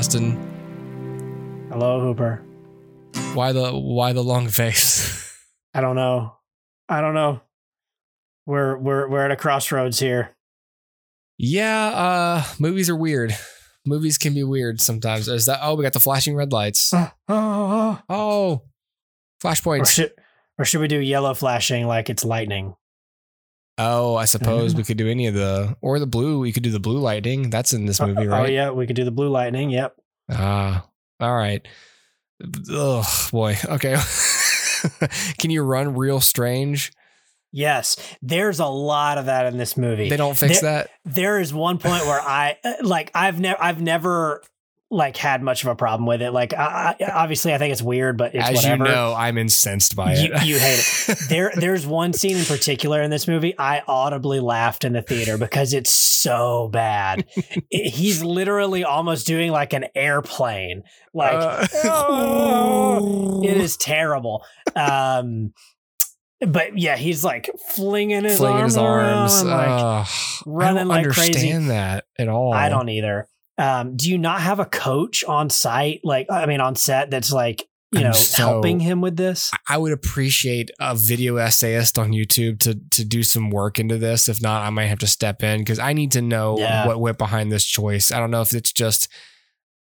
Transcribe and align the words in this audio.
Hello, 0.00 0.06
Dustin. 0.08 1.68
Hello, 1.70 2.00
Hooper. 2.00 2.42
Why 3.34 3.52
the 3.52 3.70
why 3.70 4.14
the 4.14 4.24
long 4.24 4.48
face? 4.48 5.30
I 5.74 5.82
don't 5.82 5.94
know. 5.94 6.38
I 6.88 7.02
don't 7.02 7.12
know. 7.12 7.42
We're 8.46 8.78
we're 8.78 9.10
we're 9.10 9.26
at 9.26 9.30
a 9.30 9.36
crossroads 9.36 9.98
here. 9.98 10.30
yeah, 11.36 11.88
uh 11.88 12.44
movies 12.58 12.88
are 12.88 12.96
weird. 12.96 13.36
Movies 13.84 14.16
can 14.16 14.32
be 14.32 14.42
weird 14.42 14.80
sometimes. 14.80 15.28
Is 15.28 15.44
that 15.44 15.58
oh 15.62 15.74
we 15.74 15.82
got 15.82 15.92
the 15.92 16.00
flashing 16.00 16.34
red 16.34 16.50
lights. 16.50 16.94
Oh, 16.94 17.10
oh, 17.28 17.34
oh. 17.68 18.00
Oh. 18.08 18.50
Or 18.52 18.62
Flashpoints. 19.42 19.92
should 19.92 20.12
or 20.58 20.64
should 20.64 20.80
we 20.80 20.88
do 20.88 20.98
yellow 20.98 21.34
flashing 21.34 21.86
like 21.86 22.08
it's 22.08 22.24
lightning? 22.24 22.74
Oh, 23.82 24.14
I 24.16 24.26
suppose 24.26 24.74
we 24.74 24.82
could 24.84 24.96
do 24.98 25.08
any 25.08 25.26
of 25.26 25.34
the 25.34 25.76
or 25.80 25.98
the 25.98 26.06
blue. 26.06 26.38
We 26.38 26.52
could 26.52 26.62
do 26.62 26.70
the 26.70 26.80
blue 26.80 26.98
lightning. 26.98 27.48
That's 27.50 27.72
in 27.72 27.86
this 27.86 28.00
movie, 28.00 28.26
Oh, 28.26 28.30
right? 28.30 28.48
Oh 28.48 28.50
yeah, 28.52 28.70
we 28.70 28.86
could 28.86 28.96
do 28.96 29.04
the 29.04 29.10
blue 29.10 29.28
lightning. 29.30 29.70
Yep. 29.70 29.96
Ah, 30.30 30.86
all 31.20 31.34
right. 31.36 31.66
Oh 32.70 33.28
boy. 33.32 33.56
Okay. 33.64 33.96
Can 35.38 35.50
you 35.50 35.62
run 35.62 35.94
real 35.94 36.20
strange? 36.20 36.92
Yes, 37.52 37.96
there's 38.22 38.60
a 38.60 38.66
lot 38.66 39.18
of 39.18 39.26
that 39.26 39.46
in 39.46 39.56
this 39.58 39.76
movie. 39.76 40.08
They 40.08 40.16
don't 40.16 40.36
fix 40.36 40.60
There- 40.60 40.70
that. 40.70 40.90
there 41.04 41.40
is 41.40 41.52
one 41.52 41.78
point 41.78 42.04
where 42.06 42.20
I 42.20 42.56
uh, 42.64 42.74
like 42.82 43.10
I've 43.14 43.40
never 43.40 43.62
I've 43.62 43.80
never 43.82 44.42
like 44.92 45.16
had 45.16 45.40
much 45.40 45.62
of 45.62 45.68
a 45.70 45.76
problem 45.76 46.04
with 46.04 46.20
it. 46.20 46.32
Like 46.32 46.52
I, 46.52 46.96
I, 47.00 47.04
obviously 47.12 47.54
I 47.54 47.58
think 47.58 47.70
it's 47.72 47.80
weird, 47.82 48.18
but 48.18 48.34
it's 48.34 48.48
As 48.48 48.56
whatever. 48.56 48.86
you 48.86 48.90
know, 48.90 49.14
I'm 49.16 49.38
incensed 49.38 49.94
by 49.94 50.14
You- 50.14 50.32
it. 50.34 50.44
you 50.44 50.58
hate 50.58 50.80
it. 51.08 51.18
There 51.28 51.52
there's 51.54 51.86
one 51.86 52.12
scene 52.12 52.36
in 52.36 52.44
particular 52.44 53.00
in 53.00 53.08
this 53.10 53.28
movie 53.28 53.54
I 53.56 53.82
audibly 53.86 54.40
laughed 54.40 54.84
in 54.84 54.92
the 54.92 55.02
theater 55.02 55.38
because 55.38 55.72
it's 55.74 55.92
so 55.92 56.68
bad. 56.72 57.24
It- 57.70 57.90
he's 57.94 58.24
literally 58.24 58.82
almost 58.82 59.28
doing 59.28 59.52
like 59.52 59.72
an 59.74 59.84
airplane. 59.94 60.82
Like 61.14 61.34
Uh, 61.34 61.66
oh, 61.84 63.42
it 63.44 63.56
is 63.56 63.76
terrible. 63.76 64.44
Um 64.74 65.52
but 66.40 66.78
yeah, 66.78 66.96
he's 66.96 67.22
like 67.22 67.50
flinging 67.74 68.24
his, 68.24 68.38
flinging 68.38 68.64
his 68.64 68.76
arms, 68.78 69.42
around, 69.42 69.50
like, 69.50 69.68
Ugh, 69.68 70.08
running 70.46 70.76
I 70.76 70.80
don't 70.80 70.88
like 70.88 70.96
understand 71.04 71.34
crazy. 71.34 71.68
that 71.68 72.04
at 72.18 72.28
all. 72.28 72.54
I 72.54 72.70
don't 72.70 72.88
either. 72.88 73.28
Um, 73.60 73.96
do 73.96 74.08
you 74.10 74.18
not 74.18 74.40
have 74.40 74.58
a 74.58 74.64
coach 74.64 75.22
on 75.24 75.50
site, 75.50 76.00
like 76.02 76.26
I 76.30 76.46
mean, 76.46 76.60
on 76.60 76.74
set 76.76 77.10
that's 77.10 77.30
like 77.32 77.66
you 77.92 78.00
know 78.00 78.12
so- 78.12 78.36
helping 78.42 78.80
him 78.80 79.00
with 79.00 79.16
this? 79.16 79.50
I 79.68 79.76
would 79.78 79.92
appreciate 79.92 80.70
a 80.80 80.94
video 80.96 81.36
essayist 81.36 81.98
on 81.98 82.12
YouTube 82.12 82.58
to 82.60 82.80
to 82.92 83.04
do 83.04 83.22
some 83.22 83.50
work 83.50 83.78
into 83.78 83.98
this. 83.98 84.28
If 84.28 84.40
not, 84.40 84.62
I 84.62 84.70
might 84.70 84.86
have 84.86 85.00
to 85.00 85.06
step 85.06 85.42
in 85.42 85.58
because 85.60 85.78
I 85.78 85.92
need 85.92 86.12
to 86.12 86.22
know 86.22 86.58
Yeah. 86.58 86.86
what 86.86 87.00
went 87.00 87.18
behind 87.18 87.52
this 87.52 87.64
choice. 87.66 88.10
I 88.10 88.18
don't 88.18 88.30
know 88.30 88.42
if 88.42 88.54
it's 88.54 88.72
just. 88.72 89.08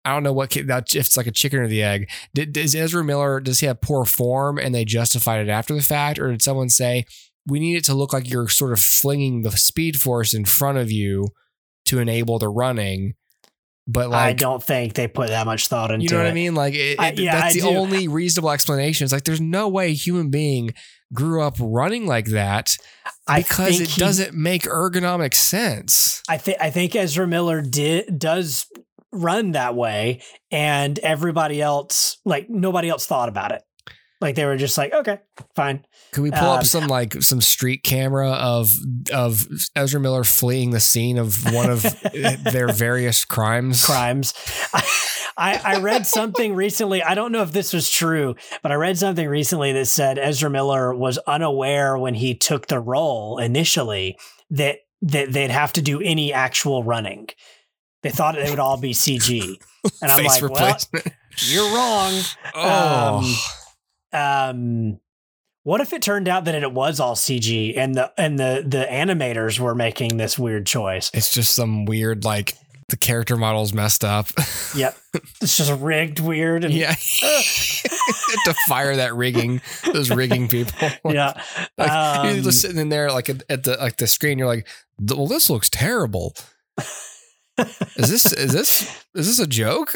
I 0.04 0.12
don't 0.14 0.22
know 0.22 0.32
what 0.32 0.56
if 0.56 0.66
it's 0.94 1.16
like 1.18 1.26
a 1.26 1.32
chicken 1.32 1.58
or 1.58 1.68
the 1.68 1.82
egg. 1.82 2.08
Did, 2.32 2.52
does 2.54 2.74
Ezra 2.74 3.04
Miller 3.04 3.40
does 3.40 3.60
he 3.60 3.66
have 3.66 3.82
poor 3.82 4.06
form 4.06 4.56
and 4.56 4.74
they 4.74 4.86
justified 4.86 5.40
it 5.46 5.50
after 5.50 5.74
the 5.74 5.82
fact, 5.82 6.18
or 6.18 6.30
did 6.30 6.40
someone 6.40 6.70
say 6.70 7.04
we 7.46 7.58
need 7.60 7.76
it 7.76 7.84
to 7.84 7.94
look 7.94 8.14
like 8.14 8.30
you're 8.30 8.48
sort 8.48 8.72
of 8.72 8.80
flinging 8.80 9.42
the 9.42 9.50
speed 9.50 10.00
force 10.00 10.32
in 10.32 10.46
front 10.46 10.78
of 10.78 10.90
you 10.90 11.28
to 11.86 11.98
enable 11.98 12.38
the 12.38 12.48
running, 12.48 13.14
but 13.88 14.10
like 14.10 14.20
I 14.28 14.32
don't 14.34 14.62
think 14.62 14.92
they 14.94 15.08
put 15.08 15.28
that 15.30 15.46
much 15.46 15.66
thought 15.68 15.90
into 15.90 16.04
it. 16.04 16.10
you 16.10 16.16
know 16.16 16.22
what 16.22 16.26
it. 16.28 16.30
I 16.30 16.34
mean? 16.34 16.54
Like, 16.54 16.74
it, 16.74 17.00
I- 17.00 17.12
yeah, 17.16 17.40
that's 17.40 17.56
I 17.56 17.60
the 17.60 17.68
do. 17.68 17.76
only 17.76 18.06
reasonable 18.06 18.50
explanation. 18.50 19.04
It's 19.04 19.12
like 19.12 19.24
there's 19.24 19.40
no 19.40 19.68
way 19.68 19.86
a 19.86 19.94
human 19.94 20.30
being 20.30 20.74
grew 21.14 21.42
up 21.42 21.56
running 21.58 22.06
like 22.06 22.26
that 22.26 22.76
I 23.26 23.40
because 23.40 23.80
it 23.80 23.88
he- 23.88 24.00
doesn't 24.00 24.34
make 24.34 24.64
ergonomic 24.64 25.34
sense. 25.34 26.22
I 26.28 26.36
think 26.36 26.58
I 26.60 26.70
think 26.70 26.94
Ezra 26.94 27.26
Miller 27.26 27.62
did 27.62 28.18
does 28.18 28.66
run 29.10 29.52
that 29.52 29.74
way, 29.74 30.20
and 30.50 30.98
everybody 30.98 31.62
else 31.62 32.18
like 32.26 32.50
nobody 32.50 32.90
else 32.90 33.06
thought 33.06 33.30
about 33.30 33.52
it. 33.52 33.62
Like 34.20 34.34
they 34.34 34.44
were 34.44 34.56
just 34.56 34.76
like, 34.76 34.92
okay, 34.92 35.20
fine. 35.54 35.84
Could 36.12 36.22
we 36.22 36.30
pull 36.30 36.48
Um, 36.48 36.58
up 36.60 36.64
some 36.64 36.86
like 36.86 37.22
some 37.22 37.40
street 37.40 37.82
camera 37.84 38.30
of 38.30 38.72
of 39.12 39.46
Ezra 39.76 40.00
Miller 40.00 40.24
fleeing 40.24 40.70
the 40.70 40.80
scene 40.80 41.18
of 41.18 41.52
one 41.52 41.68
of 41.70 41.82
their 42.44 42.72
various 42.72 43.24
crimes? 43.24 43.84
crimes. 43.84 44.32
I, 45.40 45.60
I 45.62 45.78
read 45.80 46.04
something 46.06 46.54
recently. 46.56 47.00
I 47.02 47.14
don't 47.14 47.30
know 47.30 47.42
if 47.42 47.52
this 47.52 47.72
was 47.72 47.88
true, 47.90 48.34
but 48.62 48.72
I 48.72 48.74
read 48.74 48.98
something 48.98 49.28
recently 49.28 49.72
that 49.72 49.86
said 49.86 50.18
Ezra 50.18 50.50
Miller 50.50 50.92
was 50.94 51.16
unaware 51.28 51.96
when 51.96 52.14
he 52.14 52.34
took 52.34 52.66
the 52.66 52.80
role 52.80 53.38
initially 53.38 54.18
that 54.50 54.78
that 55.02 55.32
they'd 55.32 55.50
have 55.50 55.72
to 55.74 55.82
do 55.82 56.00
any 56.00 56.32
actual 56.32 56.82
running. 56.82 57.28
They 58.02 58.10
thought 58.10 58.36
it 58.38 58.50
would 58.50 58.58
all 58.58 58.78
be 58.80 58.92
CG, 58.92 59.42
and 60.02 60.10
I'm 60.10 60.18
Face 60.18 60.42
like, 60.42 60.50
well, 60.50 60.78
you're 61.46 61.72
wrong. 61.74 62.20
oh, 62.54 63.44
Um, 64.12 65.00
what 65.68 65.82
if 65.82 65.92
it 65.92 66.00
turned 66.00 66.28
out 66.28 66.46
that 66.46 66.54
it 66.54 66.72
was 66.72 66.98
all 66.98 67.14
CG 67.14 67.76
and 67.76 67.94
the 67.94 68.10
and 68.16 68.38
the 68.38 68.64
the 68.66 68.86
animators 68.90 69.58
were 69.60 69.74
making 69.74 70.16
this 70.16 70.38
weird 70.38 70.66
choice? 70.66 71.10
it's 71.12 71.30
just 71.34 71.54
some 71.54 71.84
weird 71.84 72.24
like 72.24 72.54
the 72.88 72.96
character 72.96 73.36
model's 73.36 73.74
messed 73.74 74.02
up. 74.02 74.28
Yep, 74.74 74.96
it's 75.40 75.56
just 75.56 75.72
rigged 75.80 76.20
weird 76.20 76.64
and 76.64 76.72
yeah, 76.74 76.94
to 78.44 78.54
fire 78.66 78.96
that 78.96 79.14
rigging, 79.14 79.60
those 79.92 80.10
rigging 80.10 80.46
people. 80.48 80.90
yeah. 81.06 81.42
Like 81.78 82.24
you're 82.24 82.36
Um, 82.38 82.42
just 82.42 82.60
sitting 82.60 82.76
in 82.78 82.88
there, 82.90 83.10
like 83.10 83.28
at, 83.30 83.42
at 83.50 83.64
the 83.64 83.76
like 83.78 83.96
the 83.96 84.06
screen, 84.06 84.38
you're 84.38 84.46
like, 84.46 84.66
"Well, 85.00 85.26
this 85.26 85.48
looks 85.50 85.68
terrible." 85.70 86.34
is 87.96 88.10
this 88.10 88.32
is 88.32 88.52
this 88.52 88.82
is 89.14 89.26
this 89.26 89.38
a 89.38 89.46
joke? 89.46 89.94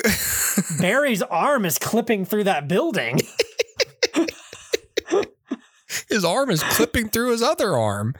Barry's 0.81 1.22
arm 1.22 1.65
is 1.66 1.78
clipping 1.78 2.25
through 2.25 2.44
that 2.44 2.66
building. 2.66 3.21
His 6.08 6.25
arm 6.25 6.50
is 6.50 6.62
clipping 6.62 7.08
through 7.08 7.30
his 7.32 7.42
other 7.42 7.76
arm. 7.76 8.14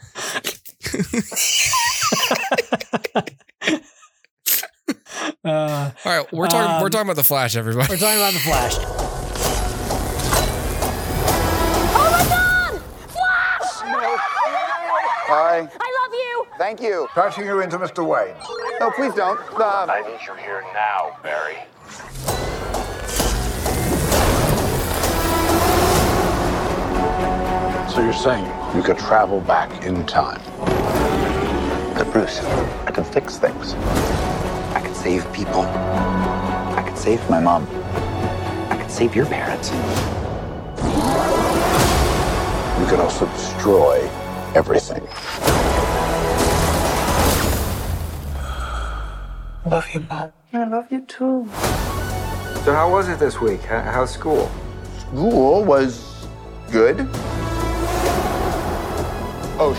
Uh, 5.45 5.91
All 6.05 6.13
right, 6.19 6.33
we're 6.33 6.47
talking 6.49 6.81
we're 6.81 6.87
Um, 6.87 6.91
talking 6.91 7.01
about 7.07 7.17
the 7.17 7.23
Flash, 7.25 7.57
everybody. 7.57 7.89
we're 7.93 7.97
talking 7.99 8.19
about 8.19 8.33
the 8.33 8.39
Flash. 8.41 8.75
Oh 11.95 12.11
my 12.11 12.25
god! 12.29 12.81
Flash! 13.11 13.71
Hi. 15.29 15.59
I 15.59 15.61
love 15.63 16.13
you! 16.15 16.47
Thank 16.59 16.81
you. 16.81 17.09
Passing 17.15 17.45
you 17.45 17.61
into 17.61 17.79
Mr. 17.79 18.07
Wayne. 18.07 18.35
No, 18.81 18.91
please 18.91 19.15
don't. 19.15 19.39
Uh, 19.59 19.87
I 19.89 20.03
need 20.03 20.21
you 20.27 20.35
here 20.35 20.63
now, 20.75 21.17
Barry. 21.23 21.57
So 27.93 28.01
you're 28.01 28.15
saying 28.15 28.47
you 28.75 28.83
could 28.83 28.97
travel 28.97 29.41
back 29.41 29.85
in 29.85 30.07
time? 30.07 30.41
but 31.95 32.11
Bruce, 32.11 32.39
I 32.87 32.91
can 32.91 33.05
fix 33.05 33.37
things. 33.37 33.75
I 34.75 34.81
can 34.83 34.95
save 34.95 35.31
people. 35.31 35.61
I 35.61 36.83
can 36.87 36.97
save 36.97 37.21
my 37.29 37.39
mom. 37.39 37.69
I 38.71 38.79
can 38.81 38.89
save 38.89 39.15
your 39.15 39.27
parents. 39.27 39.69
You 42.81 42.87
could 42.87 42.99
also 42.99 43.27
destroy 43.27 44.09
everything. 44.55 45.07
Love 49.71 49.87
you, 49.93 50.01
mom. 50.09 50.33
I 50.55 50.65
love 50.65 50.91
you 50.91 51.03
too. 51.03 51.47
So 52.65 52.73
how 52.73 52.91
was 52.91 53.11
it 53.11 53.19
this 53.19 53.39
week? 53.39 53.61
How's 53.65 54.13
school? 54.13 54.51
School 54.99 55.63
was 55.63 56.27
good. 56.71 57.07
Oh, 59.65 59.75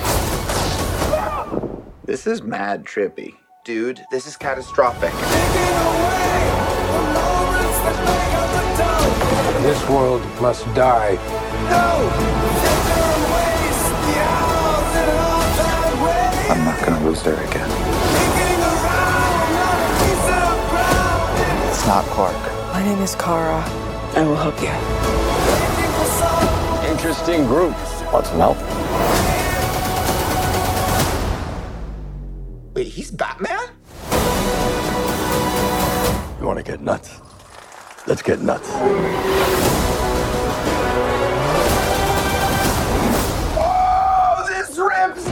This 2.05 2.25
is 2.25 2.41
mad 2.41 2.85
trippy. 2.85 3.33
Dude, 3.65 3.99
this 4.11 4.25
is 4.25 4.37
catastrophic. 4.37 5.11
This 9.61 9.89
world 9.89 10.21
must 10.39 10.63
die. 10.73 11.17
I'm 16.49 16.63
not 16.63 16.79
gonna 16.85 17.03
lose 17.05 17.21
her 17.23 17.33
again. 17.33 17.69
It's 21.67 21.85
not 21.85 22.05
Clark. 22.05 22.41
My 22.71 22.81
name 22.85 22.99
is 22.99 23.15
Kara. 23.15 23.61
I 24.15 24.23
will 24.23 24.37
help 24.37 24.61
you. 24.61 24.71
Interesting 26.89 27.47
group. 27.47 27.75
Want 28.13 28.25
some 28.27 28.37
help? 28.37 29.22
He's 32.93 33.09
Batman? 33.11 33.59
You 36.39 36.45
want 36.45 36.57
to 36.57 36.63
get 36.63 36.81
nuts? 36.81 37.19
Let's 38.05 38.21
get 38.21 38.39
nuts. 38.41 38.69
Oh, 43.55 44.45
this 44.47 44.77
rips! 44.77 45.25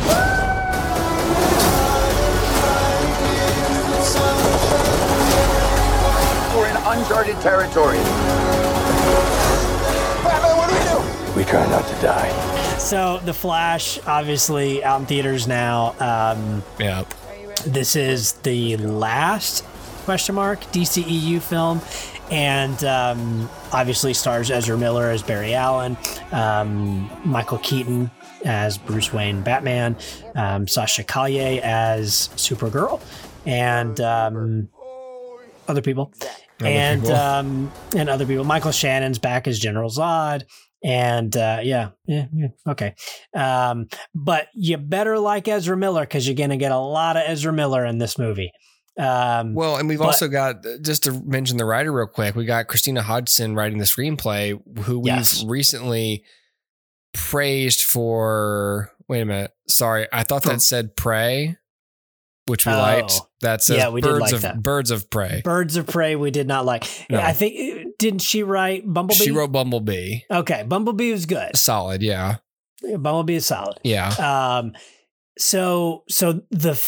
We're 6.56 6.68
in 6.70 6.76
uncharted 6.78 7.40
territory. 7.42 7.98
Batman, 10.24 10.58
what 10.58 10.70
do 10.70 10.76
we 10.76 10.84
do? 10.84 11.38
We 11.38 11.44
try 11.46 11.66
not 11.70 11.88
to 11.88 11.94
die. 12.02 12.78
So 12.78 13.20
the 13.20 13.34
Flash, 13.34 14.00
obviously 14.06 14.84
out 14.84 15.00
in 15.02 15.06
theaters 15.06 15.48
now. 15.48 15.96
Um, 16.00 16.64
Yeah. 16.80 17.04
This 17.66 17.96
is 17.96 18.34
the 18.34 18.76
last 18.78 19.64
question 20.04 20.36
mark 20.36 20.62
DCEU 20.72 21.40
film, 21.42 21.80
and 22.32 22.84
um, 22.84 23.50
obviously 23.72 24.14
stars 24.14 24.50
Ezra 24.50 24.78
Miller 24.78 25.10
as 25.10 25.22
Barry 25.22 25.54
Allen, 25.54 25.96
um, 26.32 27.10
Michael 27.24 27.60
Keaton 27.60 28.10
as 28.46 28.78
Bruce 28.80 29.14
Wayne 29.14 29.42
Batman, 29.42 29.96
um, 30.36 30.68
Sasha 30.68 31.04
Calle 31.04 31.60
as 31.64 32.30
Supergirl, 32.36 33.00
and 33.46 34.02
um, 34.02 34.68
other 35.68 35.82
people. 35.82 36.12
and 36.62 37.02
people. 37.02 37.16
um 37.16 37.72
and 37.96 38.10
other 38.10 38.26
people. 38.26 38.44
Michael 38.44 38.72
Shannon's 38.72 39.20
back 39.20 39.48
as 39.48 39.60
General 39.60 39.90
Zod. 39.90 40.44
And 40.84 41.36
uh, 41.38 41.60
yeah, 41.64 41.90
yeah, 42.08 42.26
yeah, 42.34 42.48
okay. 42.68 42.96
Um, 43.36 43.88
but 44.16 44.48
you 44.56 44.78
better 44.78 45.20
like 45.20 45.48
Ezra 45.48 45.78
Miller 45.78 46.02
because 46.02 46.28
you're 46.28 46.36
gonna 46.36 46.58
get 46.58 46.72
a 46.72 46.78
lot 46.78 47.18
of 47.18 47.24
Ezra 47.28 47.54
Miller 47.54 47.86
in 47.86 48.00
this 48.00 48.18
movie. 48.18 48.52
Um, 49.00 49.54
Well, 49.54 49.78
and 49.78 49.88
we've 49.88 50.00
But- 50.00 50.06
also 50.06 50.28
got 50.28 50.66
just 50.82 51.04
to 51.04 51.12
mention 51.24 51.58
the 51.58 51.66
writer 51.66 51.92
real 51.92 52.08
quick. 52.08 52.36
We 52.36 52.46
got 52.46 52.68
Christina 52.68 53.02
Hodson 53.04 53.56
writing 53.56 53.78
the 53.78 53.86
screenplay, 53.86 54.60
who 54.84 55.00
we've 55.00 55.14
Yes. 55.14 55.44
recently 55.46 56.24
praised 57.14 57.82
for. 57.84 58.92
Wait 59.08 59.22
a 59.22 59.26
minute, 59.26 59.52
sorry, 59.68 60.08
I 60.14 60.24
thought 60.24 60.44
that 60.44 60.62
said 60.62 60.96
"Prey," 60.96 61.58
which 62.52 62.66
we 62.68 62.74
Oh. 62.74 62.78
liked. 62.78 63.14
That 63.42 63.64
says 63.64 63.78
Yeah, 63.78 63.90
we 63.90 64.02
did 64.02 64.12
like 64.20 64.34
of 64.34 64.42
that. 64.44 64.62
Birds 64.62 64.92
of 64.92 65.10
Prey." 65.10 65.42
Birds 65.44 65.76
of 65.78 65.88
Prey, 65.88 66.16
we 66.16 66.30
did 66.30 66.48
not 66.48 66.64
like. 66.66 66.84
No. 67.10 67.20
I 67.20 67.34
think 67.34 67.98
didn't 67.98 68.22
she 68.22 68.44
write 68.44 68.84
Bumblebee? 68.86 69.24
She 69.24 69.32
wrote 69.32 69.52
Bumblebee. 69.52 70.20
Okay, 70.30 70.62
Bumblebee 70.68 71.12
was 71.12 71.26
good. 71.26 71.56
Solid, 71.58 72.04
yeah, 72.04 72.36
Bumblebee 72.84 73.36
is 73.36 73.46
solid. 73.48 73.80
yeah. 73.84 74.10
Um, 74.60 74.74
so 75.40 76.04
so 76.10 76.42
the 76.52 76.80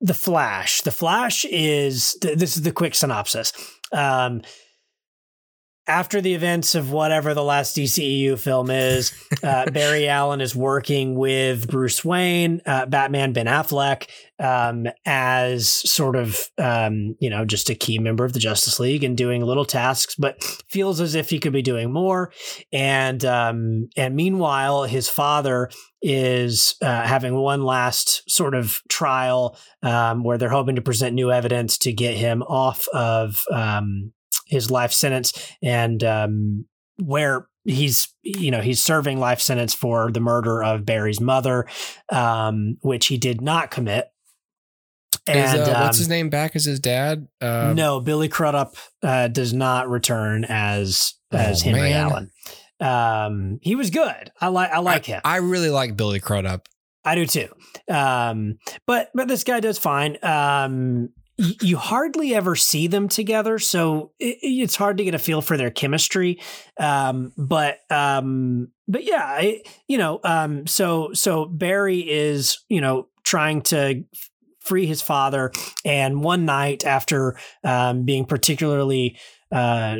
the 0.00 0.14
Flash, 0.14 0.80
the 0.82 0.90
Flash 0.90 1.44
is 1.44 2.16
th- 2.20 2.36
this 2.36 2.56
is 2.56 2.62
the 2.62 2.72
quick 2.72 2.94
synopsis. 2.94 3.52
Um, 3.92 4.42
after 5.86 6.20
the 6.20 6.34
events 6.34 6.74
of 6.74 6.92
whatever 6.92 7.34
the 7.34 7.42
last 7.42 7.76
DCEU 7.76 8.38
film 8.38 8.70
is, 8.70 9.12
uh, 9.42 9.70
Barry 9.70 10.08
Allen 10.08 10.40
is 10.40 10.54
working 10.54 11.16
with 11.16 11.68
Bruce 11.68 12.04
Wayne, 12.04 12.60
uh, 12.66 12.86
Batman, 12.86 13.32
Ben 13.32 13.46
Affleck, 13.46 14.08
um, 14.38 14.86
as 15.04 15.68
sort 15.68 16.16
of 16.16 16.40
um, 16.58 17.16
you 17.20 17.28
know 17.30 17.44
just 17.44 17.70
a 17.70 17.74
key 17.74 17.98
member 17.98 18.24
of 18.24 18.32
the 18.32 18.38
Justice 18.38 18.78
League 18.78 19.04
and 19.04 19.16
doing 19.16 19.42
little 19.42 19.64
tasks, 19.64 20.14
but 20.14 20.42
feels 20.68 21.00
as 21.00 21.14
if 21.14 21.30
he 21.30 21.38
could 21.38 21.52
be 21.52 21.62
doing 21.62 21.92
more. 21.92 22.32
And 22.72 23.24
um, 23.24 23.88
and 23.96 24.14
meanwhile, 24.14 24.84
his 24.84 25.08
father 25.08 25.68
is 26.00 26.74
uh, 26.82 27.02
having 27.06 27.34
one 27.34 27.62
last 27.62 28.28
sort 28.30 28.54
of 28.54 28.80
trial 28.88 29.56
um, 29.82 30.24
where 30.24 30.38
they're 30.38 30.48
hoping 30.48 30.76
to 30.76 30.82
present 30.82 31.14
new 31.14 31.30
evidence 31.30 31.78
to 31.78 31.92
get 31.92 32.16
him 32.16 32.42
off 32.42 32.88
of 32.88 33.42
um, 33.52 34.12
his 34.52 34.70
life 34.70 34.92
sentence 34.92 35.32
and 35.62 36.04
um, 36.04 36.66
where 37.02 37.48
he's 37.64 38.14
you 38.22 38.50
know 38.50 38.60
he's 38.60 38.82
serving 38.82 39.18
life 39.18 39.40
sentence 39.40 39.74
for 39.74 40.12
the 40.12 40.20
murder 40.20 40.62
of 40.62 40.84
Barry's 40.86 41.20
mother, 41.20 41.66
um, 42.10 42.76
which 42.82 43.06
he 43.06 43.18
did 43.18 43.40
not 43.40 43.70
commit. 43.70 44.06
Is, 45.28 45.54
uh, 45.54 45.78
what's 45.82 45.98
um, 45.98 46.00
his 46.00 46.08
name 46.08 46.30
back 46.30 46.56
as 46.56 46.64
his 46.64 46.80
dad? 46.80 47.28
Uh, 47.40 47.72
no, 47.76 48.00
Billy 48.00 48.28
Crudup 48.28 48.74
uh, 49.02 49.28
does 49.28 49.52
not 49.52 49.88
return 49.88 50.44
as 50.44 51.14
as 51.30 51.62
Oh, 51.62 51.64
Henry 51.64 51.90
man. 51.90 52.10
Allen. 52.10 52.30
Um, 52.80 53.58
he 53.62 53.76
was 53.76 53.90
good. 53.90 54.32
I 54.40 54.48
like 54.48 54.70
I 54.70 54.78
like 54.80 55.06
him. 55.06 55.20
I 55.24 55.36
really 55.36 55.70
like 55.70 55.96
Billy 55.96 56.18
Crudup. 56.20 56.66
I 57.04 57.14
do 57.14 57.26
too. 57.26 57.48
Um, 57.88 58.58
but 58.86 59.10
but 59.14 59.28
this 59.28 59.44
guy 59.44 59.60
does 59.60 59.78
fine. 59.78 60.18
Um, 60.22 61.10
you 61.38 61.76
hardly 61.76 62.34
ever 62.34 62.54
see 62.54 62.86
them 62.86 63.08
together, 63.08 63.58
so 63.58 64.12
it, 64.18 64.38
it's 64.42 64.76
hard 64.76 64.98
to 64.98 65.04
get 65.04 65.14
a 65.14 65.18
feel 65.18 65.40
for 65.40 65.56
their 65.56 65.70
chemistry. 65.70 66.40
Um, 66.78 67.32
but 67.36 67.78
um, 67.90 68.68
but 68.86 69.04
yeah, 69.04 69.52
you 69.88 69.98
know, 69.98 70.20
um, 70.24 70.66
so 70.66 71.12
so 71.14 71.46
Barry 71.46 72.00
is 72.00 72.58
you 72.68 72.80
know 72.80 73.08
trying 73.24 73.62
to 73.62 74.04
free 74.60 74.86
his 74.86 75.02
father, 75.02 75.50
and 75.84 76.22
one 76.22 76.44
night 76.44 76.84
after 76.84 77.36
um, 77.64 78.04
being 78.04 78.24
particularly 78.24 79.18
uh, 79.50 79.96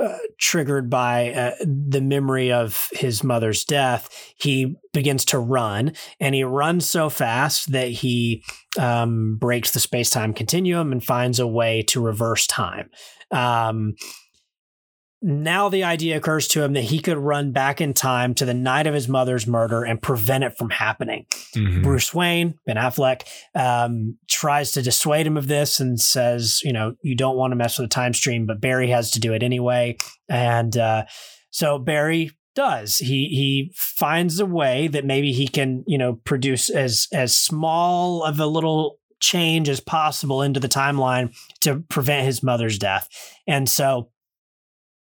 uh, 0.00 0.18
triggered 0.38 0.88
by 0.88 1.32
uh, 1.32 1.54
the 1.64 2.00
memory 2.00 2.52
of 2.52 2.88
his 2.92 3.22
mother's 3.22 3.64
death, 3.64 4.08
he 4.36 4.76
begins 4.92 5.24
to 5.26 5.38
run, 5.38 5.92
and 6.18 6.34
he 6.34 6.44
runs 6.44 6.88
so 6.88 7.10
fast 7.10 7.72
that 7.72 7.88
he 7.88 8.42
um, 8.78 9.36
breaks 9.36 9.72
the 9.72 9.80
space 9.80 10.10
time 10.10 10.32
continuum 10.32 10.92
and 10.92 11.04
finds 11.04 11.38
a 11.38 11.46
way 11.46 11.82
to 11.82 12.00
reverse 12.00 12.46
time. 12.46 12.90
Um, 13.30 13.94
now 15.22 15.68
the 15.68 15.84
idea 15.84 16.16
occurs 16.16 16.48
to 16.48 16.62
him 16.62 16.72
that 16.72 16.84
he 16.84 16.98
could 16.98 17.18
run 17.18 17.52
back 17.52 17.80
in 17.80 17.92
time 17.92 18.34
to 18.34 18.44
the 18.44 18.54
night 18.54 18.86
of 18.86 18.94
his 18.94 19.08
mother's 19.08 19.46
murder 19.46 19.82
and 19.84 20.00
prevent 20.00 20.44
it 20.44 20.56
from 20.56 20.70
happening. 20.70 21.26
Mhm. 21.54 21.82
Bruce 21.82 22.14
Wayne, 22.14 22.54
Ben 22.66 22.76
Affleck, 22.76 23.22
um, 23.54 24.16
tries 24.28 24.72
to 24.72 24.82
dissuade 24.82 25.26
him 25.26 25.36
of 25.36 25.46
this 25.46 25.78
and 25.78 26.00
says, 26.00 26.60
you 26.64 26.72
know, 26.72 26.94
you 27.02 27.14
don't 27.14 27.36
want 27.36 27.50
to 27.52 27.56
mess 27.56 27.78
with 27.78 27.90
the 27.90 27.94
time 27.94 28.14
stream, 28.14 28.46
but 28.46 28.60
Barry 28.60 28.88
has 28.88 29.10
to 29.10 29.20
do 29.20 29.34
it 29.34 29.42
anyway. 29.42 29.96
And 30.28 30.76
uh, 30.76 31.04
so 31.50 31.78
Barry 31.78 32.30
does. 32.54 32.96
He 32.96 33.28
he 33.28 33.72
finds 33.76 34.40
a 34.40 34.46
way 34.46 34.88
that 34.88 35.04
maybe 35.04 35.32
he 35.32 35.48
can, 35.48 35.84
you 35.86 35.98
know, 35.98 36.14
produce 36.24 36.70
as 36.70 37.06
as 37.12 37.36
small 37.36 38.24
of 38.24 38.40
a 38.40 38.46
little 38.46 38.96
change 39.20 39.68
as 39.68 39.80
possible 39.80 40.42
into 40.42 40.60
the 40.60 40.68
timeline 40.68 41.34
to 41.60 41.80
prevent 41.90 42.24
his 42.24 42.42
mother's 42.42 42.78
death. 42.78 43.08
And 43.46 43.68
so 43.68 44.08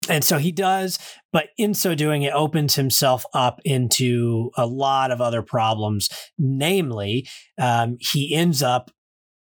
and 0.10 0.24
so 0.24 0.38
he 0.38 0.52
does, 0.52 1.00
but 1.32 1.48
in 1.58 1.74
so 1.74 1.96
doing, 1.96 2.24
it 2.24 2.34
opens 2.34 2.76
himself 2.76 3.26
up 3.34 3.60
into 3.64 4.52
a 4.58 4.66
lot 4.66 5.12
of 5.12 5.22
other 5.22 5.42
problems. 5.42 6.10
Namely, 6.38 7.28
um, 7.60 7.98
he 8.00 8.34
ends 8.36 8.62
up 8.64 8.92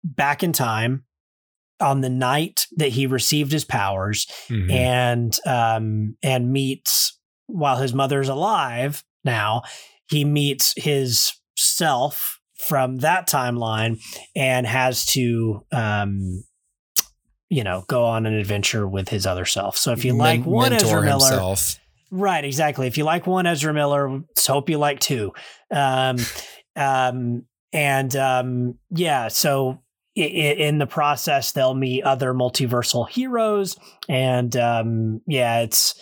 back 0.03 0.43
in 0.43 0.51
time 0.53 1.05
on 1.79 2.01
the 2.01 2.09
night 2.09 2.67
that 2.77 2.89
he 2.89 3.07
received 3.07 3.51
his 3.51 3.65
powers 3.65 4.27
Mhm. 4.49 4.71
and 4.71 5.39
um, 5.45 6.17
and 6.21 6.51
meets 6.51 7.17
while 7.47 7.77
his 7.77 7.93
mother's 7.93 8.29
alive 8.29 9.03
now. 9.23 9.63
He 10.09 10.25
meets 10.25 10.73
his 10.77 11.31
self 11.55 12.39
from 12.67 12.97
that 12.97 13.27
timeline 13.27 13.99
and 14.35 14.67
has 14.67 15.05
to 15.07 15.65
um, 15.71 16.43
you 17.51 17.65
know 17.65 17.83
go 17.87 18.05
on 18.05 18.25
an 18.25 18.33
adventure 18.33 18.87
with 18.87 19.09
his 19.09 19.27
other 19.27 19.45
self. 19.45 19.77
So 19.77 19.91
if 19.91 20.05
you 20.05 20.13
like 20.13 20.39
Men- 20.39 20.49
one 20.49 20.73
Ezra 20.73 21.01
Miller, 21.01 21.11
himself. 21.11 21.77
Right, 22.09 22.43
exactly. 22.43 22.87
If 22.87 22.97
you 22.97 23.03
like 23.03 23.27
one 23.27 23.45
Ezra 23.45 23.73
Miller, 23.73 24.23
hope 24.47 24.69
you 24.69 24.77
like 24.77 24.99
two. 24.99 25.33
Um, 25.69 26.17
um, 26.75 27.45
and 27.73 28.15
um, 28.15 28.79
yeah, 28.89 29.27
so 29.27 29.81
in 30.15 30.77
the 30.77 30.87
process, 30.87 31.51
they'll 31.51 31.73
meet 31.73 32.03
other 32.03 32.33
multiversal 32.33 33.07
heroes, 33.07 33.77
and 34.09 34.55
um, 34.55 35.21
yeah, 35.27 35.59
it's 35.59 35.93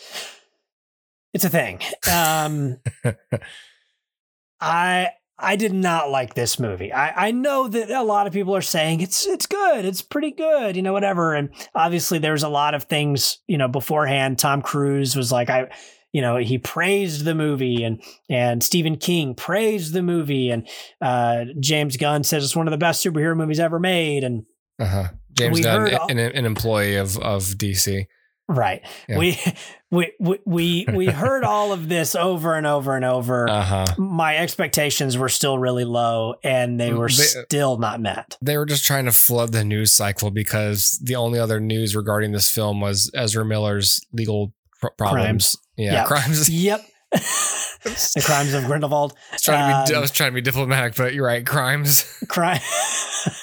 it's 1.33 1.45
a 1.45 1.49
thing. 1.49 1.79
Um, 2.11 2.77
I 4.61 5.09
I 5.41 5.55
did 5.55 5.73
not 5.73 6.09
like 6.09 6.33
this 6.33 6.59
movie. 6.59 6.91
I, 6.91 7.27
I 7.27 7.31
know 7.31 7.67
that 7.67 7.89
a 7.89 8.03
lot 8.03 8.27
of 8.27 8.33
people 8.33 8.55
are 8.55 8.61
saying 8.61 9.01
it's 9.01 9.25
it's 9.25 9.45
good, 9.45 9.85
it's 9.85 10.01
pretty 10.01 10.31
good, 10.31 10.75
you 10.75 10.81
know, 10.81 10.93
whatever. 10.93 11.33
And 11.33 11.49
obviously, 11.73 12.19
there's 12.19 12.43
a 12.43 12.49
lot 12.49 12.73
of 12.73 12.83
things, 12.83 13.39
you 13.47 13.57
know, 13.57 13.67
beforehand. 13.67 14.37
Tom 14.39 14.61
Cruise 14.61 15.15
was 15.15 15.31
like, 15.31 15.49
I, 15.49 15.69
you 16.11 16.21
know, 16.21 16.37
he 16.37 16.57
praised 16.57 17.23
the 17.23 17.35
movie, 17.35 17.83
and 17.83 18.01
and 18.29 18.63
Stephen 18.63 18.97
King 18.97 19.35
praised 19.35 19.93
the 19.93 20.01
movie, 20.01 20.49
and 20.49 20.67
uh, 21.01 21.45
James 21.59 21.97
Gunn 21.97 22.23
says 22.23 22.43
it's 22.43 22.55
one 22.55 22.67
of 22.67 22.71
the 22.71 22.77
best 22.77 23.05
superhero 23.05 23.35
movies 23.37 23.59
ever 23.59 23.79
made, 23.79 24.23
and 24.23 24.45
Uh-huh. 24.79 25.09
James 25.33 25.61
Gunn, 25.61 25.93
all- 25.95 26.09
an, 26.11 26.17
an 26.19 26.45
employee 26.45 26.95
of 26.95 27.17
of 27.19 27.43
DC. 27.43 28.05
Right, 28.49 28.81
Yeah. 29.07 29.17
we 29.17 29.39
we 29.91 30.11
we 30.19 30.39
we 30.45 30.85
we 30.93 31.05
heard 31.05 31.43
all 31.45 31.71
of 31.71 31.87
this 31.87 32.15
over 32.15 32.55
and 32.55 32.67
over 32.67 32.95
and 32.95 33.05
over. 33.05 33.47
Uh 33.49 33.63
huh. 33.63 33.85
My 33.97 34.35
expectations 34.37 35.17
were 35.17 35.29
still 35.29 35.57
really 35.57 35.85
low, 35.85 36.35
and 36.43 36.79
they 36.79 36.91
were 36.93 37.07
They- 37.07 37.23
still 37.23 37.77
not 37.77 38.01
met. 38.01 38.37
They 38.41 38.57
were 38.57 38.65
just 38.65 38.85
trying 38.85 39.05
to 39.05 39.11
flood 39.11 39.51
the 39.53 39.63
news 39.63 39.93
cycle 39.93 40.31
because 40.31 40.99
the 41.01 41.15
only 41.15 41.39
other 41.39 41.59
news 41.59 41.95
regarding 41.95 42.31
this 42.33 42.49
film 42.51 42.81
was 42.81 43.09
Ezra 43.13 43.45
Miller's 43.45 44.01
legal 44.11 44.53
pr- 44.81 44.87
problems. 44.97 45.55
Yeah, 45.77 45.93
Yeah. 45.93 46.03
crimes. 46.03 46.49
Yep. 46.69 46.81
the 47.11 48.21
crimes 48.23 48.53
of 48.53 48.65
Grindelwald. 48.65 49.13
I 49.31 49.35
was, 49.35 49.41
trying 49.41 49.85
to 49.85 49.91
be, 49.91 49.95
I 49.95 49.97
Um, 49.97 50.01
was 50.01 50.11
trying 50.11 50.29
to 50.31 50.35
be 50.35 50.41
diplomatic, 50.41 50.95
but 50.95 51.13
you're 51.15 51.25
right. 51.25 51.43
Crimes, 51.45 52.03
Crime. 52.27 52.59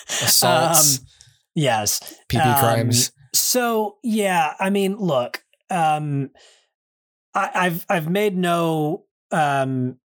assaults, 0.08 0.98
Um, 1.00 1.06
yes. 1.54 2.00
PP 2.28 2.44
Um, 2.46 2.58
crimes. 2.60 3.10
So 3.38 3.96
yeah, 4.02 4.54
I 4.58 4.70
mean, 4.70 4.96
look, 4.96 5.42
um, 5.70 6.30
I, 7.34 7.50
I've 7.54 7.86
I've 7.88 8.08
made 8.08 8.36
no 8.36 9.04
um 9.30 9.98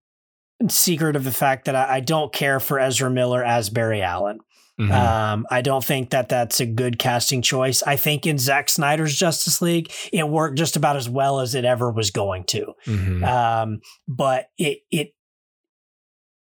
secret 0.69 1.15
of 1.15 1.23
the 1.23 1.31
fact 1.31 1.65
that 1.65 1.75
I, 1.75 1.95
I 1.95 2.00
don't 2.01 2.31
care 2.31 2.59
for 2.59 2.79
Ezra 2.79 3.09
Miller 3.09 3.43
as 3.43 3.69
Barry 3.69 4.01
Allen. 4.01 4.39
Mhm. 4.79 4.91
Um, 4.91 5.45
I 5.51 5.61
don't 5.61 5.83
think 5.83 6.09
that 6.11 6.29
that's 6.29 6.59
a 6.59 6.65
good 6.65 6.97
casting 6.97 7.41
choice. 7.41 7.83
I 7.83 7.97
think 7.97 8.25
in 8.25 8.38
Zack 8.38 8.69
Snyder's 8.69 9.15
Justice 9.15 9.61
League, 9.61 9.91
it 10.11 10.27
worked 10.27 10.57
just 10.57 10.75
about 10.75 10.95
as 10.95 11.07
well 11.09 11.39
as 11.39 11.53
it 11.55 11.65
ever 11.65 11.91
was 11.91 12.09
going 12.09 12.45
to. 12.45 12.73
Mhm. 12.88 13.23
Um, 13.27 13.81
but 14.07 14.47
it 14.57 14.79
it 14.91 15.13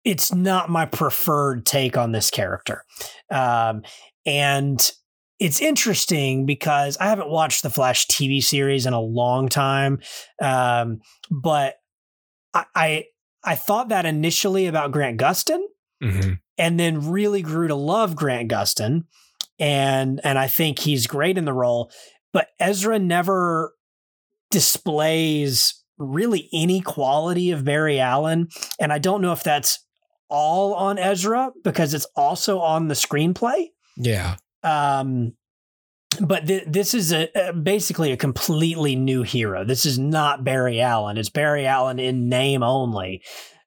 it's 0.04 0.32
not 0.34 0.68
my 0.68 0.84
preferred 0.84 1.64
take 1.64 1.96
on 1.96 2.12
this 2.12 2.30
character. 2.30 2.84
Um, 3.30 3.82
and 4.26 4.90
it's 5.40 5.60
interesting 5.60 6.46
because 6.46 6.96
I 6.98 7.06
haven't 7.06 7.28
watched 7.30 7.62
the 7.62 7.70
Flash 7.70 8.06
TV 8.06 8.42
series 8.42 8.86
in 8.86 8.92
a 8.92 9.00
long 9.00 9.48
time. 9.48 10.00
Um, 10.40 11.00
but 11.30 11.74
I, 12.54 12.64
I 12.74 13.04
I 13.44 13.54
thought 13.56 13.88
that 13.88 14.06
initially 14.06 14.66
about 14.66 14.92
Grant 14.92 15.20
Gustin 15.20 15.60
Mhm. 16.02 16.38
and 16.56 16.78
then 16.80 17.10
really 17.10 17.42
grew 17.42 17.68
to 17.68 17.74
love 17.74 18.16
Grant 18.16 18.50
Gustin. 18.50 19.04
And 19.58 20.20
and 20.24 20.38
I 20.38 20.46
think 20.48 20.78
he's 20.78 21.06
great 21.06 21.36
in 21.38 21.44
the 21.44 21.52
role. 21.52 21.90
But 22.32 22.48
Ezra 22.58 22.98
never 22.98 23.74
displays 24.50 25.82
really 25.98 26.48
any 26.52 26.80
quality 26.80 27.50
of 27.50 27.64
Barry 27.64 28.00
Allen. 28.00 28.48
And 28.80 28.92
I 28.92 28.98
don't 28.98 29.20
know 29.20 29.32
if 29.32 29.42
that's 29.42 29.78
all 30.28 30.74
on 30.74 30.98
Ezra 30.98 31.50
because 31.62 31.92
it's 31.94 32.06
also 32.16 32.58
on 32.60 32.88
the 32.88 32.94
screenplay. 32.94 33.66
Yeah. 33.96 34.36
Um, 34.64 35.34
but 36.20 36.46
th- 36.46 36.64
this 36.66 36.94
is 36.94 37.12
a, 37.12 37.28
a 37.34 37.52
basically 37.52 38.12
a 38.12 38.16
completely 38.16 38.96
new 38.96 39.22
hero. 39.22 39.64
This 39.64 39.86
is 39.86 39.98
not 39.98 40.44
Barry 40.44 40.80
Allen. 40.80 41.18
It's 41.18 41.30
Barry 41.30 41.66
Allen 41.66 41.98
in 41.98 42.28
name 42.28 42.62
only, 42.62 43.22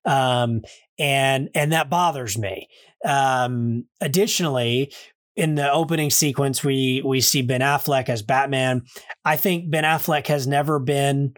um, 0.05 0.61
and 0.97 1.49
and 1.53 1.71
that 1.71 1.89
bothers 1.89 2.37
me. 2.37 2.67
Um, 3.05 3.85
additionally, 4.01 4.93
in 5.35 5.55
the 5.55 5.71
opening 5.71 6.09
sequence, 6.09 6.63
we 6.63 7.01
we 7.05 7.21
see 7.21 7.41
Ben 7.41 7.61
Affleck 7.61 8.09
as 8.09 8.21
Batman. 8.21 8.83
I 9.23 9.35
think 9.35 9.69
Ben 9.69 9.83
Affleck 9.83 10.27
has 10.27 10.47
never 10.47 10.79
been 10.79 11.33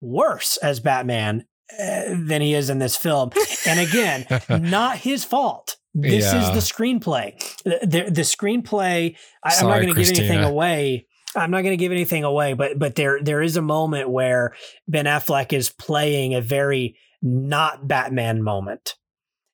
worse 0.00 0.56
as 0.58 0.80
Batman 0.80 1.46
uh, 1.72 2.02
than 2.08 2.40
he 2.42 2.54
is 2.54 2.70
in 2.70 2.78
this 2.78 2.96
film. 2.96 3.30
And 3.66 3.80
again, 3.80 4.26
not 4.70 4.98
his 4.98 5.24
fault. 5.24 5.76
This 5.94 6.24
Yeah. 6.32 6.42
is 6.42 6.50
the 6.68 6.74
screenplay. 6.74 7.38
The, 7.64 7.78
the, 7.82 8.10
the 8.10 8.20
screenplay. 8.22 9.16
I, 9.44 9.54
I'm 9.60 9.66
not 9.68 9.80
going 9.80 9.94
to 9.94 10.00
give 10.02 10.08
anything 10.18 10.40
away. 10.42 11.06
I'm 11.36 11.50
not 11.50 11.62
going 11.62 11.72
to 11.72 11.76
give 11.76 11.92
anything 11.92 12.22
away, 12.24 12.52
but 12.54 12.78
but 12.78 12.94
there 12.94 13.20
there 13.22 13.42
is 13.42 13.56
a 13.56 13.62
moment 13.62 14.08
where 14.10 14.54
Ben 14.86 15.06
Affleck 15.06 15.52
is 15.52 15.68
playing 15.70 16.34
a 16.34 16.40
very 16.40 16.96
not 17.22 17.88
Batman 17.88 18.42
moment, 18.42 18.94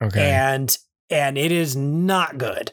Okay. 0.02 0.30
and 0.30 0.76
and 1.08 1.38
it 1.38 1.52
is 1.52 1.76
not 1.76 2.36
good. 2.38 2.72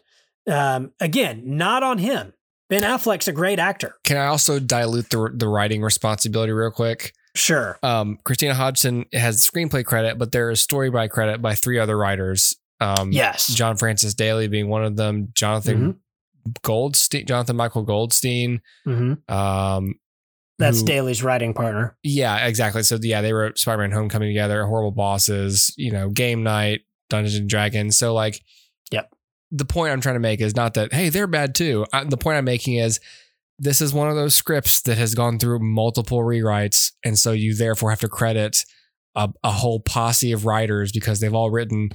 Um, 0.50 0.92
again, 1.00 1.44
not 1.46 1.84
on 1.84 1.98
him. 2.00 2.34
Ben 2.70 2.84
Affleck's 2.84 3.28
a 3.30 3.32
great 3.32 3.60
actor. 3.60 3.96
Can 4.04 4.18
I 4.18 4.26
also 4.26 4.60
dilute 4.60 5.10
the 5.10 5.32
the 5.34 5.48
writing 5.48 5.82
responsibility 5.82 6.52
real 6.52 6.72
quick? 6.72 7.14
Sure. 7.34 7.80
Um, 7.84 8.18
Christina 8.26 8.56
Hodson 8.56 9.06
has 9.14 9.42
screenplay 9.42 9.86
credit, 9.86 10.18
but 10.18 10.32
there 10.34 10.50
is 10.52 10.60
story 10.62 10.90
by 10.90 11.08
credit 11.08 11.42
by 11.42 11.56
three 11.56 11.80
other 11.80 11.98
writers. 11.98 12.56
Um, 12.80 13.12
Yes. 13.12 13.48
John 13.48 13.78
Francis 13.78 14.14
Daly 14.14 14.48
being 14.48 14.68
one 14.70 14.84
of 14.84 14.96
them. 14.96 15.30
Jonathan 15.34 16.00
Goldstein, 16.64 17.26
Jonathan 17.26 17.56
Michael 17.56 17.84
Goldstein. 17.84 18.62
hmm 18.86 19.14
Um, 19.28 19.96
That's 20.60 20.80
who- 20.82 20.86
Daly's 20.88 21.22
writing 21.24 21.54
partner. 21.54 21.98
Yeah, 22.04 22.46
exactly. 22.48 22.84
So 22.84 22.98
yeah, 23.02 23.22
they 23.22 23.34
wrote 23.34 23.58
Spider-Man: 23.58 23.92
Homecoming 23.92 24.30
together, 24.30 24.66
Horrible 24.66 24.92
Bosses, 24.92 25.74
you 25.78 25.92
know, 25.92 26.10
Game 26.10 26.44
Night, 26.44 26.82
Dungeons 27.10 27.36
and 27.36 27.50
Dragons. 27.50 27.98
So 27.98 28.14
like, 28.14 28.42
Yep. 28.92 29.12
The 29.52 29.66
point 29.66 29.92
I'm 29.94 30.02
trying 30.02 30.16
to 30.16 30.20
make 30.20 30.42
is 30.42 30.56
not 30.56 30.74
that 30.76 30.94
hey 30.94 31.10
they're 31.10 31.28
bad 31.28 31.56
too. 31.56 31.86
I, 31.94 32.04
the 32.04 32.18
point 32.18 32.38
I'm 32.38 32.46
making 32.46 32.76
is 32.76 33.00
this 33.60 33.82
is 33.82 33.94
one 33.94 34.10
of 34.10 34.16
those 34.16 34.36
scripts 34.36 34.82
that 34.84 34.98
has 34.98 35.16
gone 35.16 35.40
through 35.40 35.60
multiple 35.60 36.20
rewrites, 36.20 36.92
and 37.04 37.18
so 37.18 37.32
you 37.32 37.56
therefore 37.56 37.90
have 37.92 38.00
to 38.02 38.08
credit 38.10 38.58
a, 39.16 39.30
a 39.44 39.52
whole 39.52 39.80
posse 39.80 40.32
of 40.32 40.46
writers 40.46 40.92
because 40.92 41.20
they've 41.20 41.34
all 41.34 41.50
written 41.50 41.90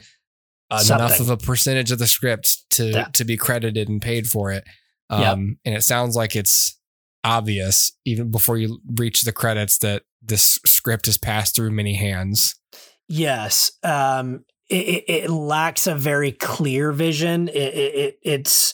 enough 0.72 1.12
Something. 1.16 1.20
of 1.20 1.30
a 1.30 1.36
percentage 1.36 1.90
of 1.90 1.98
the 1.98 2.06
script 2.06 2.68
to 2.72 2.90
Yeah. 2.90 3.04
to 3.14 3.24
be 3.24 3.36
credited 3.36 3.88
and 3.88 4.00
paid 4.00 4.26
for 4.26 4.50
it. 4.50 4.64
Um, 5.10 5.20
Yep. 5.20 5.36
And 5.66 5.74
it 5.76 5.82
sounds 5.82 6.16
like 6.16 6.34
it's 6.36 6.78
obvious 7.24 7.92
even 8.04 8.30
before 8.30 8.58
you 8.58 8.80
reach 8.98 9.22
the 9.22 9.32
credits 9.32 9.78
that 9.78 10.02
this 10.20 10.58
script 10.66 11.06
has 11.06 11.18
passed 11.18 11.54
through 11.54 11.70
many 11.70 11.94
hands. 11.94 12.54
Yes. 13.08 13.72
Um, 13.82 14.44
it, 14.68 14.86
it, 14.86 15.04
it 15.24 15.30
lacks 15.30 15.86
a 15.86 15.94
very 15.94 16.32
clear 16.32 16.92
vision. 16.92 17.48
It, 17.48 17.54
it, 17.56 17.94
it, 17.94 18.18
it's 18.22 18.72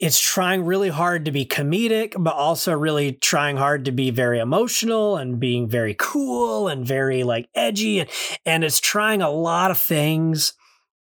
it's 0.00 0.20
trying 0.20 0.64
really 0.64 0.88
hard 0.90 1.24
to 1.24 1.30
be 1.32 1.46
comedic, 1.46 2.14
but 2.18 2.34
also 2.34 2.72
really 2.72 3.12
trying 3.12 3.56
hard 3.56 3.84
to 3.86 3.92
be 3.92 4.10
very 4.10 4.38
emotional 4.38 5.16
and 5.16 5.38
being 5.40 5.68
very 5.68 5.94
cool 5.98 6.68
and 6.68 6.84
very 6.86 7.22
like 7.24 7.48
edgy 7.54 8.00
and 8.00 8.10
and 8.44 8.64
it's 8.64 8.80
trying 8.80 9.22
a 9.22 9.30
lot 9.30 9.70
of 9.70 9.78
things 9.78 10.52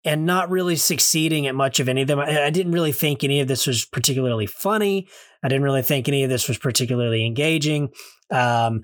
and 0.04 0.24
not 0.24 0.50
really 0.50 0.76
succeeding 0.76 1.46
at 1.46 1.54
much 1.54 1.80
of 1.80 1.88
any 1.88 2.02
of 2.02 2.08
them. 2.08 2.18
I, 2.20 2.44
I 2.44 2.50
didn't 2.50 2.72
really 2.72 2.92
think 2.92 3.24
any 3.24 3.40
of 3.40 3.48
this 3.48 3.66
was 3.66 3.84
particularly 3.84 4.46
funny. 4.46 5.08
I 5.42 5.48
didn't 5.48 5.64
really 5.64 5.82
think 5.82 6.08
any 6.08 6.24
of 6.24 6.30
this 6.30 6.48
was 6.48 6.58
particularly 6.58 7.24
engaging. 7.26 7.90
Um, 8.30 8.82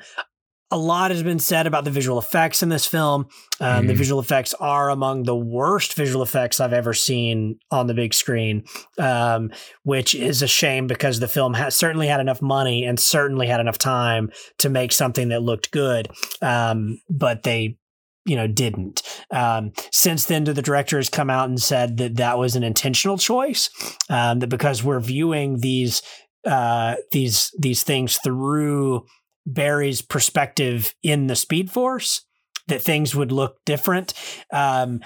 a 0.71 0.79
lot 0.79 1.13
has 1.13 1.23
been 1.23 1.39
said 1.39 1.69
about 1.69 1.85
the 1.85 1.91
visual 1.91 2.19
effects 2.19 2.63
in 2.63 2.69
this 2.69 2.85
film. 2.85 3.27
Um, 3.61 3.87
The 3.87 3.93
Mhm. 3.93 3.97
visual 3.97 4.21
effects 4.21 4.55
are 4.59 4.91
among 4.91 5.23
the 5.23 5.37
worst 5.37 5.95
visual 5.95 6.23
effects 6.23 6.59
I've 6.59 6.73
ever 6.73 6.93
seen 6.95 7.59
on 7.71 7.87
the 7.87 7.95
big 7.95 8.13
screen, 8.13 8.65
um, 8.99 9.51
which 9.85 10.17
is 10.17 10.43
a 10.43 10.49
shame 10.49 10.89
because 10.89 11.21
the 11.21 11.29
film 11.29 11.55
has 11.55 11.77
certainly 11.77 12.09
had 12.09 12.19
enough 12.19 12.43
money 12.43 12.83
and 12.85 12.99
certainly 12.99 13.47
had 13.47 13.61
enough 13.61 13.79
time 13.79 14.31
to 14.59 14.69
make 14.69 14.91
something 14.91 15.29
that 15.29 15.43
looked 15.43 15.71
good, 15.71 16.09
um, 16.43 16.99
but 17.09 17.45
they. 17.45 17.77
You 18.25 18.37
know, 18.37 18.47
didn't. 18.47 19.03
Um, 19.31 19.73
since 19.91 20.25
then, 20.25 20.45
the 20.45 20.55
director 20.55 20.97
has 20.97 21.11
come 21.11 21.29
out 21.29 21.49
and 21.49 21.61
said 21.61 21.99
that 21.99 22.17
that 22.17 22.39
was 22.39 22.57
an 22.57 22.63
intentional 22.63 23.19
choice. 23.19 23.69
Um, 24.09 24.39
that 24.39 24.49
because 24.49 24.83
we're 24.83 25.01
viewing 25.01 25.61
these 25.61 26.03
uh, 26.47 26.97
these 27.13 27.51
these 27.59 27.83
things 27.83 28.19
through 28.19 29.05
Barry's 29.47 30.03
perspective 30.03 30.95
in 31.03 31.27
the 31.27 31.37
Speed 31.37 31.71
Force, 31.71 32.23
that 32.69 32.83
things 32.83 33.15
would 33.15 33.33
look 33.33 33.57
different. 33.65 34.15
Um, 34.53 35.01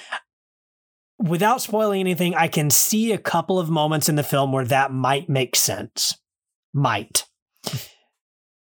without 1.19 1.61
spoiling 1.61 2.01
anything, 2.01 2.35
I 2.35 2.49
can 2.49 2.71
see 2.71 3.13
a 3.13 3.19
couple 3.19 3.59
of 3.59 3.71
moments 3.71 4.09
in 4.09 4.15
the 4.15 4.23
film 4.23 4.53
where 4.53 4.65
that 4.67 4.93
might 4.93 5.29
make 5.29 5.57
sense. 5.57 6.15
Might. 6.73 7.25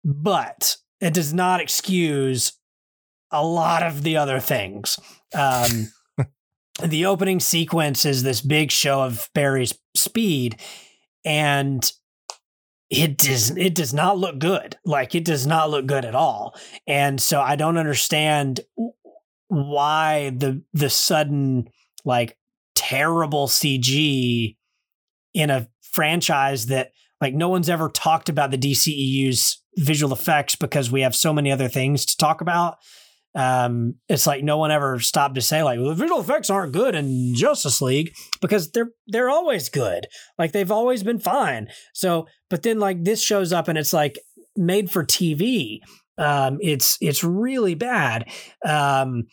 But 0.09 0.77
it 1.01 1.13
does 1.13 1.33
not 1.33 1.59
excuse 1.59 2.53
a 3.31 3.45
lot 3.45 3.83
of 3.83 4.03
the 4.03 4.17
other 4.17 4.39
things. 4.39 4.99
Um, 5.33 5.91
the 6.83 7.05
opening 7.05 7.39
sequence 7.39 8.05
is 8.05 8.23
this 8.23 8.41
big 8.41 8.71
show 8.71 9.01
of 9.01 9.29
Barry's 9.33 9.77
speed, 9.95 10.59
and 11.25 11.91
it 12.89 13.17
does 13.17 13.51
it 13.51 13.75
does 13.75 13.93
not 13.93 14.17
look 14.17 14.39
good. 14.39 14.77
Like 14.85 15.13
it 15.13 15.25
does 15.25 15.45
not 15.45 15.69
look 15.69 15.85
good 15.85 16.05
at 16.05 16.15
all. 16.15 16.55
And 16.85 17.21
so 17.21 17.41
I 17.41 17.55
don't 17.55 17.77
understand 17.77 18.61
why 19.49 20.31
the 20.35 20.63
the 20.73 20.89
sudden 20.89 21.69
like 22.05 22.37
terrible 22.75 23.47
CG 23.47 24.55
in 25.33 25.49
a 25.49 25.67
franchise 25.81 26.67
that 26.67 26.91
like 27.19 27.33
no 27.33 27.49
one's 27.49 27.69
ever 27.69 27.89
talked 27.89 28.29
about 28.29 28.51
the 28.51 28.57
DCEU's 28.57 29.61
visual 29.75 30.13
effects 30.13 30.55
because 30.55 30.91
we 30.91 31.01
have 31.01 31.15
so 31.15 31.33
many 31.33 31.51
other 31.51 31.67
things 31.67 32.05
to 32.05 32.17
talk 32.17 32.41
about. 32.41 32.77
Um, 33.37 33.93
it's 34.09 34.25
like 34.25 34.43
no 34.43 34.57
one 34.57 34.71
ever 34.71 34.99
stopped 34.99 35.35
to 35.35 35.41
say 35.41 35.61
like 35.61 35.77
well, 35.77 35.89
the 35.89 35.95
visual 35.95 36.19
effects 36.19 36.49
aren't 36.49 36.73
good 36.73 36.95
in 36.95 37.35
Justice 37.35 37.81
League 37.83 38.15
because 38.41 38.71
they're 38.71 38.89
they're 39.05 39.29
always 39.29 39.69
good. 39.69 40.07
Like 40.39 40.53
they've 40.53 40.71
always 40.71 41.03
been 41.03 41.19
fine. 41.19 41.67
So, 41.93 42.25
but 42.49 42.63
then 42.63 42.79
like 42.79 43.03
this 43.03 43.21
shows 43.21 43.53
up 43.53 43.67
and 43.67 43.77
it's 43.77 43.93
like 43.93 44.17
made 44.55 44.89
for 44.89 45.05
TV. 45.05 45.81
Um, 46.17 46.57
it's 46.61 46.97
it's 46.99 47.23
really 47.23 47.75
bad. 47.75 48.27
Um, 48.65 49.27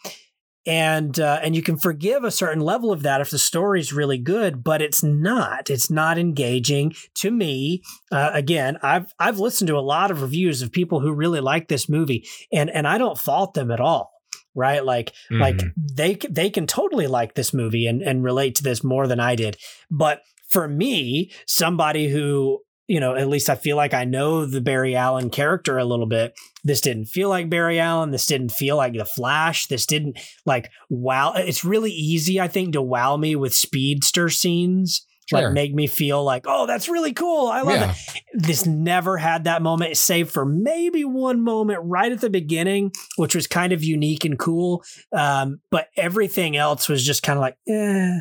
and 0.66 1.18
uh, 1.20 1.40
and 1.42 1.54
you 1.54 1.62
can 1.62 1.76
forgive 1.76 2.24
a 2.24 2.30
certain 2.30 2.60
level 2.60 2.90
of 2.92 3.02
that 3.02 3.20
if 3.20 3.30
the 3.30 3.38
story's 3.38 3.92
really 3.92 4.18
good, 4.18 4.64
but 4.64 4.80
it's 4.82 5.02
not. 5.02 5.70
It's 5.70 5.90
not 5.90 6.18
engaging 6.18 6.94
to 7.16 7.30
me. 7.30 7.82
Uh, 8.10 8.30
again, 8.32 8.78
I've 8.82 9.12
I've 9.18 9.38
listened 9.38 9.68
to 9.68 9.76
a 9.76 9.80
lot 9.80 10.10
of 10.10 10.22
reviews 10.22 10.62
of 10.62 10.72
people 10.72 11.00
who 11.00 11.12
really 11.12 11.40
like 11.40 11.68
this 11.68 11.88
movie, 11.88 12.26
and 12.52 12.70
and 12.70 12.86
I 12.88 12.98
don't 12.98 13.18
fault 13.18 13.54
them 13.54 13.70
at 13.70 13.80
all. 13.80 14.12
Right, 14.56 14.84
like 14.84 15.12
like 15.30 15.56
Mhm. 15.56 15.72
they 15.76 16.14
they 16.30 16.48
can 16.48 16.66
totally 16.66 17.08
like 17.08 17.34
this 17.34 17.52
movie 17.52 17.86
and 17.86 18.00
and 18.02 18.22
relate 18.22 18.54
to 18.56 18.62
this 18.62 18.84
more 18.84 19.06
than 19.08 19.18
I 19.18 19.34
did. 19.34 19.56
But 19.90 20.20
for 20.48 20.68
me, 20.68 21.32
somebody 21.46 22.08
who 22.08 22.60
you 22.86 23.00
know, 23.00 23.14
at 23.14 23.28
least 23.28 23.48
I 23.48 23.54
feel 23.54 23.76
like 23.76 23.94
I 23.94 24.04
know 24.04 24.44
the 24.46 24.60
Barry 24.60 24.94
Allen 24.94 25.30
character 25.30 25.78
a 25.78 25.84
little 25.84 26.06
bit. 26.06 26.34
This 26.64 26.80
didn't 26.80 27.06
feel 27.06 27.28
like 27.28 27.48
Barry 27.48 27.78
Allen. 27.80 28.10
This 28.10 28.26
didn't 28.26 28.50
feel 28.52 28.76
like 28.76 28.92
The 28.92 29.04
Flash. 29.04 29.66
This 29.66 29.86
didn't 29.86 30.18
like 30.44 30.70
wow. 30.90 31.32
It's 31.34 31.64
really 31.64 31.92
easy, 31.92 32.40
I 32.40 32.48
think, 32.48 32.74
to 32.74 32.82
wow 32.82 33.16
me 33.16 33.36
with 33.36 33.54
speedster 33.54 34.28
scenes. 34.28 35.06
Sure. 35.26 35.40
Like 35.40 35.54
make 35.54 35.72
me 35.74 35.86
feel 35.86 36.22
like, 36.22 36.44
oh, 36.46 36.66
that's 36.66 36.86
really 36.86 37.14
cool. 37.14 37.48
I 37.48 37.62
love 37.62 37.76
Yeah. 37.80 37.92
it. 37.92 38.22
This 38.34 38.66
never 38.66 39.16
had 39.16 39.44
that 39.44 39.62
moment, 39.62 39.96
save 39.96 40.30
for 40.30 40.44
maybe 40.44 41.02
one 41.02 41.40
moment 41.42 41.80
right 41.82 42.12
at 42.12 42.20
the 42.20 42.28
beginning, 42.28 42.92
which 43.16 43.34
was 43.34 43.46
kind 43.46 43.72
of 43.72 43.82
unique 43.82 44.26
and 44.26 44.38
cool. 44.38 44.84
Um, 45.16 45.60
but 45.70 45.88
everything 45.96 46.58
else 46.58 46.90
was 46.90 47.02
just 47.02 47.22
kind 47.22 47.38
of 47.38 47.40
like, 47.40 47.56
eh, 47.66 48.18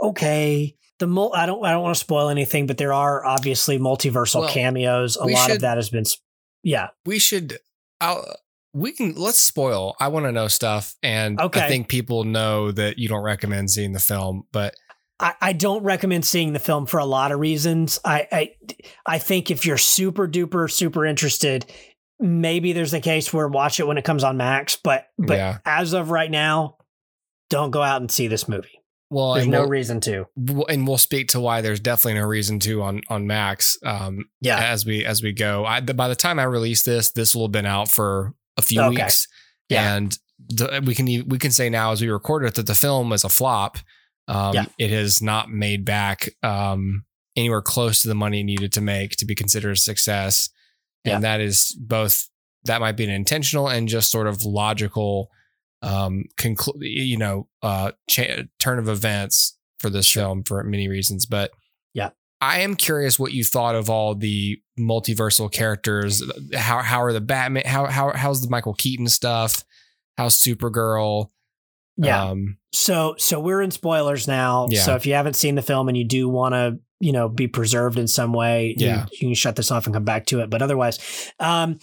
okay. 0.00 0.76
The 0.98 1.06
mul- 1.06 1.32
I 1.34 1.46
don't 1.46 1.64
I 1.64 1.70
don't 1.72 1.82
want 1.82 1.94
to 1.94 2.00
spoil 2.00 2.28
anything, 2.28 2.66
but 2.66 2.76
there 2.78 2.92
are 2.92 3.24
obviously 3.24 3.78
multiversal 3.78 4.40
Well, 4.40 4.48
cameos. 4.48 5.16
A 5.16 5.24
lot 5.26 5.46
should- 5.46 5.56
of 5.56 5.60
that 5.62 5.76
has 5.78 5.90
been, 5.90 6.04
sp- 6.06 6.22
yeah, 6.62 6.88
we 7.06 7.18
should 7.18 7.58
I'll 8.00 8.24
we 8.74 8.92
can 8.92 9.14
let's 9.14 9.40
spoil. 9.40 9.96
I 10.00 10.08
want 10.08 10.26
to 10.26 10.32
know 10.32 10.48
stuff 10.48 10.94
and 11.02 11.40
Okay. 11.40 11.60
I 11.60 11.68
think 11.68 11.88
people 11.88 12.24
know 12.24 12.70
that 12.72 12.98
you 12.98 13.08
don't 13.08 13.22
recommend 13.22 13.70
seeing 13.70 13.92
the 13.92 14.00
film, 14.00 14.42
but 14.52 14.74
I, 15.20 15.34
I 15.40 15.52
don't 15.52 15.82
recommend 15.82 16.24
seeing 16.24 16.52
the 16.52 16.58
film 16.60 16.86
for 16.86 16.98
a 16.98 17.04
lot 17.06 17.32
of 17.32 17.40
reasons. 17.40 17.98
I, 18.04 18.28
I 18.30 18.50
I 19.06 19.18
think 19.18 19.50
if 19.50 19.64
you're 19.66 19.78
super 19.78 20.28
duper 20.28 20.70
super 20.70 21.06
interested, 21.06 21.66
maybe 22.20 22.72
there's 22.72 22.92
a 22.94 23.00
case 23.00 23.32
where 23.32 23.48
watch 23.48 23.80
it 23.80 23.86
when 23.86 23.98
it 23.98 24.04
comes 24.04 24.22
on 24.24 24.36
Max. 24.36 24.76
But 24.76 25.06
but 25.18 25.36
Yeah. 25.36 25.58
as 25.64 25.92
of 25.92 26.10
right 26.10 26.30
now, 26.30 26.76
don't 27.50 27.70
go 27.70 27.82
out 27.82 28.00
and 28.00 28.10
see 28.10 28.26
this 28.28 28.48
movie. 28.48 28.77
Well 29.10 29.34
There's 29.34 29.46
no 29.46 29.60
we'll, 29.60 29.68
reason 29.68 30.00
to. 30.00 30.26
and 30.68 30.86
we'll 30.86 30.98
speak 30.98 31.28
to 31.28 31.40
why 31.40 31.60
there's 31.60 31.80
definitely 31.80 32.20
no 32.20 32.26
reason 32.26 32.58
to 32.60 32.82
on 32.82 33.00
on 33.08 33.26
Max 33.26 33.76
um 33.84 34.26
Yeah. 34.40 34.58
as 34.58 34.84
we 34.84 35.04
as 35.04 35.22
we 35.22 35.32
go. 35.32 35.64
I 35.64 35.80
by 35.80 36.08
the 36.08 36.14
time 36.16 36.38
I 36.38 36.44
release 36.44 36.82
this, 36.82 37.10
this 37.12 37.34
will 37.34 37.44
have 37.44 37.52
been 37.52 37.66
out 37.66 37.88
for 37.88 38.34
a 38.56 38.62
few 38.62 38.80
Okay. 38.82 39.02
weeks. 39.04 39.26
Yeah. 39.68 39.96
And 39.96 40.18
the, 40.48 40.82
we 40.84 40.94
can 40.94 41.06
we 41.28 41.38
can 41.38 41.50
say 41.50 41.68
now 41.70 41.92
as 41.92 42.00
we 42.00 42.08
record 42.08 42.44
it 42.44 42.54
that 42.56 42.66
the 42.66 42.74
film 42.74 43.12
is 43.12 43.24
a 43.24 43.28
flop. 43.28 43.78
Um, 44.28 44.54
Yeah. 44.54 44.66
It 44.78 44.90
has 44.90 45.22
not 45.22 45.50
made 45.50 45.84
back 45.84 46.28
um, 46.42 47.04
anywhere 47.36 47.62
close 47.62 48.00
to 48.02 48.08
the 48.08 48.14
money 48.14 48.42
needed 48.42 48.72
to 48.72 48.80
make 48.80 49.12
to 49.16 49.24
be 49.26 49.34
considered 49.34 49.72
a 49.72 49.76
success, 49.76 50.50
and 51.04 51.12
Yeah. 51.12 51.20
that 51.20 51.40
is 51.40 51.74
both 51.80 52.28
that 52.64 52.80
might 52.80 52.96
be 52.96 53.04
an 53.04 53.10
intentional 53.10 53.68
and 53.68 53.88
just 53.88 54.10
sort 54.10 54.26
of 54.26 54.44
logical, 54.44 55.30
um, 55.82 56.24
conclu- 56.36 56.74
you 56.80 57.16
know, 57.16 57.48
uh, 57.62 57.92
cha- 58.08 58.42
turn 58.58 58.78
of 58.78 58.88
events 58.88 59.56
for 59.78 59.90
this 59.90 60.10
film 60.10 60.42
for 60.42 60.62
many 60.64 60.88
reasons. 60.88 61.24
But 61.26 61.50
Yeah. 61.94 62.10
I 62.40 62.60
am 62.60 62.74
curious 62.76 63.18
what 63.18 63.32
you 63.32 63.44
thought 63.44 63.74
of 63.74 63.88
all 63.90 64.14
the 64.14 64.60
multiversal 64.78 65.50
characters. 65.50 66.22
How 66.54 66.82
how 66.82 67.02
are 67.02 67.12
the 67.12 67.20
Batman? 67.20 67.64
How 67.66 67.86
how 67.86 68.12
how's 68.14 68.42
the 68.42 68.48
Michael 68.50 68.74
Keaton 68.74 69.08
stuff? 69.08 69.64
How's 70.16 70.36
Supergirl? 70.36 71.30
Yeah. 71.96 72.24
Um, 72.30 72.58
So 72.72 73.14
so 73.18 73.40
we're 73.40 73.62
in 73.62 73.70
spoilers 73.72 74.28
now. 74.28 74.66
Yeah. 74.70 74.82
So 74.82 74.94
if 74.94 75.04
you 75.06 75.14
haven't 75.14 75.34
seen 75.34 75.54
the 75.56 75.62
film 75.62 75.88
and 75.88 75.96
you 75.96 76.04
do 76.04 76.28
want 76.28 76.54
to, 76.54 76.78
you 77.00 77.10
know, 77.12 77.28
be 77.28 77.48
preserved 77.48 77.98
in 77.98 78.06
some 78.08 78.32
way, 78.32 78.74
you- 78.76 78.86
Yeah. 78.86 79.06
you, 79.12 79.18
can 79.28 79.34
shut 79.34 79.56
this 79.56 79.70
off 79.72 79.86
and 79.86 79.94
come 79.94 80.04
back 80.04 80.26
to 80.26 80.40
it. 80.40 80.48
But 80.50 80.62
otherwise, 80.62 80.98
um, 81.40 81.78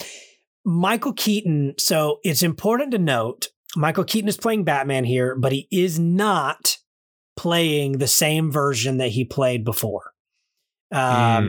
Michael 0.66 1.14
Keaton. 1.14 1.74
So 1.78 2.20
it's 2.24 2.44
important 2.44 2.92
to 2.92 2.98
note 2.98 3.50
Michael 3.76 4.04
Keaton 4.04 4.30
is 4.30 4.38
playing 4.38 4.64
Batman 4.64 5.04
here, 5.04 5.36
but 5.36 5.52
he 5.52 5.68
is 5.72 6.00
not 6.00 6.78
playing 7.36 7.94
the 7.94 8.08
same 8.08 8.52
version 8.52 8.98
that 8.98 9.10
he 9.10 9.26
played 9.26 9.66
before. 9.66 10.14
Um, 10.92 11.00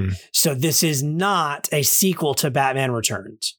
mm, 0.09 0.15
so 0.33 0.55
this 0.55 0.83
is 0.83 1.03
not 1.03 1.69
a 1.73 1.83
sequel 1.83 2.35
to 2.35 2.51
Batman 2.51 2.91
Returns. 2.91 3.57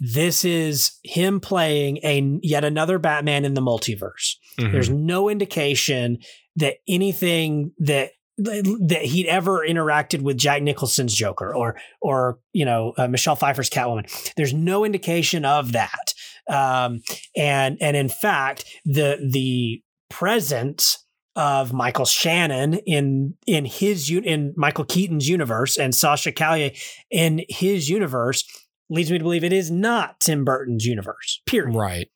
This 0.00 0.44
is 0.44 0.92
him 1.04 1.40
playing 1.40 1.98
a 2.04 2.38
yet 2.42 2.64
another 2.64 2.98
Batman 2.98 3.44
in 3.44 3.54
the 3.54 3.60
multiverse. 3.60 4.36
mhm. 4.58 4.72
There's 4.72 4.90
no 4.90 5.28
indication 5.28 6.18
that 6.56 6.76
anything 6.88 7.72
that 7.78 8.10
that 8.38 9.02
he'd 9.02 9.26
ever 9.26 9.66
interacted 9.66 10.22
with 10.22 10.38
Jack 10.38 10.62
Nicholson's 10.62 11.12
Joker 11.12 11.54
or 11.54 11.76
or 12.00 12.38
you 12.52 12.64
know 12.64 12.92
uh, 12.96 13.08
Michelle 13.08 13.34
Pfeiffer's 13.36 13.68
Catwoman. 13.70 14.32
There's 14.36 14.54
no 14.54 14.84
indication 14.84 15.44
of 15.44 15.72
that. 15.72 16.14
Um, 16.48 17.02
and 17.36 17.76
and 17.80 17.96
in 17.96 18.08
fact, 18.08 18.64
the 18.84 19.18
the 19.30 19.82
presence 20.10 21.04
of 21.36 21.72
Michael 21.72 22.04
Shannon 22.04 22.74
in 22.74 23.34
in 23.46 23.64
his 23.64 24.10
in 24.10 24.54
Michael 24.56 24.84
Keaton's 24.84 25.28
universe 25.28 25.76
and 25.76 25.94
Sasha 25.94 26.32
Calle 26.32 26.72
in 27.10 27.44
his 27.48 27.88
universe 27.88 28.44
leads 28.90 29.10
me 29.10 29.18
to 29.18 29.24
believe 29.24 29.44
it 29.44 29.52
is 29.52 29.70
not 29.70 30.20
Tim 30.20 30.44
Burton's 30.44 30.84
universe. 30.84 31.40
Period. 31.46 31.76
right. 31.76 32.08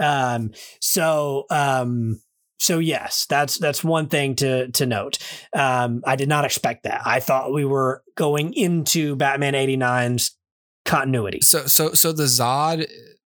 Um, 0.00 0.52
so, 0.80 1.44
um, 1.50 2.22
so 2.58 2.78
yes, 2.78 3.26
that's 3.28 3.58
that's 3.58 3.84
one 3.84 4.08
thing 4.08 4.34
to 4.36 4.70
to 4.72 4.86
note. 4.86 5.18
Um, 5.54 6.02
I 6.06 6.16
did 6.16 6.28
not 6.28 6.44
expect 6.44 6.84
that. 6.84 7.02
I 7.04 7.20
thought 7.20 7.52
we 7.52 7.64
were 7.64 8.02
going 8.16 8.54
into 8.54 9.16
Batman 9.16 9.54
89's 9.54 10.36
continuity. 10.84 11.40
So 11.42 11.66
so 11.66 11.92
so 11.92 12.12
the 12.12 12.24
Zod. 12.24 12.86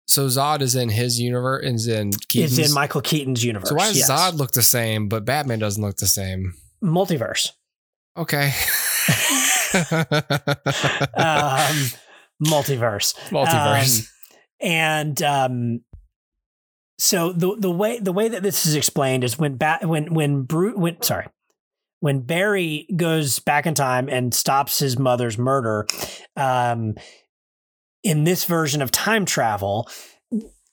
So 0.10 0.26
Zod 0.26 0.62
is 0.62 0.76
in 0.76 0.90
his 0.90 1.20
universe. 1.20 1.66
Is 1.66 1.88
in 1.88 2.12
Keaton's. 2.12 2.58
Is 2.58 2.70
in 2.70 2.74
Michael 2.74 3.02
Keaton's 3.02 3.44
universe. 3.44 3.70
so 3.70 3.76
why 3.76 3.88
does 3.88 3.98
yes. 3.98 4.10
Zod 4.10 4.38
look 4.38 4.52
the 4.52 4.64
same, 4.64 5.08
but 5.08 5.24
Batman 5.24 5.60
doesn't 5.60 5.82
look 5.82 5.98
the 5.98 6.08
same? 6.08 6.56
multiverse? 6.84 7.52
Okay. 8.18 8.54
Um, 9.72 9.86
multiverse. 12.44 13.14
Multiverse. 13.30 14.00
Um, 14.00 14.06
and 14.62 15.22
um, 15.22 15.82
so 16.98 17.32
the 17.32 17.56
the 17.56 17.70
way 17.70 18.00
the 18.00 18.12
way 18.12 18.30
that 18.30 18.42
this 18.42 18.66
is 18.66 18.76
explained 18.76 19.24
is 19.24 19.38
when 19.38 19.58
bat 19.58 19.88
when 19.88 20.12
when 20.14 20.42
Bru- 20.42 20.78
when 20.78 21.00
sorry 21.04 21.28
when 22.00 22.22
Barry 22.22 22.88
goes 22.96 23.38
back 23.40 23.68
in 23.68 23.76
time 23.76 24.10
and 24.10 24.34
stops 24.34 24.80
his 24.80 24.98
mother's 24.98 25.38
murder, 25.38 25.86
um, 26.36 26.96
in 28.04 28.24
this 28.24 28.46
version 28.46 28.82
of 28.82 28.92
time 28.92 29.26
travel, 29.26 29.90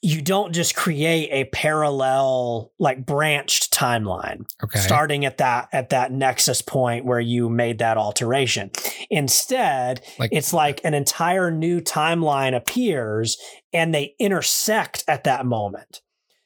you 0.02 0.22
don't 0.22 0.52
just 0.52 0.76
create 0.76 1.28
a 1.32 1.48
parallel 1.50 2.70
like 2.78 3.04
branched 3.04 3.72
timeline 3.72 4.44
okay. 4.62 4.78
starting 4.78 5.24
at 5.24 5.38
that 5.38 5.68
at 5.72 5.88
that 5.88 6.12
nexus 6.12 6.62
point 6.62 7.04
where 7.04 7.18
you 7.20 7.48
made 7.48 7.78
that 7.78 7.96
alteration. 7.96 8.70
Instead, 9.10 10.02
Like- 10.18 10.30
it's 10.32 10.52
like 10.52 10.80
an 10.84 10.94
entire 10.94 11.50
new 11.50 11.80
timeline 11.80 12.54
appears 12.54 13.36
and 13.72 13.94
they 13.94 14.14
intersect 14.20 15.02
at 15.08 15.24
that 15.24 15.46
moment. 15.46 16.02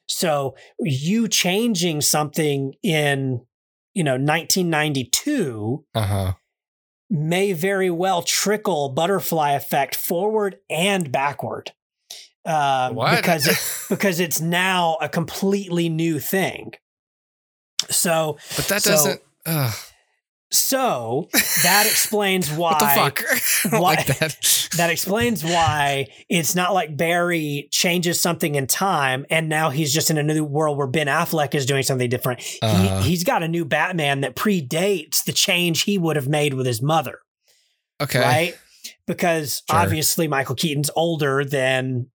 So 0.07 0.55
you 0.79 1.27
changing 1.27 2.01
something 2.01 2.73
in 2.81 3.45
you 3.93 4.03
know 4.03 4.13
1992 4.13 5.85
Uh 5.93 6.01
huh. 6.01 6.33
May 7.11 7.51
very 7.51 7.89
well 7.91 8.21
trickle 8.23 8.89
butterfly 8.89 9.51
effect 9.51 9.95
forward 9.95 10.57
and 10.69 11.11
backward. 11.11 11.71
Um? 12.45 12.95
Because 12.95 13.47
it, 13.47 13.85
because 13.89 14.19
it's 14.19 14.39
now 14.41 14.97
a 15.01 15.09
completely 15.09 15.89
new 15.89 16.19
thing. 16.19 16.73
So 17.89 18.37
but 18.55 18.65
that 18.69 18.81
so- 18.81 18.91
doesn't. 18.91 19.21
ugh, 19.45 19.75
so 20.51 21.29
that 21.63 21.85
explains 21.85 22.49
why 22.51 22.71
what 22.71 22.79
the 22.79 22.85
fuck? 22.85 23.23
I 23.65 23.69
don't 23.69 23.81
why- 23.81 23.95
like 23.95 24.05
that. 24.19 24.60
That 24.77 24.89
explains 24.89 25.43
why 25.43 26.07
it's 26.29 26.55
not 26.55 26.73
like 26.73 26.95
Barry 26.95 27.67
changes 27.71 28.21
something 28.21 28.55
in 28.55 28.67
time 28.67 29.25
and 29.29 29.49
now 29.49 29.69
he's 29.69 29.93
just 29.93 30.09
in 30.09 30.17
a 30.17 30.23
new 30.23 30.43
world 30.43 30.77
where 30.77 30.87
Ben 30.87 31.07
Affleck 31.07 31.53
is 31.55 31.65
doing 31.65 31.83
something 31.83 32.09
different. 32.09 32.41
Uh-huh. 32.61 33.01
he, 33.01 33.09
he's 33.09 33.23
got 33.23 33.43
a 33.43 33.47
new 33.47 33.65
Batman 33.65 34.21
that 34.21 34.35
predates 34.35 35.23
the 35.25 35.33
change 35.33 35.81
he 35.81 35.97
would 35.97 36.15
have 36.15 36.27
made 36.27 36.53
with 36.53 36.65
his 36.65 36.81
mother. 36.81 37.19
Okay. 38.01 38.19
right? 38.19 38.57
Because 39.05 39.61
Sure. 39.69 39.79
obviously 39.79 40.27
Michael 40.27 40.55
Keaton's 40.55 40.89
older 40.95 41.43
than 41.43 42.07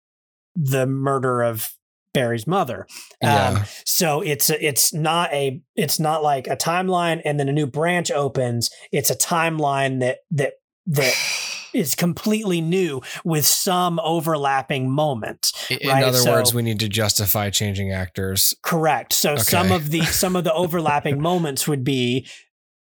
the 0.54 0.86
murder 0.86 1.42
of 1.42 1.68
Barry's 2.12 2.46
mother. 2.46 2.86
Um, 3.22 3.28
Yeah. 3.30 3.64
so 3.84 4.20
it's 4.20 4.48
it's 4.48 4.94
not 4.94 5.32
a 5.32 5.60
it's 5.74 5.98
not 5.98 6.22
like 6.22 6.46
a 6.46 6.56
timeline 6.56 7.20
and 7.24 7.40
then 7.40 7.48
a 7.48 7.52
new 7.52 7.66
branch 7.66 8.12
opens. 8.12 8.70
It's 8.92 9.10
a 9.10 9.16
timeline 9.16 9.98
that 10.00 10.18
that 10.30 10.52
that 10.86 11.14
is 11.74 11.94
completely 11.94 12.60
new 12.60 13.02
with 13.24 13.46
some 13.46 13.98
overlapping 14.00 14.90
moments. 14.90 15.52
In 15.70 15.88
right, 15.88 16.04
other 16.04 16.18
so- 16.18 16.32
words, 16.32 16.54
we 16.54 16.62
need 16.62 16.80
to 16.80 16.88
justify 16.88 17.50
changing 17.50 17.92
actors. 17.92 18.54
Correct. 18.62 19.12
So 19.12 19.36
some 19.36 19.72
of 19.72 19.90
the 19.90 20.00
some 20.04 20.36
of 20.36 20.44
the 20.44 20.52
overlapping 20.54 21.20
moments 21.20 21.66
would 21.68 21.84
be 21.84 22.26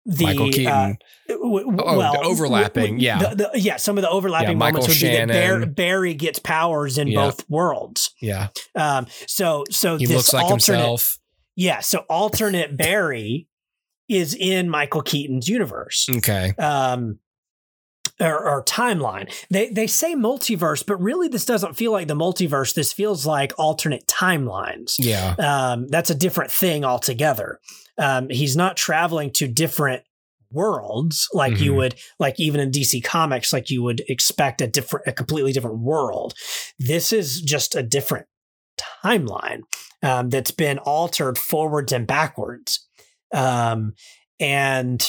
the 0.05 0.25
Michael 0.25 0.49
Keaton. 0.51 0.67
uh, 0.67 1.33
w- 1.33 1.65
w- 1.65 1.77
Oh, 1.81 1.97
well, 1.97 2.25
overlapping, 2.25 2.97
w- 2.97 3.05
yeah. 3.05 3.19
the- 3.19 3.49
the- 3.53 3.59
yeah. 3.59 3.77
Some 3.77 3.97
of 3.97 4.01
the 4.01 4.09
overlapping 4.09 4.49
Yeah, 4.49 4.55
moments 4.71 4.87
would 4.89 4.99
be 4.99 5.07
that 5.15 5.27
Bar- 5.29 5.65
Barry 5.67 6.13
gets 6.13 6.39
powers 6.39 6.97
in 6.97 7.07
Yeah. 7.07 7.21
both 7.21 7.49
worlds. 7.49 8.11
yeah. 8.21 8.49
Um, 8.75 9.07
so 9.27 9.63
so 9.71 9.95
He 9.97 10.05
this 10.05 10.15
looks 10.17 10.33
like 10.33 10.43
alternate, 10.43 10.79
himself. 10.79 11.17
Yeah. 11.55 11.79
So 11.79 11.99
alternate 12.09 12.75
Barry 12.75 13.47
is 14.09 14.35
in 14.35 14.69
Michael 14.69 15.01
Keaton's 15.01 15.47
universe. 15.47 16.07
Okay. 16.17 16.53
Um, 16.59 17.19
or, 18.19 18.47
or 18.47 18.63
timeline. 18.63 19.31
They 19.49 19.69
they 19.69 19.87
say 19.87 20.15
multiverse, 20.15 20.85
but 20.85 21.01
really 21.01 21.27
this 21.27 21.45
doesn't 21.45 21.75
feel 21.75 21.91
like 21.91 22.07
the 22.07 22.15
multiverse. 22.15 22.73
This 22.73 22.93
feels 22.93 23.25
like 23.25 23.53
alternate 23.57 24.05
timelines. 24.07 24.95
Yeah. 24.99 25.35
Um, 25.39 25.87
that's 25.87 26.09
a 26.09 26.15
different 26.15 26.51
thing 26.51 26.85
altogether. 26.85 27.59
Um, 27.97 28.29
he's 28.29 28.55
not 28.55 28.77
traveling 28.77 29.31
to 29.33 29.47
different 29.47 30.03
worlds 30.51 31.27
like 31.33 31.59
you 31.59 31.71
Mhm. 31.73 31.75
would 31.77 31.95
like 32.19 32.39
even 32.39 32.59
in 32.59 32.69
DC 32.69 33.03
comics 33.03 33.51
like 33.51 33.71
you 33.71 33.81
would 33.81 34.03
expect 34.07 34.61
a 34.61 34.67
different 34.67 35.07
a 35.07 35.11
completely 35.11 35.51
different 35.51 35.79
world. 35.79 36.35
This 36.77 37.11
is 37.11 37.41
just 37.41 37.73
a 37.75 37.81
different 37.81 38.27
timeline 39.03 39.61
um, 40.03 40.29
that's 40.29 40.51
been 40.51 40.77
altered 40.79 41.37
forwards 41.39 41.91
and 41.91 42.05
backwards. 42.05 42.87
Um, 43.33 43.93
and 44.39 45.03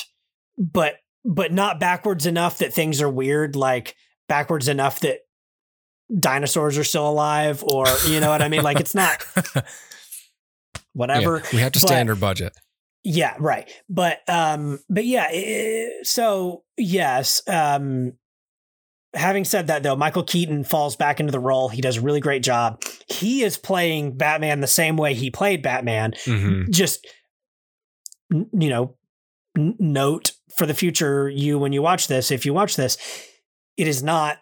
but 0.56 0.94
but 1.24 1.52
not 1.52 1.80
backwards 1.80 2.26
enough 2.26 2.58
that 2.58 2.72
things 2.74 3.00
are 3.00 3.08
weird 3.10 3.56
like 3.56 3.96
backwards 4.28 4.68
enough 4.68 5.00
that 5.00 5.20
dinosaurs 6.18 6.76
are 6.78 6.84
still 6.84 7.08
alive 7.08 7.62
or 7.64 7.86
you 8.06 8.20
know 8.20 8.28
what 8.30 8.42
I 8.42 8.48
mean 8.48 8.62
like 8.62 8.78
it's 8.80 8.94
not 8.94 9.24
whatever 10.92 11.38
Yeah, 11.44 11.48
we 11.52 11.58
have 11.60 11.72
to 11.72 11.80
but- 11.80 11.86
stay 11.88 12.00
under 12.00 12.14
budget. 12.14 12.56
yeah, 13.02 13.34
right. 13.38 13.68
But 13.88 14.20
um 14.28 14.80
but 14.88 15.04
yeah, 15.04 15.28
so 16.02 16.64
yes, 16.76 17.42
um 17.48 18.12
having 19.14 19.44
said 19.44 19.68
that 19.68 19.82
though, 19.82 19.96
Michael 19.96 20.24
Keaton 20.24 20.64
falls 20.64 20.96
back 20.96 21.20
into 21.20 21.30
the 21.32 21.38
role. 21.40 21.68
He 21.68 21.80
does 21.80 21.96
a 21.98 22.00
really 22.00 22.20
great 22.20 22.42
job. 22.42 22.82
He 23.08 23.42
is 23.42 23.56
playing 23.56 24.16
Batman 24.16 24.60
the 24.60 24.66
same 24.66 24.96
way 24.96 25.14
he 25.14 25.30
played 25.30 25.62
Batman. 25.62 26.12
Mhm. 26.26 26.70
Just 26.70 27.06
you 28.30 28.68
know, 28.68 28.96
note 29.56 30.32
for 30.56 30.66
the 30.66 30.74
future 30.74 31.28
you 31.28 31.58
when 31.58 31.72
you 31.72 31.82
watch 31.82 32.08
this, 32.08 32.30
if 32.30 32.44
you 32.46 32.54
watch 32.54 32.76
this, 32.76 32.96
it 33.76 33.88
is 33.88 34.02
not 34.02 34.38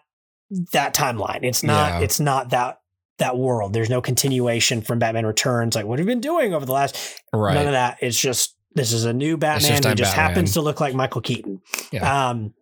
that 0.71 0.93
timeline. 0.93 1.39
It's 1.43 1.63
not 1.63 1.93
Yeah. 1.93 1.99
it's 2.05 2.19
not 2.19 2.49
that 2.51 2.79
that 3.19 3.37
world. 3.37 3.73
There's 3.73 3.89
no 3.89 4.01
continuation 4.01 4.81
from 4.81 4.99
Batman 4.99 5.25
Returns. 5.25 5.75
Like, 5.75 5.85
what 5.85 5.99
have 5.99 6.07
you 6.07 6.11
been 6.11 6.21
doing 6.21 6.53
over 6.53 6.65
the 6.65 6.73
last 6.73 6.95
Right. 7.31 7.53
None 7.53 7.67
of 7.67 7.73
that. 7.73 7.97
It's 8.01 8.19
just 8.19 8.55
this 8.75 8.91
is 8.91 9.05
a 9.05 9.13
new 9.13 9.37
Batman 9.37 9.69
just 9.71 9.83
who 9.85 9.95
just 9.95 10.11
Batman. 10.15 10.29
happens 10.29 10.53
to 10.53 10.61
look 10.61 10.79
like 10.81 10.95
Michael 10.95 11.21
Keaton. 11.21 11.61
Yeah. 11.91 12.29
Um, 12.29 12.53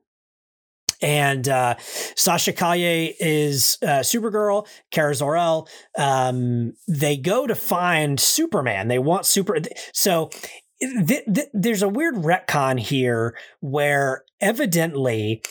and 1.02 1.48
uh, 1.50 1.76
Sasha 2.16 2.54
Calle 2.54 3.14
is 3.20 3.78
uh, 3.82 4.02
Supergirl. 4.02 4.68
Kara 4.92 5.16
Zor-El. 5.16 5.68
Um, 5.98 6.74
they 6.88 7.18
go 7.18 7.48
to 7.48 7.56
find 7.56 8.20
Superman. 8.20 8.88
They 8.88 9.00
want 9.00 9.26
super. 9.26 9.58
So 9.94 10.30
th- 10.82 11.26
th- 11.34 11.50
there's 11.54 11.84
a 11.84 11.90
weird 11.90 12.16
retcon 12.16 12.80
here 12.80 13.36
where 13.60 14.24
evidently 14.40 15.42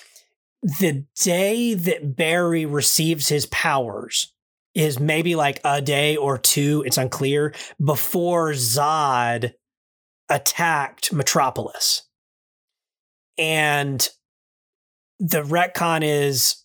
the 0.62 1.06
day 1.20 1.74
that 1.74 2.16
Barry 2.16 2.66
receives 2.66 3.28
his 3.28 3.46
powers 3.46 4.32
is 4.74 5.00
maybe 5.00 5.34
like 5.34 5.60
a 5.64 5.80
day 5.80 6.16
or 6.16 6.38
two, 6.38 6.82
it's 6.86 6.98
unclear, 6.98 7.54
before 7.82 8.50
Zod 8.50 9.52
attacked 10.28 11.12
Metropolis. 11.12 12.02
And 13.38 14.06
the 15.18 15.42
retcon 15.42 16.02
is, 16.04 16.64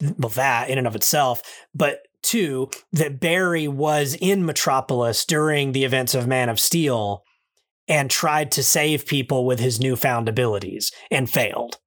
well, 0.00 0.30
that 0.30 0.70
in 0.70 0.78
and 0.78 0.86
of 0.86 0.96
itself, 0.96 1.42
but 1.74 2.00
two, 2.22 2.70
that 2.92 3.20
Barry 3.20 3.68
was 3.68 4.16
in 4.20 4.44
Metropolis 4.44 5.24
during 5.24 5.72
the 5.72 5.84
events 5.84 6.14
of 6.14 6.26
Man 6.26 6.48
of 6.48 6.58
Steel 6.58 7.22
and 7.88 8.10
tried 8.10 8.50
to 8.52 8.62
save 8.62 9.06
people 9.06 9.46
with 9.46 9.58
his 9.60 9.80
newfound 9.80 10.28
abilities 10.28 10.92
and 11.10 11.30
failed. 11.30 11.78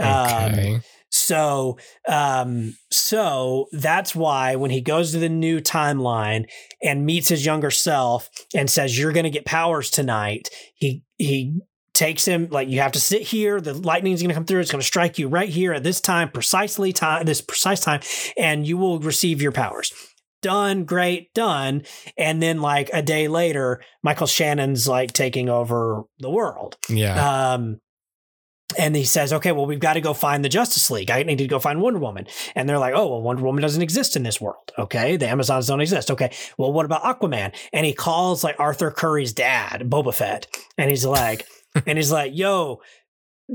Um, 0.00 0.06
Okay. 0.52 0.80
so, 1.10 1.78
um, 2.08 2.74
so 2.90 3.66
that's 3.72 4.14
why 4.14 4.56
when 4.56 4.70
he 4.70 4.80
goes 4.80 5.12
to 5.12 5.18
the 5.18 5.28
new 5.28 5.60
timeline 5.60 6.44
and 6.82 7.04
meets 7.04 7.28
his 7.28 7.44
younger 7.44 7.70
self 7.70 8.30
and 8.54 8.70
says, 8.70 8.98
"You're 8.98 9.12
going 9.12 9.24
to 9.24 9.30
get 9.30 9.44
powers 9.44 9.90
tonight," 9.90 10.48
he 10.74 11.02
he 11.18 11.60
takes 11.92 12.24
him 12.24 12.48
like 12.50 12.68
you 12.68 12.80
have 12.80 12.92
to 12.92 13.00
sit 13.00 13.20
here. 13.22 13.60
The 13.60 13.74
lightning's 13.74 14.22
going 14.22 14.30
to 14.30 14.34
come 14.34 14.46
through. 14.46 14.60
It's 14.60 14.70
going 14.70 14.80
to 14.80 14.86
strike 14.86 15.18
you 15.18 15.28
right 15.28 15.48
here 15.50 15.74
at 15.74 15.82
this 15.82 16.00
time, 16.00 16.30
precisely 16.30 16.92
time, 16.94 17.26
this 17.26 17.42
precise 17.42 17.80
time, 17.80 18.00
and 18.38 18.66
you 18.66 18.78
will 18.78 19.00
receive 19.00 19.42
your 19.42 19.52
powers. 19.52 19.92
Done, 20.42 20.84
great, 20.84 21.34
done. 21.34 21.82
And 22.16 22.42
then 22.42 22.60
like 22.60 22.90
a 22.92 23.02
day 23.02 23.28
later, 23.28 23.82
Michael 24.02 24.26
Shannon's 24.26 24.88
like 24.88 25.12
taking 25.12 25.48
over 25.48 26.04
the 26.18 26.30
world. 26.30 26.76
yeah. 26.88 27.52
Um, 27.52 27.80
and 28.78 28.94
he 28.94 29.04
says, 29.04 29.32
okay, 29.32 29.50
well, 29.50 29.66
we've 29.66 29.80
got 29.80 29.94
to 29.94 30.00
go 30.00 30.14
find 30.14 30.44
the 30.44 30.48
Justice 30.48 30.90
League. 30.92 31.10
I 31.10 31.24
need 31.24 31.38
to 31.38 31.48
go 31.48 31.58
find 31.58 31.80
Wonder 31.80 31.98
Woman. 31.98 32.26
And 32.54 32.68
they're 32.68 32.78
like, 32.78 32.94
oh, 32.94 33.08
well, 33.08 33.20
Wonder 33.20 33.42
Woman 33.42 33.62
doesn't 33.62 33.82
exist 33.82 34.14
in 34.14 34.22
this 34.22 34.40
world. 34.40 34.70
Okay. 34.78 35.16
The 35.16 35.28
Amazons 35.28 35.66
don't 35.66 35.80
exist. 35.80 36.10
Okay. 36.10 36.30
Well, 36.56 36.72
what 36.72 36.86
about 36.86 37.02
Aquaman? 37.02 37.52
And 37.72 37.84
he 37.84 37.92
calls 37.92 38.44
like 38.44 38.54
Arthur 38.60 38.92
Curry's 38.92 39.32
dad, 39.32 39.88
Boba 39.90 40.14
Fett. 40.14 40.46
And 40.78 40.88
he's 40.88 41.04
like, 41.04 41.46
and 41.86 41.98
he's 41.98 42.12
like, 42.12 42.30
yo, 42.34 42.80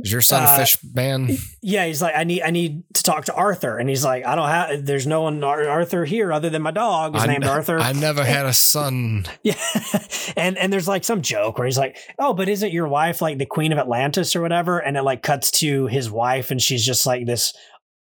Is 0.03 0.11
your 0.11 0.21
son 0.21 0.43
uh, 0.43 0.57
Fish 0.57 0.77
Man? 0.93 1.29
yeah, 1.61 1.85
he's 1.85 2.01
like, 2.01 2.13
I 2.15 2.23
need, 2.23 2.41
I 2.41 2.51
need 2.51 2.83
to 2.95 3.03
talk 3.03 3.25
to 3.25 3.33
Arthur. 3.33 3.77
And 3.77 3.87
he's 3.89 4.03
like, 4.03 4.25
I 4.25 4.35
don't 4.35 4.47
have, 4.49 4.85
there's 4.85 5.07
no 5.07 5.21
one, 5.21 5.43
Ar- 5.43 5.67
Arthur 5.67 6.05
here 6.05 6.33
other 6.33 6.49
than 6.49 6.61
my 6.61 6.71
dog 6.71 7.15
is 7.15 7.23
I 7.23 7.27
named 7.27 7.43
n- 7.45 7.49
Arthur. 7.49 7.79
I 7.79 7.93
never 7.93 8.23
had 8.23 8.45
a 8.45 8.53
son. 8.53 9.25
Yeah. 9.43 9.55
and 10.35 10.57
and 10.57 10.71
there's 10.73 10.87
like 10.87 11.03
some 11.03 11.21
joke 11.21 11.57
where 11.57 11.65
he's 11.67 11.77
like, 11.77 11.97
"Oh, 12.19 12.33
but 12.33 12.49
isn't 12.49 12.71
your 12.73 12.87
wife 12.87 13.21
like 13.21 13.37
the 13.37 13.45
queen 13.45 13.71
of 13.71 13.77
Atlantis 13.77 14.35
or 14.35 14.41
whatever?" 14.41 14.79
And 14.79 14.97
it 14.97 15.03
like 15.03 15.21
cuts 15.23 15.51
to 15.59 15.87
his 15.87 16.09
wife 16.11 16.51
and 16.51 16.61
she's 16.61 16.85
just 16.85 17.05
like 17.05 17.25
this 17.25 17.53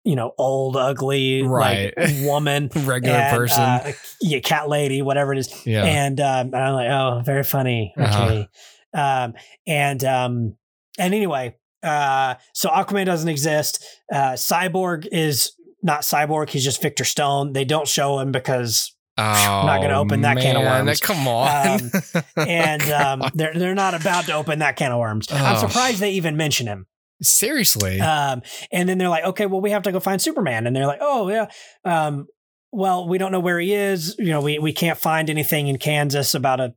you 0.04 0.16
know, 0.16 0.32
old 0.38 0.78
ugly 0.78 1.44
Right. 1.44 1.94
like 1.98 2.16
woman 2.22 2.70
Regular 2.74 3.18
and, 3.18 3.38
person. 3.38 3.62
uh, 3.62 3.92
yeah, 4.22 4.40
cat 4.40 4.70
lady, 4.70 5.02
whatever 5.02 5.34
it 5.34 5.40
is. 5.40 5.66
yeah. 5.66 5.84
And 5.84 6.20
um 6.22 6.48
and 6.54 6.56
I'm 6.56 6.74
like, 6.74 6.90
"Oh, 6.90 7.22
very 7.26 7.44
funny." 7.44 7.94
Uh-huh. 7.98 8.24
Okay. 8.24 8.48
Um 8.94 9.34
and 9.68 10.04
um 10.06 10.58
and 10.98 11.14
anyway, 11.14 11.56
uh 11.84 12.36
so 12.54 12.70
Aquaman 12.70 13.06
doesn't 13.06 13.30
exist. 13.30 13.84
Uh 14.12 14.34
Cyborg 14.34 15.08
is 15.12 15.52
not 15.84 16.02
Cyborg, 16.02 16.50
he's 16.50 16.64
just 16.64 16.82
Victor 16.82 17.04
Stone. 17.06 17.54
They 17.54 17.66
don't 17.66 17.88
show 17.88 18.20
him 18.20 18.32
because 18.32 18.94
oh, 19.18 19.24
not 19.24 19.82
gonna 19.82 20.00
open 20.00 20.22
that 20.22 20.38
can 20.38 20.56
of 20.56 20.64
worms. 20.64 21.00
Come 21.00 21.28
on. 21.28 21.92
and 22.38 22.82
um, 22.92 23.24
they're 23.36 23.54
they're 23.54 23.76
not 23.76 23.94
about 23.94 24.26
to 24.26 24.34
open 24.34 24.60
that 24.60 24.76
can 24.76 24.92
of 24.92 25.00
worms. 25.00 25.28
I'm 25.32 25.56
Oh. 25.56 25.68
surprised 25.68 26.00
they 26.00 26.12
even 26.12 26.36
mention 26.36 26.68
him. 26.68 26.88
Seriously. 27.22 28.00
Um, 28.00 28.44
and 28.72 28.88
then 28.88 29.00
they're 29.00 29.10
like, 29.10 29.24
okay, 29.24 29.48
well, 29.48 29.60
we 29.62 29.72
have 29.72 29.82
to 29.84 29.92
go 29.92 30.00
find 30.00 30.22
Superman, 30.22 30.68
and 30.68 30.76
they're 30.76 30.86
like, 30.86 31.00
oh 31.02 31.30
yeah, 31.30 31.48
um, 31.84 32.28
well, 32.72 33.08
we 33.08 33.18
don't 33.18 33.32
know 33.32 33.40
where 33.40 33.60
he 33.60 33.74
is. 33.74 34.16
You 34.20 34.28
know, 34.28 34.42
we 34.42 34.60
we 34.60 34.72
can't 34.74 34.98
find 35.00 35.30
anything 35.30 35.68
in 35.68 35.78
Kansas 35.78 36.36
about 36.36 36.60
a, 36.60 36.76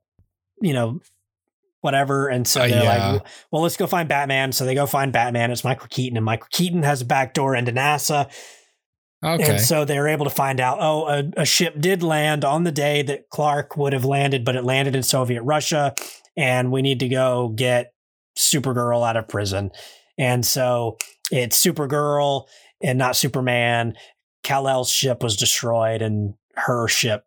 you 0.63 0.73
know, 0.73 1.01
whatever. 1.81 2.29
And 2.29 2.47
so 2.47 2.63
Uh, 2.63 2.69
they're 2.69 2.83
yeah. 2.85 3.13
like, 3.13 3.27
well, 3.51 3.63
let's 3.63 3.77
go 3.77 3.87
find 3.87 4.09
Batman. 4.09 4.53
So 4.53 4.65
they 4.65 4.75
go 4.75 4.87
find 4.87 5.13
Batman. 5.13 5.51
It's 5.51 5.65
Michael 5.65 5.89
Keaton, 5.89 6.17
and 6.17 6.25
Michael 6.25 6.49
Keaton 6.51 6.83
has 6.83 7.03
a 7.03 7.05
back 7.05 7.35
door 7.35 7.55
into 7.55 7.73
NASA. 7.73 8.31
okay. 9.25 9.53
And 9.53 9.61
so 9.61 9.85
they're 9.85 10.09
able 10.09 10.25
to 10.25 10.31
find 10.31 10.61
out, 10.61 10.79
oh, 10.81 11.07
a, 11.09 11.25
a 11.39 11.45
ship 11.45 11.75
did 11.81 12.03
land 12.03 12.45
on 12.45 12.65
the 12.65 12.73
day 12.73 13.03
that 13.03 13.29
Clark 13.31 13.77
would 13.77 13.93
have 13.93 14.05
landed, 14.05 14.45
but 14.45 14.57
it 14.57 14.65
landed 14.65 14.97
in 14.97 15.03
Soviet 15.03 15.43
Russia. 15.43 15.95
And 16.37 16.71
we 16.73 16.81
need 16.83 17.01
to 17.01 17.09
go 17.09 17.49
get 17.55 17.93
Supergirl 18.39 19.07
out 19.07 19.17
of 19.17 19.29
prison. 19.29 19.71
And 20.17 20.45
so 20.47 20.97
it's 21.31 21.63
Supergirl 21.63 22.47
and 22.83 22.99
not 22.99 23.17
Superman. 23.17 23.95
Kal-El's 24.43 24.91
ship 24.91 25.23
was 25.23 25.37
destroyed 25.37 26.01
and 26.03 26.35
her 26.57 26.89
ship 26.89 27.25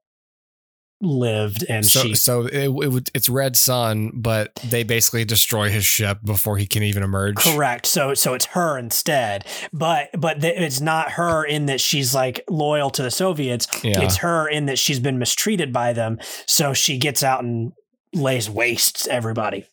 lived 1.03 1.65
and 1.69 1.85
so 1.85 2.01
she 2.01 2.15
so 2.15 2.45
it, 2.45 2.65
it 2.65 2.69
would 2.69 3.09
it's 3.13 3.29
Red 3.29 3.55
Son, 3.55 4.11
but 4.13 4.55
they 4.55 4.83
basically 4.83 5.25
destroy 5.25 5.69
his 5.69 5.85
ship 5.85 6.19
before 6.23 6.57
he 6.57 6.65
can 6.65 6.83
even 6.83 7.03
emerge. 7.03 7.37
Correct. 7.37 7.85
So 7.85 8.13
so 8.13 8.33
it's 8.33 8.45
her 8.47 8.77
instead, 8.77 9.45
but 9.71 10.09
but 10.17 10.41
th- 10.41 10.57
it's 10.57 10.81
not 10.81 11.11
her 11.11 11.43
in 11.43 11.67
that 11.67 11.81
she's 11.81 12.15
like 12.15 12.43
loyal 12.49 12.89
to 12.91 13.03
the 13.03 13.11
Soviets. 13.11 13.67
Yeah. 13.83 14.01
It's 14.01 14.17
her 14.17 14.47
in 14.47 14.65
that 14.67 14.79
she's 14.79 14.99
been 14.99 15.19
mistreated 15.19 15.73
by 15.73 15.93
them. 15.93 16.19
So 16.45 16.73
she 16.73 16.97
gets 16.97 17.23
out 17.23 17.43
and 17.43 17.73
lays 18.13 18.49
waste 18.49 19.05
to 19.05 19.11
everybody. 19.11 19.65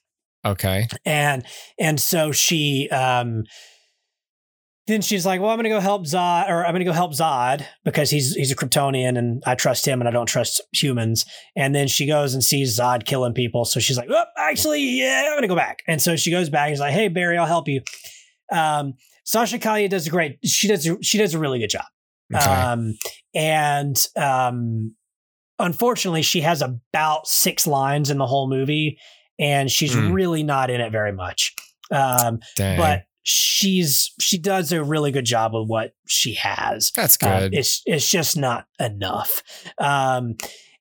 Okay. 0.44 0.86
And 1.04 1.44
and 1.78 2.00
so 2.00 2.32
she 2.32 2.88
um 2.90 3.44
then 4.90 5.00
she's 5.02 5.24
like, 5.24 5.40
"Well, 5.40 5.50
I'm 5.50 5.56
going 5.56 5.64
to 5.64 5.70
go 5.70 5.80
help 5.80 6.04
Zod, 6.06 6.48
or 6.48 6.64
I'm 6.64 6.72
going 6.72 6.80
to 6.80 6.84
go 6.84 6.92
help 6.92 7.12
Zod 7.12 7.64
because 7.84 8.10
he's 8.10 8.34
he's 8.34 8.50
a 8.52 8.56
Kryptonian, 8.56 9.16
and 9.18 9.42
I 9.46 9.54
trust 9.54 9.86
him, 9.86 10.00
and 10.00 10.08
I 10.08 10.10
don't 10.10 10.26
trust 10.26 10.60
humans." 10.72 11.24
And 11.56 11.74
then 11.74 11.88
she 11.88 12.06
goes 12.06 12.34
and 12.34 12.42
sees 12.44 12.78
Zod 12.78 13.04
killing 13.06 13.32
people, 13.34 13.64
so 13.64 13.80
she's 13.80 13.96
like, 13.96 14.08
"Oh, 14.10 14.24
actually, 14.36 14.80
yeah, 14.82 15.24
I'm 15.26 15.32
going 15.32 15.42
to 15.42 15.48
go 15.48 15.56
back." 15.56 15.78
And 15.88 16.00
so 16.02 16.16
she 16.16 16.30
goes 16.30 16.48
back. 16.50 16.68
He's 16.70 16.80
like, 16.80 16.92
"Hey, 16.92 17.08
Barry, 17.08 17.38
I'll 17.38 17.46
help 17.46 17.68
you." 17.68 17.82
Um, 18.52 18.94
Sasha 19.24 19.58
Calle 19.58 19.86
does 19.88 20.06
a 20.06 20.10
great. 20.10 20.38
She 20.44 20.66
does. 20.68 20.88
She 21.02 21.18
does 21.18 21.34
a 21.34 21.38
really 21.38 21.58
good 21.60 21.70
job. 21.70 21.84
Okay. 22.34 22.44
Um, 22.44 22.94
and 23.34 24.06
um, 24.16 24.94
unfortunately, 25.58 26.22
she 26.22 26.40
has 26.40 26.62
about 26.62 27.26
six 27.26 27.66
lines 27.66 28.10
in 28.10 28.18
the 28.18 28.26
whole 28.26 28.48
movie, 28.48 28.98
and 29.38 29.70
she's 29.70 29.94
Hmm. 29.94 30.12
really 30.12 30.42
not 30.42 30.70
in 30.70 30.80
it 30.80 30.90
very 30.92 31.12
much. 31.12 31.54
Um, 31.92 32.38
Dang. 32.56 32.78
but 32.78 33.02
she's 33.22 34.12
she 34.20 34.38
does 34.38 34.72
a 34.72 34.82
really 34.82 35.10
good 35.12 35.24
job 35.24 35.52
with 35.54 35.68
what 35.68 35.94
she 36.06 36.34
has. 36.34 36.90
That's 36.92 37.16
Um, 37.22 37.30
good. 37.40 37.54
it's 37.54 37.82
it's 37.86 38.08
just 38.10 38.36
not 38.36 38.66
enough. 38.78 39.42
Um, 39.78 40.36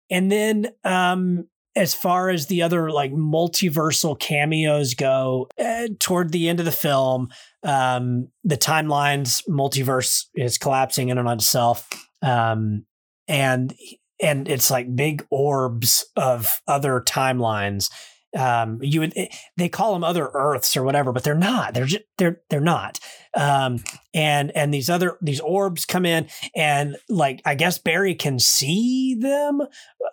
and 0.09 0.31
then 0.31 0.67
um, 0.83 1.47
as 1.75 1.93
far 1.93 2.29
as 2.29 2.47
the 2.47 2.61
other 2.61 2.91
like 2.91 3.11
multiversal 3.11 4.19
cameos 4.19 4.93
go, 4.93 5.47
uh, 5.59 5.87
toward 5.99 6.31
the 6.31 6.49
end 6.49 6.59
of 6.59 6.65
the 6.65 6.71
film, 6.71 7.29
um, 7.63 8.29
the 8.43 8.57
timelines 8.57 9.43
multiverse 9.47 10.25
is 10.35 10.57
collapsing 10.57 11.09
in 11.09 11.17
and 11.17 11.27
on 11.27 11.37
itself, 11.37 11.87
um, 12.21 12.85
and 13.27 13.73
and 14.21 14.49
it's 14.49 14.69
like 14.71 14.93
big 14.95 15.25
orbs 15.29 16.05
of 16.15 16.61
other 16.67 17.01
timelines. 17.01 17.89
Um, 18.37 18.77
you 18.81 18.99
would 18.99 19.13
they 19.57 19.69
call 19.69 19.93
them 19.93 20.03
other 20.03 20.29
Earths 20.33 20.77
or 20.77 20.83
whatever, 20.83 21.11
but 21.11 21.23
they're 21.23 21.33
not. 21.33 21.73
They're 21.73 21.85
just 21.85 22.03
they're 22.17 22.41
they're 22.49 22.59
not. 22.59 22.99
Um, 23.35 23.79
and 24.13 24.51
and 24.55 24.73
these 24.73 24.89
other 24.89 25.17
these 25.21 25.39
orbs 25.39 25.85
come 25.85 26.05
in 26.05 26.27
and 26.55 26.97
like 27.09 27.41
I 27.45 27.55
guess 27.55 27.79
Barry 27.79 28.13
can 28.13 28.37
see 28.37 29.15
them. 29.19 29.61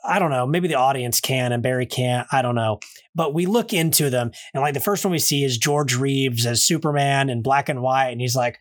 I 0.04 0.18
don't 0.18 0.30
know. 0.30 0.46
Maybe 0.46 0.68
the 0.68 0.74
audience 0.74 1.20
can 1.20 1.52
and 1.52 1.62
Barry 1.62 1.86
can't. 1.86 2.26
I 2.32 2.40
don't 2.40 2.54
know. 2.54 2.80
But 3.14 3.34
we 3.34 3.44
look 3.44 3.74
into 3.74 4.08
them 4.08 4.30
and 4.54 4.62
like 4.62 4.74
the 4.74 4.80
first 4.80 5.04
one 5.04 5.12
we 5.12 5.18
see 5.18 5.44
is 5.44 5.58
George 5.58 5.94
Reeves 5.94 6.46
as 6.46 6.64
Superman 6.64 7.28
in 7.28 7.42
black 7.42 7.68
and 7.68 7.82
white, 7.82 8.10
and 8.10 8.20
he's 8.20 8.36
like. 8.36 8.58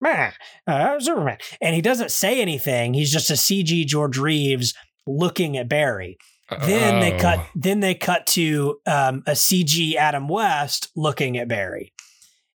Man, 0.00 0.32
uh, 0.66 0.98
Superman. 0.98 1.38
And 1.60 1.76
he 1.76 1.80
doesn't 1.80 2.10
say 2.10 2.40
anything. 2.40 2.92
He's 2.92 3.12
just 3.12 3.30
a 3.30 3.34
CG 3.34 3.86
George 3.86 4.18
Reeves 4.18 4.74
looking 5.06 5.56
at 5.56 5.68
Barry. 5.68 6.18
Then 6.66 7.00
they 7.00 7.14
Oh. 7.14 7.18
cut. 7.18 7.46
Then 7.54 7.80
they 7.80 7.94
cut 7.94 8.26
to 8.28 8.78
um, 8.86 9.22
a 9.26 9.32
CG 9.32 9.94
Adam 9.96 10.28
West 10.28 10.88
looking 10.96 11.38
at 11.38 11.48
Barry, 11.48 11.92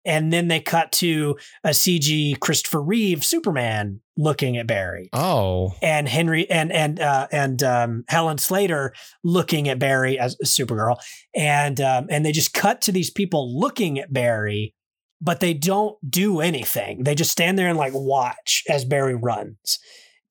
and 0.04 0.34
then 0.34 0.48
they 0.50 0.60
cut 0.60 0.92
to 0.94 1.38
a 1.64 1.70
CG 1.70 2.38
Christopher 2.40 2.82
Reeve 2.82 3.24
Superman 3.24 4.02
looking 4.18 4.58
at 4.58 4.68
Barry, 4.68 5.10
Oh. 5.14 5.76
and 5.82 6.10
Henry 6.10 6.50
and 6.50 6.72
and 6.72 7.00
uh, 7.00 7.28
and 7.32 7.64
um, 7.64 8.04
Helen 8.10 8.38
Slater 8.38 8.94
looking 9.24 9.70
at 9.70 9.80
Barry 9.80 10.20
as 10.20 10.36
Supergirl, 10.44 10.98
and 11.36 11.80
um, 11.80 12.08
and 12.10 12.26
they 12.26 12.32
just 12.34 12.54
cut 12.54 12.82
to 12.82 12.92
these 12.92 13.10
people 13.10 13.58
looking 13.60 13.98
at 13.98 14.12
Barry, 14.12 14.74
but 15.22 15.40
they 15.40 15.54
don't 15.54 15.96
do 16.10 16.42
anything. 16.42 17.04
They 17.04 17.16
just 17.16 17.32
stand 17.32 17.58
there 17.58 17.70
and 17.70 17.78
like 17.78 17.94
watch 17.96 18.64
as 18.70 18.84
Barry 18.84 19.16
runs. 19.16 19.80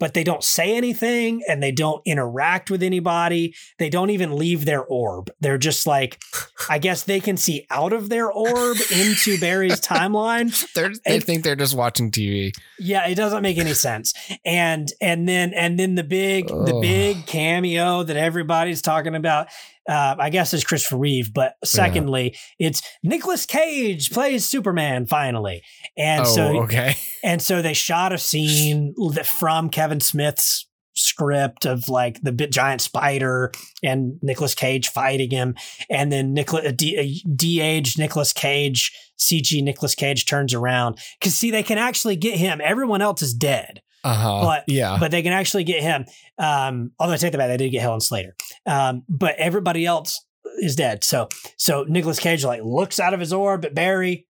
But 0.00 0.12
they 0.14 0.24
don't 0.24 0.42
say 0.42 0.76
anything 0.76 1.42
and 1.48 1.62
they 1.62 1.70
don't 1.70 2.02
interact 2.04 2.68
with 2.70 2.83
anybody. 2.83 3.54
They 3.78 3.88
don't 3.88 4.11
even 4.11 4.37
leave 4.37 4.64
their 4.64 4.83
orb. 4.85 5.30
They're 5.40 5.57
just 5.57 5.87
like, 5.87 6.20
I 6.68 6.78
guess 6.78 7.04
they 7.04 7.20
can 7.20 7.37
see 7.37 7.66
out 7.70 7.92
of 7.92 8.09
their 8.09 8.30
orb 8.30 8.76
into 8.92 9.38
Barry's 9.38 9.80
timeline. 9.80 10.50
They're, 10.74 10.90
they 11.07 11.14
And- 11.14 11.24
think 11.24 11.44
they're 11.44 11.54
just 11.57 11.76
watching 11.76 12.11
TV. 12.11 12.52
Yeah, 12.78 13.07
it 13.07 13.14
doesn't 13.14 13.42
make 13.42 13.57
any 13.59 13.74
sense. 13.74 14.14
And 14.44 14.92
and 15.00 15.28
then 15.28 15.54
and 15.54 15.78
then 15.78 15.94
the 15.94 16.02
big 16.04 16.48
the 16.48 16.78
big 16.83 17.26
cameo 17.26 18.02
that 18.02 18.16
everybody's 18.16 18.83
talking 18.83 19.14
about, 19.14 19.46
uh, 19.88 20.16
I 20.18 20.30
guess 20.30 20.54
is 20.54 20.64
Christopher 20.64 20.96
Reeve. 20.96 21.32
But 21.32 21.54
secondly, 21.64 22.36
it's 22.58 22.82
Nicolas 23.02 23.46
Cage 23.46 24.10
plays 24.10 24.44
Superman 24.44 25.06
finally, 25.06 25.62
and 25.96 26.22
oh, 26.22 26.24
so 26.24 26.62
okay. 26.62 26.96
and 27.24 27.40
so 27.42 27.62
they 27.62 27.74
shot 27.74 28.12
a 28.12 28.18
scene 28.18 28.94
from 29.24 29.68
Kevin 29.68 30.00
Smith's 30.00 30.66
script 30.96 31.66
of 31.66 31.88
like 31.88 32.20
the 32.22 32.30
giant 32.30 32.80
spider 32.80 33.50
and 33.82 34.18
Nicolas 34.22 34.54
Cage 34.54 34.88
fighting 34.88 35.30
him, 35.30 35.54
and 35.90 36.10
then 36.10 36.32
Nicolas 36.32 36.72
de- 36.72 37.22
de-aged 37.34 37.98
Nicolas 37.98 38.32
Cage, 38.32 38.92
CG 39.18 39.62
Nicolas 39.62 39.94
Cage 39.94 40.24
turns 40.26 40.54
around 40.54 40.98
because 41.18 41.34
see 41.34 41.50
they 41.50 41.62
can 41.62 41.78
actually 41.78 42.16
get 42.16 42.38
him. 42.38 42.60
Everyone 42.62 43.02
else 43.02 43.22
is 43.22 43.34
dead, 43.34 43.82
Uh 44.04 44.14
huh. 44.14 44.40
But- 44.44 44.64
yeah. 44.68 44.98
but 45.00 45.10
they 45.10 45.22
can 45.22 45.32
actually 45.32 45.64
get 45.64 45.82
him. 45.82 46.04
Um, 46.38 46.92
although 46.98 47.14
I 47.14 47.16
take 47.16 47.32
that 47.32 47.38
back, 47.38 47.48
they 47.48 47.56
did 47.56 47.70
get 47.70 47.80
Helen 47.82 48.00
Slater, 48.00 48.34
um, 48.66 49.02
but 49.08 49.34
everybody 49.36 49.86
else 49.86 50.24
is 50.58 50.76
dead. 50.76 51.02
So 51.04 51.28
so 51.56 51.84
Nicolas 51.88 52.18
Cage 52.18 52.44
like 52.44 52.62
looks 52.62 53.00
out 53.00 53.14
of 53.14 53.20
his 53.20 53.32
orb 53.32 53.64
at 53.64 53.74
Barry, 53.74 54.26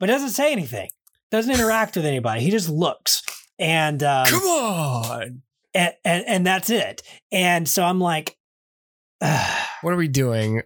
but 0.00 0.06
doesn't 0.06 0.30
say 0.30 0.50
anything. 0.52 0.88
Doesn't 1.30 1.52
interact 1.54 1.96
with 1.96 2.04
anybody. 2.06 2.40
He 2.42 2.50
just 2.50 2.68
looks. 2.68 3.22
And 3.58 4.02
um, 4.02 4.26
Come 4.26 4.42
on. 4.42 5.42
and, 5.74 5.94
and 6.04 6.24
and 6.26 6.46
that's 6.46 6.68
it. 6.70 7.02
And 7.30 7.68
so 7.68 7.84
I'm 7.84 8.00
like, 8.00 8.36
What 9.20 9.92
are 9.92 9.96
we 9.96 10.08
doing? 10.08 10.62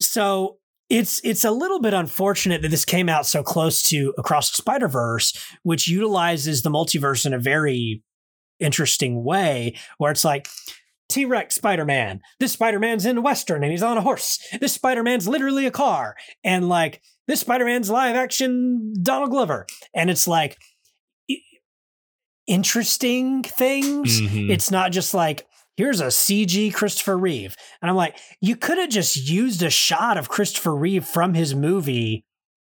so 0.00 0.58
it's 0.92 1.20
it's 1.24 1.44
a 1.44 1.50
little 1.50 1.80
bit 1.80 1.94
unfortunate 1.94 2.62
that 2.62 2.70
this 2.70 2.84
came 2.84 3.08
out 3.08 3.26
so 3.26 3.42
close 3.42 3.82
to 3.88 4.14
Across 4.18 4.50
the 4.50 4.56
Spider 4.56 4.88
Verse, 4.88 5.32
which 5.62 5.88
utilizes 5.88 6.62
the 6.62 6.70
multiverse 6.70 7.26
in 7.26 7.32
a 7.32 7.38
very 7.38 8.02
interesting 8.60 9.24
way, 9.24 9.74
where 9.98 10.12
it's 10.12 10.24
like. 10.24 10.48
T 11.08 11.26
Rex 11.26 11.56
Spider 11.56 11.84
Man. 11.84 12.22
This 12.40 12.52
Spider 12.52 12.78
Man's 12.78 13.04
in 13.04 13.22
Western 13.22 13.62
and 13.62 13.70
he's 13.70 13.82
on 13.82 13.98
a 13.98 14.00
horse. 14.00 14.38
This 14.62 14.72
Spider 14.72 15.02
Man's 15.02 15.28
literally 15.28 15.66
a 15.66 15.70
car. 15.70 16.16
And 16.42 16.70
like, 16.70 17.02
this 17.28 17.40
Spider 17.40 17.66
Man's 17.66 17.90
live 17.90 18.16
action 18.16 18.94
Donald 19.02 19.28
Glover. 19.28 19.66
And 19.94 20.10
it's 20.10 20.26
like 20.26 20.56
interesting 22.46 23.42
things. 23.42 24.22
Mhm. 24.22 24.48
It's 24.48 24.70
not 24.70 24.90
just 24.90 25.12
like, 25.12 25.46
here's 25.76 26.00
a 26.00 26.06
CG 26.06 26.72
Christopher 26.72 27.16
Reeve. 27.16 27.56
And 27.80 27.90
I'm 27.90 27.96
like, 27.96 28.18
you 28.40 28.56
could 28.56 28.78
have 28.78 28.90
just 28.90 29.28
used 29.28 29.62
a 29.62 29.70
shot 29.70 30.16
of 30.16 30.28
Christopher 30.28 30.74
Reeve 30.74 31.04
from 31.04 31.34
his 31.34 31.54
movie 31.54 32.24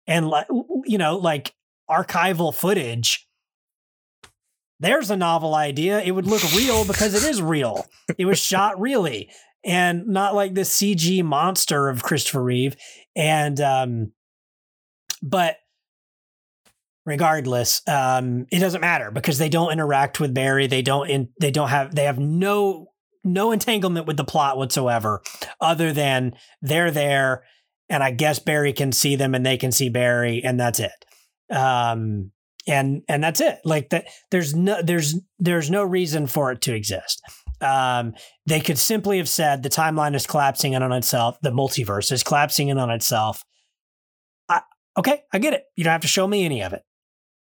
and 0.06 0.28
like, 0.28 0.46
you 0.84 0.98
know, 0.98 1.16
like 1.16 1.54
archival 1.90 2.54
footage. 2.54 3.28
There's 4.80 5.10
a 5.10 5.16
novel 5.16 5.54
idea. 5.54 6.00
It 6.00 6.10
would 6.10 6.26
look 6.26 6.42
real 6.54 6.84
because 6.84 7.14
it 7.14 7.28
is 7.28 7.40
real. 7.40 7.86
It 8.18 8.26
was 8.26 8.38
shot 8.38 8.80
really 8.80 9.30
and 9.64 10.08
not 10.08 10.34
like 10.34 10.54
the 10.54 10.62
CG 10.62 11.22
monster 11.24 11.88
of 11.88 12.02
Christopher 12.02 12.42
Reeve. 12.42 12.76
And, 13.16 13.60
um, 13.60 14.12
but 15.22 15.56
regardless, 17.06 17.80
um, 17.88 18.46
it 18.50 18.58
doesn't 18.58 18.82
matter 18.82 19.10
because 19.10 19.38
they 19.38 19.48
don't 19.48 19.72
interact 19.72 20.20
with 20.20 20.34
Barry. 20.34 20.66
They 20.66 20.82
don't, 20.82 21.08
in, 21.08 21.28
they 21.40 21.50
don't 21.50 21.68
have, 21.68 21.94
they 21.94 22.04
have 22.04 22.18
no, 22.18 22.88
no 23.24 23.52
entanglement 23.52 24.06
with 24.06 24.16
the 24.16 24.24
plot 24.24 24.56
whatsoever 24.56 25.22
other 25.60 25.92
than 25.92 26.34
they're 26.62 26.90
there 26.90 27.44
and 27.88 28.02
I 28.02 28.10
guess 28.10 28.38
Barry 28.38 28.72
can 28.72 28.92
see 28.92 29.16
them 29.16 29.34
and 29.34 29.44
they 29.44 29.56
can 29.56 29.72
see 29.72 29.88
Barry 29.88 30.42
and 30.42 30.58
that's 30.58 30.80
it. 30.80 31.04
Um, 31.50 32.30
and 32.66 33.02
and 33.08 33.22
that's 33.22 33.40
it. 33.40 33.60
Like 33.64 33.90
that, 33.90 34.06
there's 34.30 34.54
no 34.54 34.80
there's 34.82 35.16
there's 35.38 35.70
no 35.70 35.82
reason 35.82 36.26
for 36.26 36.50
it 36.50 36.62
to 36.62 36.74
exist. 36.74 37.22
Um, 37.60 38.14
they 38.46 38.60
could 38.60 38.78
simply 38.78 39.18
have 39.18 39.28
said 39.28 39.62
the 39.62 39.68
timeline 39.68 40.14
is 40.14 40.26
collapsing 40.26 40.72
in 40.72 40.82
on 40.82 40.92
itself. 40.92 41.38
The 41.42 41.50
multiverse 41.50 42.10
is 42.10 42.22
collapsing 42.22 42.68
in 42.68 42.78
on 42.78 42.90
itself. 42.90 43.44
I, 44.48 44.62
okay, 44.98 45.22
I 45.32 45.38
get 45.38 45.52
it. 45.52 45.64
You 45.76 45.84
don't 45.84 45.92
have 45.92 46.00
to 46.02 46.08
show 46.08 46.26
me 46.26 46.44
any 46.44 46.62
of 46.62 46.72
it. 46.72 46.82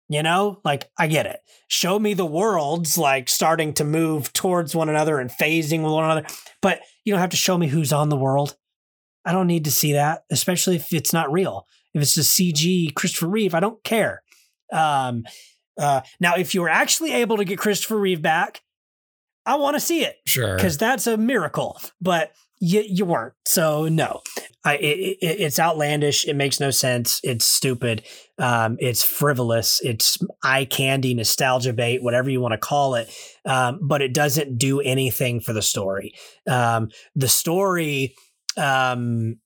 You 0.07 0.21
know, 0.21 0.59
like 0.63 0.89
I 0.99 1.07
get 1.07 1.25
it. 1.25 1.39
Show 1.67 1.97
me 1.97 2.13
the 2.13 2.25
worlds 2.27 2.95
like 2.97 3.27
starting 3.27 3.73
to 3.75 3.83
move 3.83 4.31
towards 4.33 4.75
one 4.75 4.87
another 4.87 5.19
and 5.19 5.31
phasing 5.31 5.81
with 5.81 5.91
one 5.93 6.03
another, 6.03 6.27
but 6.61 6.81
you 7.03 7.11
don't 7.11 7.21
have 7.21 7.31
to 7.31 7.37
show 7.37 7.57
me 7.57 7.67
who's 7.67 7.91
on 7.91 8.09
the 8.09 8.15
world. 8.17 8.55
I 9.25 9.31
don't 9.31 9.47
need 9.47 9.65
to 9.65 9.71
see 9.71 9.93
that, 9.93 10.23
especially 10.29 10.75
if 10.75 10.93
it's 10.93 11.11
not 11.11 11.31
real. 11.31 11.65
If 11.95 12.03
it's 12.03 12.17
a 12.17 12.21
CG 12.21 12.93
Christopher 12.93 13.27
Reeve, 13.27 13.55
I 13.55 13.59
don't 13.59 13.83
care. 13.83 14.21
Um, 14.71 15.23
uh, 15.79 16.01
now, 16.19 16.35
if 16.35 16.53
you 16.53 16.61
were 16.61 16.69
actually 16.69 17.11
able 17.13 17.37
to 17.37 17.43
get 17.45 17.57
Christopher 17.57 17.97
Reeve 17.97 18.21
back, 18.21 18.61
I 19.45 19.55
want 19.55 19.75
to 19.75 19.79
see 19.79 20.03
it 20.03 20.17
Sure. 20.27 20.55
because 20.55 20.77
that's 20.77 21.07
a 21.07 21.17
miracle. 21.17 21.79
But 21.99 22.31
you 22.59 22.83
you 22.87 23.05
weren't, 23.05 23.33
so 23.45 23.87
no. 23.87 24.21
I 24.63 24.75
it, 24.77 25.17
it, 25.21 25.39
it's 25.41 25.59
outlandish. 25.59 26.25
It 26.27 26.35
makes 26.35 26.59
no 26.59 26.69
sense. 26.71 27.19
It's 27.23 27.45
stupid. 27.45 28.03
Um, 28.37 28.75
it's 28.79 29.03
frivolous. 29.03 29.79
It's 29.83 30.17
eye 30.43 30.65
candy, 30.65 31.13
nostalgia 31.13 31.73
bait, 31.73 32.03
whatever 32.03 32.29
you 32.29 32.41
want 32.41 32.51
to 32.53 32.57
call 32.57 32.95
it. 32.95 33.09
Um, 33.45 33.79
but 33.81 34.01
it 34.01 34.13
doesn't 34.13 34.57
do 34.57 34.81
anything 34.81 35.39
for 35.39 35.53
the 35.53 35.61
story. 35.61 36.13
Um, 36.47 36.89
the 37.15 37.27
story 37.29 38.15
um, 38.57 39.37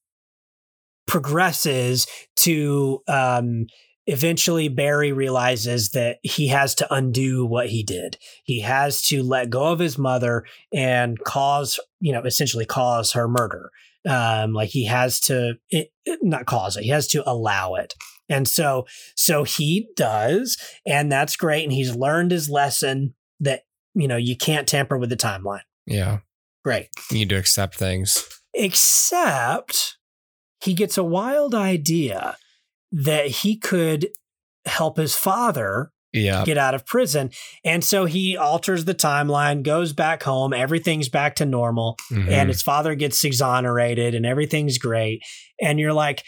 progresses 1.08 2.08
to 2.38 3.02
um, 3.08 3.68
eventually 4.08 4.70
Barry 4.70 5.12
realizes 5.12 5.92
that 5.92 6.18
he 6.24 6.48
has 6.48 6.76
to 6.76 6.94
undo 6.94 7.46
what 7.46 7.70
he 7.70 7.84
did. 7.84 8.18
He 8.44 8.62
has 8.62 9.02
to 9.04 9.22
let 9.24 9.50
go 9.50 9.66
of 9.72 9.80
his 9.80 9.98
mother 9.98 10.46
and 10.74 11.20
cause, 11.24 11.80
you 12.00 12.12
know, 12.12 12.22
essentially 12.24 12.66
cause 12.66 13.12
her 13.14 13.28
murder. 13.28 13.72
Um, 14.08 14.54
like 14.54 14.70
he 14.70 14.86
has 14.86 15.20
to 15.22 15.56
it, 15.70 15.92
it- 16.06 16.20
not 16.24 16.46
cause 16.46 16.78
it, 16.78 16.84
he 16.84 16.90
has 16.90 17.08
to 17.10 17.30
allow 17.30 17.76
it. 17.76 17.94
And 18.30 18.48
so, 18.48 18.86
so 19.16 19.44
he 19.44 19.90
does, 19.96 20.58
and 20.86 21.12
that's 21.12 21.36
great. 21.36 21.64
And 21.64 21.74
he's 21.74 21.96
learned 21.96 22.32
his 22.32 22.50
lesson 22.50 23.16
that, 23.40 23.64
you 23.96 24.08
know, 24.08 24.18
you 24.18 24.38
can't 24.38 24.68
tamper 24.68 24.98
with 24.98 25.10
the 25.10 25.18
timeline. 25.18 25.62
yeah. 25.86 26.20
Great. 26.64 26.90
You 27.10 27.20
need 27.20 27.30
to 27.30 27.38
accept 27.38 27.76
things. 27.76 28.22
Except 28.54 29.98
he 30.62 30.74
gets 30.74 30.98
a 30.98 31.04
wild 31.04 31.56
idea 31.56 32.36
that 32.92 33.28
he 33.28 33.56
could 33.58 34.10
help 34.66 34.98
his 34.98 35.16
father 35.16 35.92
Yeah. 36.12 36.44
get 36.44 36.58
out 36.58 36.74
of 36.76 36.86
prison. 36.86 37.32
And 37.64 37.84
so 37.84 38.06
he 38.06 38.36
alters 38.36 38.84
the 38.86 38.94
timeline, 38.94 39.64
goes 39.64 39.94
back 39.94 40.24
home, 40.24 40.52
everything's 40.54 41.08
back 41.08 41.36
to 41.38 41.46
normal, 41.46 41.96
Mhm. 42.12 42.30
and 42.30 42.50
his 42.50 42.62
father 42.62 42.94
gets 42.96 43.24
exonerated 43.24 44.14
and 44.14 44.26
everything's 44.26 44.78
great. 44.78 45.22
And 45.62 45.80
you're 45.80 45.94
like, 45.94 46.24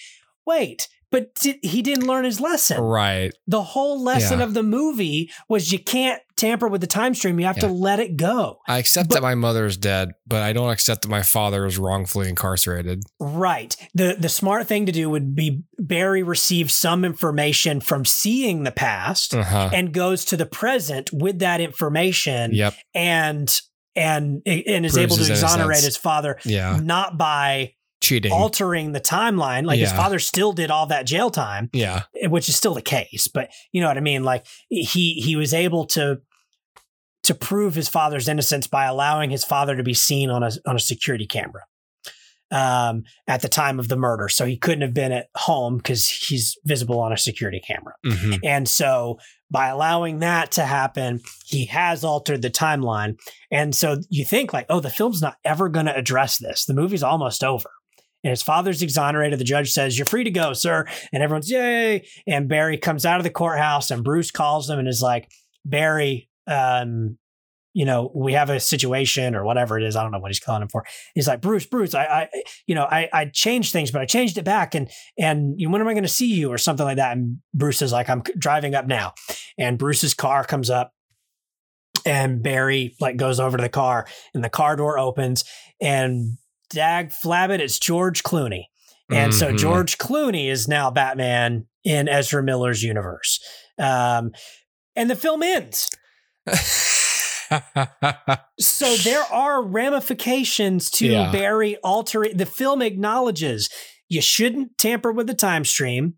wait, 0.45 0.87
but 1.11 1.31
he 1.61 1.81
didn't 1.81 2.07
learn 2.07 2.23
his 2.25 2.39
lesson. 2.39 2.79
right. 2.81 3.31
The 3.47 3.61
whole 3.61 4.01
lesson 4.03 4.39
Yeah. 4.39 4.45
of 4.45 4.53
the 4.53 4.63
movie 4.63 5.29
was 5.49 5.71
you 5.71 5.79
can't 5.79 6.21
tamper 6.37 6.67
with 6.67 6.81
the 6.81 6.87
time 6.87 7.13
stream. 7.13 7.39
You 7.39 7.45
have 7.45 7.59
to 7.59 7.67
let 7.67 7.99
it 7.99 8.15
go. 8.17 8.59
I 8.67 8.77
accept 8.79 9.09
But- 9.09 9.15
that 9.15 9.21
my 9.21 9.35
mother 9.35 9.65
is 9.65 9.77
dead, 9.77 10.09
but 10.25 10.41
I 10.41 10.53
don't 10.53 10.71
accept 10.71 11.03
that 11.03 11.09
my 11.09 11.21
father 11.21 11.65
is 11.65 11.77
wrongfully 11.77 12.29
incarcerated. 12.29 13.03
Right. 13.19 13.75
The 13.93 14.15
the 14.19 14.29
smart 14.29 14.67
thing 14.67 14.85
to 14.87 14.91
do 14.91 15.09
would 15.09 15.35
be 15.35 15.61
Barry 15.77 16.23
receives 16.23 16.73
some 16.73 17.03
information 17.05 17.81
from 17.81 18.05
seeing 18.05 18.63
the 18.63 18.71
past 18.71 19.33
Uh 19.35 19.43
huh. 19.43 19.69
and 19.73 19.93
goes 19.93 20.25
to 20.25 20.37
the 20.37 20.45
present 20.45 21.09
with 21.13 21.39
that 21.39 21.59
information 21.61 22.53
Yep. 22.53 22.73
and 22.95 23.61
and 23.95 24.41
and 24.45 24.85
is 24.85 24.93
Proves 24.93 24.97
able 24.97 25.15
to 25.17 25.19
his 25.23 25.29
exonerate 25.43 25.65
innocence. 25.65 25.85
his 25.85 25.97
father 25.97 26.37
Yeah. 26.45 26.79
not 26.81 27.17
by 27.17 27.73
Cheating. 28.01 28.31
altering 28.31 28.91
the 28.93 28.99
timeline 28.99 29.65
like 29.65 29.79
his 29.79 29.91
father 29.91 30.17
still 30.17 30.53
did 30.53 30.71
all 30.71 30.87
that 30.87 31.05
jail 31.05 31.29
time 31.29 31.69
yeah. 31.71 32.03
which 32.23 32.49
is 32.49 32.55
still 32.55 32.73
the 32.73 32.81
case 32.81 33.27
but 33.27 33.51
you 33.71 33.79
know 33.79 33.87
what 33.87 33.97
i 33.97 34.01
mean 34.01 34.23
like 34.23 34.45
he 34.69 35.13
he 35.13 35.35
was 35.35 35.53
able 35.53 35.85
to 35.85 36.19
to 37.23 37.35
prove 37.35 37.75
his 37.75 37.87
father's 37.87 38.27
innocence 38.27 38.65
by 38.65 38.85
allowing 38.85 39.29
his 39.29 39.43
father 39.43 39.75
to 39.75 39.83
be 39.83 39.93
seen 39.93 40.29
on 40.31 40.41
a 40.41 40.51
on 40.65 40.75
a 40.75 40.79
security 40.79 41.27
camera 41.27 41.61
um 42.51 43.03
at 43.27 43.41
the 43.41 43.47
time 43.47 43.79
of 43.79 43.87
the 43.87 43.95
murder 43.95 44.27
so 44.27 44.45
he 44.45 44.57
couldn't 44.57 44.81
have 44.81 44.95
been 44.95 45.11
at 45.11 45.27
home 45.35 45.77
because 45.77 46.07
he's 46.07 46.57
visible 46.65 46.99
on 46.99 47.13
a 47.13 47.17
security 47.17 47.61
camera 47.65 47.93
hmm 48.03 48.33
and 48.43 48.67
so 48.67 49.19
by 49.51 49.67
allowing 49.67 50.19
that 50.19 50.51
to 50.51 50.63
happen, 50.63 51.19
he 51.45 51.65
has 51.65 52.05
altered 52.05 52.41
the 52.41 52.49
timeline. 52.49 53.19
And 53.51 53.75
so 53.75 53.97
you 54.09 54.23
think 54.23 54.53
like, 54.53 54.65
oh, 54.69 54.79
the 54.79 54.89
film's 54.89 55.21
not 55.21 55.35
ever 55.43 55.67
going 55.67 55.87
to 55.87 55.95
address 55.95 56.37
this. 56.37 56.63
The 56.63 56.73
movie's 56.73 57.03
almost 57.03 57.43
over. 57.43 57.69
And 58.23 58.29
his 58.29 58.43
father's 58.43 58.81
exonerated. 58.81 59.39
The 59.39 59.43
judge 59.43 59.71
says, 59.71 59.97
You're 59.97 60.05
free 60.05 60.23
to 60.23 60.31
go, 60.31 60.53
sir. 60.53 60.85
And 61.11 61.23
everyone's 61.23 61.49
yay. 61.49 62.07
And 62.27 62.47
Barry 62.47 62.77
comes 62.77 63.05
out 63.05 63.19
of 63.19 63.23
the 63.23 63.29
courthouse 63.29 63.91
and 63.91 64.03
Bruce 64.03 64.31
calls 64.31 64.69
him 64.69 64.79
and 64.79 64.87
is 64.87 65.01
like, 65.01 65.29
Barry, 65.65 66.29
um, 66.47 67.17
you 67.73 67.85
know, 67.85 68.11
we 68.13 68.33
have 68.33 68.49
a 68.49 68.59
situation 68.59 69.33
or 69.33 69.45
whatever 69.45 69.77
it 69.77 69.83
is. 69.83 69.95
I 69.95 70.03
don't 70.03 70.11
know 70.11 70.19
what 70.19 70.29
he's 70.29 70.39
calling 70.39 70.61
him 70.61 70.67
for. 70.67 70.83
He's 71.15 71.27
like, 71.27 71.41
Bruce, 71.41 71.65
Bruce, 71.65 71.95
I, 71.95 72.03
I 72.03 72.29
you 72.67 72.75
know, 72.75 72.83
I, 72.83 73.09
I 73.13 73.25
changed 73.25 73.71
things, 73.71 73.91
but 73.91 74.01
I 74.01 74.05
changed 74.05 74.37
it 74.37 74.43
back. 74.43 74.75
And, 74.75 74.89
and 75.17 75.59
you 75.59 75.69
when 75.69 75.81
am 75.81 75.87
I 75.87 75.93
going 75.93 76.03
to 76.03 76.09
see 76.09 76.33
you 76.33 76.51
or 76.51 76.57
something 76.57 76.85
like 76.85 76.97
that? 76.97 77.15
And 77.15 77.37
Bruce 77.53 77.81
is 77.81 77.91
like, 77.91 78.09
I'm 78.09 78.23
driving 78.37 78.75
up 78.75 78.87
now. 78.87 79.13
And 79.57 79.77
Bruce's 79.77 80.13
car 80.13 80.43
comes 80.43 80.69
up 80.69 80.91
and 82.05 82.43
Barry 82.43 82.95
like 82.99 83.15
goes 83.15 83.39
over 83.39 83.57
to 83.57 83.63
the 83.63 83.69
car 83.69 84.05
and 84.33 84.43
the 84.43 84.49
car 84.49 84.75
door 84.75 84.99
opens 84.99 85.45
and 85.79 86.37
dag 86.71 87.09
flabbit, 87.09 87.59
it's 87.59 87.79
George 87.79 88.23
Clooney. 88.23 88.65
And 89.11 89.33
so 89.33 89.51
Mhm. 89.51 89.57
George 89.59 89.97
Clooney 89.97 90.49
is 90.49 90.67
now 90.69 90.89
Batman 90.89 91.65
in 91.83 92.07
Ezra 92.07 92.41
Miller's 92.41 92.81
universe. 92.81 93.39
Um, 93.77 94.31
and 94.95 95.09
the 95.09 95.15
film 95.15 95.43
ends. 95.43 95.89
So 98.59 98.95
there 98.97 99.23
are 99.23 99.61
ramifications 99.61 100.89
to 100.91 101.07
Yeah. 101.07 101.31
Barry 101.31 101.75
altering. 101.83 102.37
The 102.37 102.45
film 102.45 102.81
acknowledges 102.81 103.69
you 104.07 104.21
shouldn't 104.21 104.77
tamper 104.77 105.11
with 105.11 105.27
the 105.27 105.33
time 105.33 105.65
stream, 105.65 106.13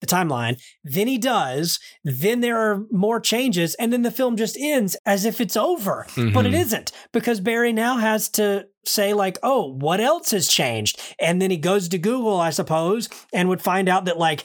the 0.00 0.06
timeline. 0.06 0.60
Then 0.84 1.06
he 1.06 1.18
does. 1.18 1.78
Then 2.04 2.40
there 2.40 2.58
are 2.58 2.84
more 2.90 3.20
changes, 3.20 3.74
and 3.76 3.92
then 3.92 4.02
the 4.02 4.10
film 4.10 4.36
just 4.36 4.56
ends 4.58 4.96
as 5.06 5.24
if 5.24 5.40
it's 5.40 5.56
over. 5.56 6.06
But 6.16 6.46
it 6.46 6.52
Mhm. 6.52 6.60
isn't 6.60 6.92
because 7.12 7.40
Barry 7.40 7.72
now 7.72 7.96
has 7.98 8.28
to 8.30 8.66
say 8.84 9.12
like, 9.12 9.38
"Oh, 9.42 9.74
what 9.74 10.00
else 10.00 10.30
has 10.30 10.48
changed?" 10.48 10.98
And 11.18 11.40
then 11.40 11.50
he 11.50 11.56
goes 11.58 11.88
to 11.90 11.98
Google, 11.98 12.40
I 12.40 12.50
suppose, 12.50 13.08
and 13.32 13.48
would 13.48 13.62
find 13.62 13.88
out 13.88 14.06
that 14.06 14.18
like 14.18 14.44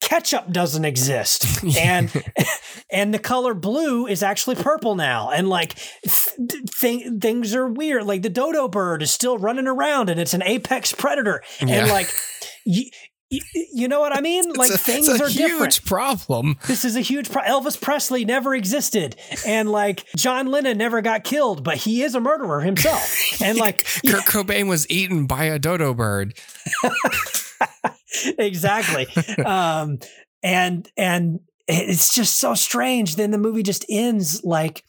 ketchup 0.00 0.50
doesn't 0.52 0.84
exist 0.84 1.64
and 1.78 2.10
and 2.92 3.14
the 3.14 3.18
color 3.18 3.54
blue 3.54 4.06
is 4.06 4.22
actually 4.22 4.54
purple 4.54 4.94
now 4.94 5.30
and 5.30 5.48
like 5.48 5.74
th- 6.04 6.64
th- 6.80 7.06
things 7.20 7.54
are 7.54 7.66
weird 7.66 8.04
like 8.04 8.20
the 8.22 8.28
dodo 8.28 8.68
bird 8.68 9.02
is 9.02 9.10
still 9.10 9.38
running 9.38 9.66
around 9.66 10.10
and 10.10 10.20
it's 10.20 10.34
an 10.34 10.42
apex 10.42 10.92
predator 10.92 11.42
and 11.60 11.88
like 11.88 12.08
y- 12.66 12.90
you 13.30 13.88
know 13.88 13.98
what 13.98 14.16
i 14.16 14.20
mean 14.20 14.52
like 14.52 14.70
a- 14.70 14.78
things 14.78 15.08
are 15.08 15.28
huge 15.28 15.36
different 15.36 15.84
problem. 15.84 16.56
this 16.68 16.84
is 16.84 16.94
a 16.94 17.00
huge 17.00 17.28
problem. 17.30 17.52
elvis 17.52 17.80
presley 17.80 18.24
never 18.24 18.54
existed 18.54 19.16
and 19.44 19.68
like 19.70 20.06
john 20.16 20.46
lennon 20.46 20.78
never 20.78 21.00
got 21.02 21.24
killed 21.24 21.64
but 21.64 21.76
he 21.78 22.02
is 22.02 22.14
a 22.14 22.20
murderer 22.20 22.60
himself 22.60 23.16
and 23.42 23.58
like 23.58 23.84
Kurt 24.06 24.24
Cobain 24.24 24.68
was 24.68 24.88
eaten 24.88 25.26
by 25.26 25.44
a 25.44 25.58
dodo 25.58 25.92
bird. 25.94 26.38
exactly. 28.38 29.06
um, 29.44 29.98
and 30.42 30.88
and 30.96 31.40
it's 31.66 32.12
just 32.14 32.38
so 32.38 32.54
strange. 32.54 33.16
Then 33.16 33.30
the 33.30 33.38
movie 33.38 33.62
just 33.62 33.84
ends 33.88 34.44
like, 34.44 34.84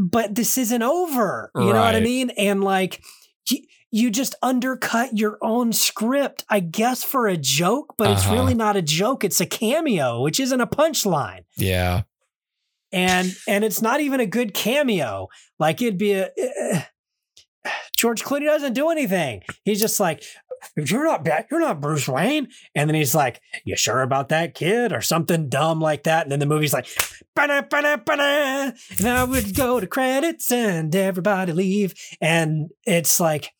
but 0.00 0.34
this 0.34 0.58
isn't 0.58 0.82
over. 0.82 1.50
You 1.54 1.72
know 1.72 1.80
what 1.80 1.94
I 1.94 2.00
mean? 2.00 2.30
And 2.30 2.64
like, 2.64 3.02
you, 3.92 4.10
just 4.10 4.34
undercut 4.42 5.16
your 5.16 5.38
own 5.42 5.72
script, 5.72 6.44
I 6.48 6.58
guess, 6.60 7.04
for 7.04 7.28
a 7.28 7.36
joke, 7.36 7.94
but 7.98 8.10
it's 8.10 8.24
Uh-huh. 8.24 8.34
really 8.34 8.54
not 8.54 8.74
a 8.74 8.82
joke. 8.82 9.22
It's 9.22 9.40
a 9.40 9.46
cameo, 9.46 10.20
which 10.22 10.40
isn't 10.40 10.60
a 10.60 10.66
punchline. 10.66 11.44
Yeah. 11.56 12.02
And 12.90 13.34
and 13.46 13.64
it's 13.64 13.80
not 13.80 14.00
even 14.00 14.18
a 14.20 14.26
good 14.26 14.52
cameo. 14.54 15.28
Like 15.58 15.80
it'd 15.80 15.98
be 15.98 16.12
a. 16.12 16.30
eh, 16.36 16.82
George 17.96 18.24
Clooney 18.24 18.46
doesn't 18.46 18.72
do 18.72 18.90
anything. 18.90 19.42
He's 19.64 19.80
just 19.80 20.00
like, 20.00 20.24
you're 20.76 21.04
not 21.04 21.26
you're 21.50 21.60
not 21.60 21.80
Bruce 21.80 22.08
Wayne. 22.08 22.48
And 22.74 22.88
then 22.90 22.94
he's 22.94 23.14
like, 23.14 23.40
you 23.64 23.76
sure 23.76 24.02
about 24.02 24.28
that 24.30 24.54
kid 24.54 24.92
or 24.92 25.00
something 25.00 25.48
dumb 25.48 25.80
like 25.80 26.02
that. 26.04 26.24
And 26.24 26.32
then 26.32 26.38
the 26.40 26.46
movie's 26.46 26.72
like, 26.72 26.86
"Ba-da, 27.34 27.62
ba-da, 27.62 27.96
ba-da." 27.96 28.72
and 28.98 29.08
I 29.08 29.24
would 29.24 29.54
go 29.54 29.80
to 29.80 29.86
credits 29.86 30.50
and 30.52 30.94
everybody 30.94 31.52
leave. 31.52 31.94
And 32.20 32.70
it's 32.84 33.20
like, 33.20 33.52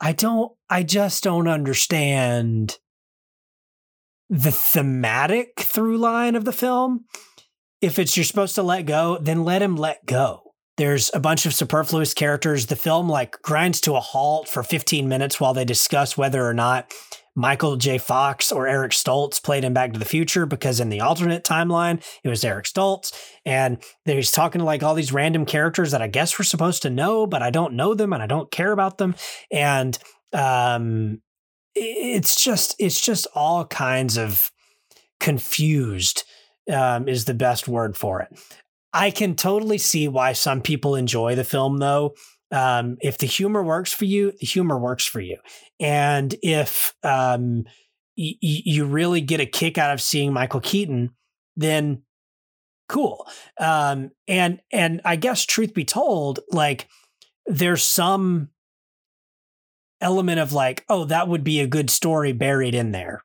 I 0.00 0.12
don't, 0.12 0.52
I 0.68 0.82
just 0.82 1.22
don't 1.24 1.48
understand 1.48 2.78
the 4.28 4.50
thematic 4.50 5.60
through 5.60 5.98
line 5.98 6.34
of 6.34 6.44
the 6.44 6.52
film. 6.52 7.04
If 7.80 7.98
it's 7.98 8.16
you're 8.16 8.24
supposed 8.24 8.54
to 8.56 8.62
let 8.62 8.86
go, 8.86 9.18
then 9.20 9.44
let 9.44 9.62
him 9.62 9.76
let 9.76 10.06
go. 10.06 10.42
There's 10.76 11.10
a 11.14 11.20
bunch 11.20 11.46
of 11.46 11.54
superfluous 11.54 12.12
characters. 12.12 12.66
The 12.66 12.76
film 12.76 13.08
like 13.08 13.40
grinds 13.42 13.80
to 13.82 13.94
a 13.94 14.00
halt 14.00 14.48
for 14.48 14.62
15 14.62 15.08
minutes 15.08 15.40
while 15.40 15.54
they 15.54 15.64
discuss 15.64 16.18
whether 16.18 16.46
or 16.46 16.52
not 16.52 16.92
Michael 17.36 17.76
J. 17.76 17.98
Fox 17.98 18.50
or 18.50 18.66
Eric 18.66 18.92
Stoltz 18.92 19.40
played 19.42 19.62
in 19.62 19.74
Back 19.74 19.92
to 19.92 19.98
the 19.98 20.06
Future 20.06 20.46
because 20.46 20.80
in 20.80 20.88
the 20.88 21.02
alternate 21.02 21.44
timeline, 21.44 22.02
it 22.24 22.28
was 22.28 22.44
Eric 22.44 22.64
Stoltz. 22.64 23.12
And 23.44 23.78
he's 24.06 24.32
talking 24.32 24.60
to 24.60 24.64
like 24.64 24.82
all 24.82 24.94
these 24.94 25.12
random 25.12 25.44
characters 25.44 25.90
that 25.90 26.00
I 26.00 26.08
guess 26.08 26.38
we're 26.38 26.44
supposed 26.44 26.82
to 26.82 26.90
know, 26.90 27.26
but 27.26 27.42
I 27.42 27.50
don't 27.50 27.74
know 27.74 27.94
them 27.94 28.14
and 28.14 28.22
I 28.22 28.26
don't 28.26 28.50
care 28.50 28.72
about 28.72 28.96
them. 28.96 29.14
And 29.52 29.98
um, 30.32 31.20
it's 31.74 32.42
just, 32.42 32.74
it's 32.78 33.00
just 33.00 33.26
all 33.34 33.66
kinds 33.66 34.16
of 34.16 34.50
confused 35.20 36.24
um, 36.72 37.06
is 37.06 37.26
the 37.26 37.34
best 37.34 37.68
word 37.68 37.96
for 37.96 38.22
it. 38.22 38.28
I 38.92 39.10
can 39.10 39.36
totally 39.36 39.76
see 39.76 40.08
why 40.08 40.32
some 40.32 40.62
people 40.62 40.94
enjoy 40.94 41.34
the 41.34 41.44
film, 41.44 41.76
though. 41.76 42.14
Um, 42.52 42.96
if 43.00 43.18
the 43.18 43.26
humor 43.26 43.62
works 43.62 43.92
for 43.92 44.04
you, 44.04 44.32
the 44.38 44.46
humor 44.46 44.78
works 44.78 45.04
for 45.04 45.20
you. 45.20 45.38
And 45.80 46.34
if 46.42 46.94
um, 47.02 47.64
y- 48.16 48.38
you 48.40 48.84
really 48.84 49.20
get 49.20 49.40
a 49.40 49.46
kick 49.46 49.78
out 49.78 49.92
of 49.92 50.00
seeing 50.00 50.32
Michael 50.32 50.60
Keaton, 50.60 51.10
then 51.56 52.02
cool. 52.88 53.26
Um, 53.58 54.10
and 54.28 54.60
and 54.72 55.00
I 55.04 55.16
guess 55.16 55.44
truth 55.44 55.74
be 55.74 55.84
told, 55.84 56.40
like 56.50 56.88
there's 57.46 57.84
some 57.84 58.50
element 60.00 60.40
of 60.40 60.52
like, 60.52 60.84
oh, 60.88 61.04
that 61.06 61.28
would 61.28 61.42
be 61.44 61.60
a 61.60 61.66
good 61.66 61.90
story 61.90 62.32
buried 62.32 62.74
in 62.74 62.92
there, 62.92 63.24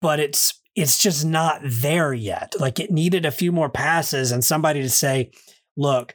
but 0.00 0.20
it's 0.20 0.60
it's 0.74 0.98
just 0.98 1.24
not 1.24 1.60
there 1.64 2.12
yet. 2.12 2.54
Like 2.60 2.78
it 2.78 2.90
needed 2.90 3.24
a 3.24 3.30
few 3.30 3.50
more 3.50 3.70
passes 3.70 4.30
and 4.30 4.44
somebody 4.44 4.82
to 4.82 4.90
say, 4.90 5.30
look, 5.76 6.14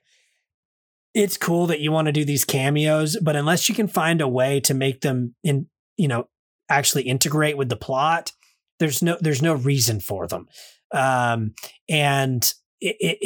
it's 1.14 1.38
cool 1.38 1.68
that 1.68 1.80
you 1.80 1.92
want 1.92 2.06
to 2.08 2.12
do 2.12 2.26
these 2.26 2.46
cameos, 2.46 3.18
but 3.22 3.36
unless 3.36 3.68
you 3.68 3.76
can 3.76 3.88
find 3.88 4.22
a 4.22 4.28
way 4.28 4.60
to 4.62 4.74
make 4.74 5.02
them 5.02 5.36
in, 5.44 5.68
you 5.98 6.08
know, 6.08 6.28
actually 6.70 7.04
integrate 7.04 7.58
with 7.58 7.70
the 7.70 7.76
plot, 7.76 8.32
there's 8.80 9.02
no 9.02 9.18
there's 9.20 9.42
no 9.42 9.54
reason 9.54 10.00
for 10.00 10.28
them. 10.28 10.48
Um, 10.94 11.54
and 11.90 12.54
it, 12.80 12.96
it, 13.00 13.18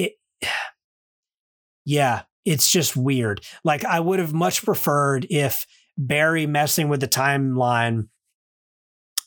it 0.41 0.49
yeah, 1.85 2.23
it's 2.43 2.71
just 2.71 2.97
weird. 2.97 3.41
Like 3.63 3.85
I 3.85 3.99
would 3.99 4.19
have 4.19 4.33
much 4.33 4.63
preferred 4.63 5.27
if 5.29 5.65
Barry 5.97 6.45
messing 6.45 6.89
with 6.89 6.99
the 6.99 7.07
timeline 7.07 8.07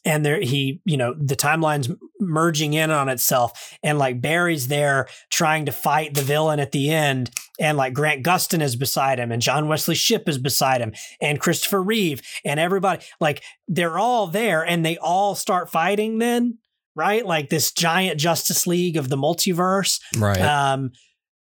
and 0.05 0.25
there 0.25 0.41
he 0.41 0.81
you 0.85 0.97
know 0.97 1.15
the 1.19 1.37
timeline's 1.37 1.91
merging 2.21 2.75
in 2.75 2.91
on 2.91 3.09
itself 3.09 3.77
and 3.83 3.99
like 3.99 4.21
barry's 4.21 4.69
there 4.69 5.07
trying 5.31 5.67
to 5.67 5.73
fight 5.73 6.15
the 6.15 6.23
villain 6.23 6.61
at 6.61 6.73
the 6.73 6.91
end 6.91 7.31
and 7.61 7.77
like 7.77 7.95
grant 7.95 8.25
gustin 8.25 8.61
is 8.61 8.77
beside 8.77 9.19
him 9.19 9.33
and 9.33 9.43
john 9.43 9.69
wesley 9.69 9.95
shipp 9.95 10.29
is 10.29 10.39
beside 10.39 10.81
him 10.81 10.93
and 11.21 11.41
christopher 11.41 11.83
reeve 11.83 12.23
and 12.45 12.59
everybody 12.61 13.05
like 13.21 13.43
they're 13.67 13.99
all 13.99 14.27
there 14.27 14.63
and 14.65 14.85
they 14.85 14.97
all 14.99 15.35
start 15.35 15.71
fighting 15.71 16.19
then 16.19 16.59
right? 16.99 17.25
Like 17.25 17.49
this 17.49 17.71
giant 17.71 18.19
justice 18.19 18.67
league 18.67 18.97
of 18.97 19.09
the 19.09 19.17
multiverse. 19.17 20.01
Right. 20.17 20.41
um 20.41 20.91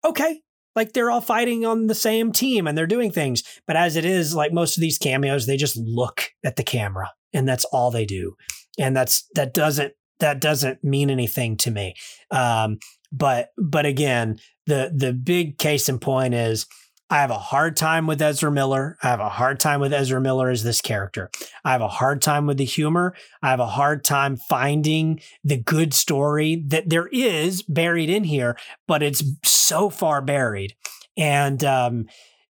okay 0.05 0.41
like 0.75 0.93
they're 0.93 1.11
all 1.11 1.21
fighting 1.21 1.65
on 1.65 1.87
the 1.87 1.95
same 1.95 2.31
team 2.31 2.67
and 2.67 2.77
they're 2.77 2.87
doing 2.87 3.11
things 3.11 3.43
but 3.67 3.75
as 3.75 3.97
it 3.97 4.05
is 4.05 4.33
like 4.33 4.53
most 4.53 4.77
of 4.77 4.81
these 4.81 4.97
cameos 4.97 5.45
they 5.45 5.57
just 5.57 5.75
look 5.75 6.29
at 6.45 6.55
the 6.55 6.63
camera 6.63 7.11
and 7.33 7.47
that's 7.47 7.65
all 7.65 7.91
they 7.91 8.05
do 8.05 8.35
and 8.77 8.95
that's 8.95 9.27
that 9.35 9.53
doesn't 9.53 9.93
that 10.19 10.41
doesn't 10.41 10.83
mean 10.83 11.09
anything 11.09 11.55
to 11.57 11.71
me 11.71 11.93
um 12.31 12.77
but 13.11 13.49
but 13.57 13.85
again 13.85 14.37
the 14.67 14.91
the 14.95 15.13
big 15.13 15.57
case 15.57 15.89
in 15.89 15.99
point 15.99 16.33
is 16.33 16.65
I 17.11 17.17
have 17.17 17.31
a 17.31 17.39
hard 17.39 17.75
time 17.75 18.05
with 18.05 18.21
Ezra 18.21 18.51
Miller. 18.51 18.95
I 19.01 19.07
have 19.07 19.19
a 19.19 19.29
hard 19.29 19.59
time 19.59 19.79
with 19.79 19.91
Ezra 19.91 20.21
Miller 20.21 20.51
as 20.51 20.63
this 20.63 20.79
character. 20.79 21.31
I 21.65 21.71
have 21.71 21.81
a 21.81 21.87
hard 21.87 22.21
time 22.21 22.45
with 22.45 22.57
the 22.57 22.65
humor. 22.65 23.15
I 23.41 23.49
have 23.49 23.59
a 23.59 23.65
hard 23.65 24.03
time 24.03 24.37
finding 24.37 25.19
the 25.43 25.57
good 25.57 25.95
story 25.95 26.63
that 26.67 26.89
there 26.89 27.07
is 27.07 27.63
buried 27.63 28.11
in 28.11 28.25
here, 28.25 28.55
but 28.87 29.01
it's 29.01 29.23
so 29.43 29.89
far 29.89 30.21
buried. 30.21 30.75
And 31.17 31.63
um 31.63 32.05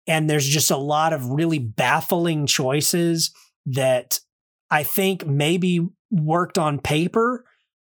and 0.06 0.30
there's 0.30 0.48
just 0.48 0.72
a 0.72 0.78
lot 0.78 1.14
of 1.14 1.30
really 1.30 1.60
baffling 1.60 2.46
choices 2.46 3.32
that 3.66 4.20
I 4.72 4.84
think 4.84 5.28
maybe 5.28 5.86
worked 6.10 6.58
on 6.58 6.80
paper 6.80 7.46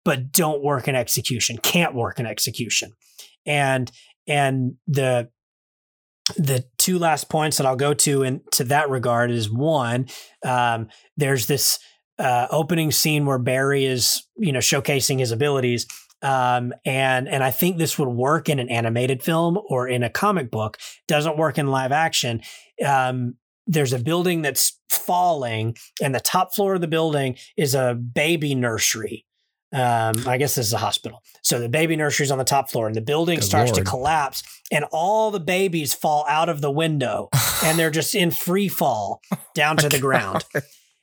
but 0.04 0.32
don't 0.32 0.62
work 0.62 0.88
in 0.88 0.94
execution. 0.94 1.58
Can't 1.58 1.94
work 1.94 2.18
in 2.18 2.26
execution. 2.26 2.92
And 3.46 3.90
and 4.26 4.74
the 4.86 5.30
the 6.36 6.64
two 6.78 6.98
last 6.98 7.28
points 7.28 7.56
that 7.56 7.66
I'll 7.66 7.76
go 7.76 7.92
to 7.94 8.22
in 8.22 8.40
to 8.52 8.64
that 8.64 8.88
regard 8.88 9.30
is 9.30 9.50
one, 9.50 10.06
um, 10.44 10.88
there's 11.16 11.46
this 11.46 11.78
uh, 12.18 12.46
opening 12.50 12.92
scene 12.92 13.26
where 13.26 13.38
Barry 13.38 13.84
is, 13.84 14.22
you 14.36 14.52
know, 14.52 14.60
showcasing 14.60 15.18
his 15.18 15.32
abilities. 15.32 15.86
Um, 16.22 16.72
and 16.84 17.28
and 17.28 17.42
I 17.42 17.50
think 17.50 17.78
this 17.78 17.98
would 17.98 18.08
work 18.08 18.48
in 18.48 18.58
an 18.58 18.68
animated 18.68 19.22
film 19.22 19.58
or 19.68 19.88
in 19.88 20.02
a 20.02 20.10
comic 20.10 20.50
book. 20.50 20.78
Doesn't 21.08 21.38
work 21.38 21.58
in 21.58 21.68
live 21.68 21.92
action. 21.92 22.42
Um, 22.86 23.36
there's 23.66 23.92
a 23.92 23.98
building 23.98 24.42
that's 24.42 24.78
falling, 24.90 25.76
and 26.02 26.14
the 26.14 26.20
top 26.20 26.54
floor 26.54 26.74
of 26.74 26.80
the 26.80 26.88
building 26.88 27.36
is 27.56 27.74
a 27.74 27.94
baby 27.94 28.54
nursery. 28.54 29.24
Um, 29.72 30.26
I 30.26 30.36
guess 30.36 30.56
this 30.56 30.66
is 30.66 30.72
a 30.72 30.78
hospital. 30.78 31.22
So 31.42 31.60
the 31.60 31.68
baby 31.68 31.94
nursery 31.94 32.24
is 32.24 32.32
on 32.32 32.38
the 32.38 32.44
top 32.44 32.70
floor, 32.70 32.86
and 32.88 32.96
the 32.96 33.00
building 33.00 33.36
Good 33.38 33.44
starts 33.44 33.70
Lord. 33.72 33.84
to 33.84 33.88
collapse, 33.90 34.42
and 34.72 34.84
all 34.90 35.30
the 35.30 35.38
babies 35.40 35.94
fall 35.94 36.24
out 36.28 36.48
of 36.48 36.60
the 36.60 36.70
window, 36.70 37.28
and 37.64 37.78
they're 37.78 37.90
just 37.90 38.14
in 38.14 38.30
free 38.32 38.68
fall 38.68 39.20
down 39.54 39.76
to 39.78 39.88
the 39.88 40.00
ground. 40.00 40.44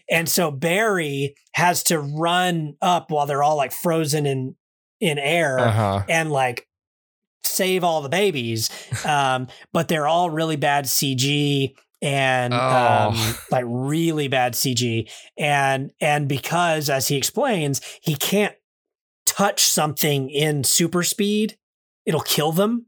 And 0.10 0.28
so 0.30 0.51
Barry 0.51 1.36
has 1.53 1.84
to 1.84 1.99
run 1.99 2.76
up 2.82 3.12
while 3.12 3.26
they're 3.26 3.43
all 3.43 3.55
like 3.58 3.72
frozen 3.72 4.26
in 4.26 4.55
in 4.99 5.20
air 5.20 5.60
Uh 5.60 5.72
huh. 5.72 6.03
and 6.10 6.32
like 6.32 6.68
save 7.43 7.84
all 7.84 8.01
the 8.01 8.10
babies. 8.10 8.70
Um, 9.05 9.47
but 9.74 9.88
they're 9.88 10.08
all 10.08 10.30
really 10.30 10.55
bad 10.55 10.86
CG 10.86 11.74
and 12.02 12.54
um, 12.54 13.14
Oh. 13.16 13.39
like 13.52 13.66
really 13.68 14.28
bad 14.28 14.54
CG. 14.54 15.10
And 15.38 15.91
and 16.00 16.28
because 16.28 16.89
as 16.89 17.08
he 17.08 17.18
explains, 17.18 17.82
he 18.02 18.16
can't 18.16 18.56
touch 19.26 19.66
something 19.66 20.30
in 20.30 20.64
super 20.64 21.04
speed, 21.04 21.58
it'll 22.06 22.22
kill 22.22 22.52
them. 22.52 22.88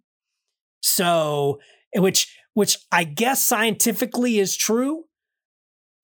So 0.82 1.60
which 1.96 2.36
which 2.54 2.78
I 2.92 3.04
guess 3.04 3.44
scientifically 3.44 4.40
is 4.40 4.56
true. 4.56 5.06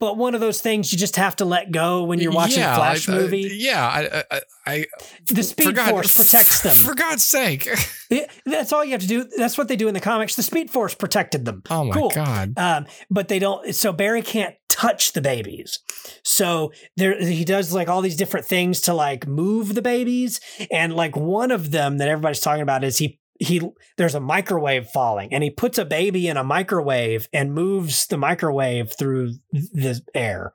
But 0.06 0.18
one 0.18 0.36
of 0.36 0.40
those 0.42 0.62
things 0.62 0.92
you 0.92 1.00
just 1.00 1.16
have 1.16 1.36
to 1.38 1.46
let 1.46 1.72
go 1.72 2.04
when 2.04 2.20
you're 2.20 2.32
watching 2.32 2.62
a 2.62 2.76
Flash 2.76 3.10
I- 3.10 3.14
I- 3.14 3.16
movie. 3.16 3.50
yeah, 3.54 3.84
I, 3.88 4.24
I, 4.32 4.42
I 4.68 4.86
the 5.32 5.42
Speed 5.42 5.74
God- 5.74 5.90
Force 5.90 6.16
protects 6.16 6.62
them. 6.62 6.76
For 6.76 6.94
God's 6.94 7.24
sake! 7.24 7.68
That's 8.46 8.72
all 8.72 8.86
you 8.86 8.92
have 8.92 9.02
to 9.02 9.08
do. 9.08 9.24
That's 9.36 9.58
what 9.58 9.68
they 9.68 9.76
do 9.76 9.88
in 9.88 9.96
the 9.96 10.00
comics. 10.00 10.36
The 10.36 10.44
Speed 10.44 10.70
Force 10.70 10.94
protected 10.94 11.44
them. 11.46 11.64
Oh 11.72 11.86
my 11.86 11.94
Cool. 11.96 12.10
God! 12.12 12.54
Um, 12.58 12.86
but 13.10 13.30
they 13.30 13.40
don't. 13.40 13.74
So 13.74 13.92
Barry 13.92 14.22
can't 14.22 14.54
touch 14.70 15.14
the 15.14 15.22
babies. 15.22 15.80
So 16.24 16.72
there, 16.98 17.20
he 17.20 17.44
does 17.46 17.74
like 17.74 17.88
all 17.88 18.02
these 18.02 18.16
different 18.16 18.46
things 18.46 18.82
to 18.82 18.94
like 18.94 19.26
move 19.26 19.74
the 19.74 19.82
babies, 19.82 20.40
and 20.70 20.94
like 20.96 21.16
one 21.16 21.50
of 21.50 21.72
them 21.72 21.98
that 21.98 22.08
everybody's 22.10 22.42
talking 22.42 22.62
about 22.62 22.84
is 22.84 23.00
he 23.00 23.20
he. 23.40 23.62
There's 23.98 24.16
a 24.16 24.20
microwave 24.20 24.88
falling, 24.90 25.34
and 25.34 25.44
he 25.44 25.50
puts 25.50 25.78
a 25.78 25.86
baby 25.86 26.28
in 26.28 26.38
a 26.38 26.44
microwave 26.44 27.28
and 27.34 27.54
moves 27.54 28.08
the 28.08 28.18
microwave 28.18 28.94
through 28.98 29.34
the 29.52 30.02
air, 30.14 30.54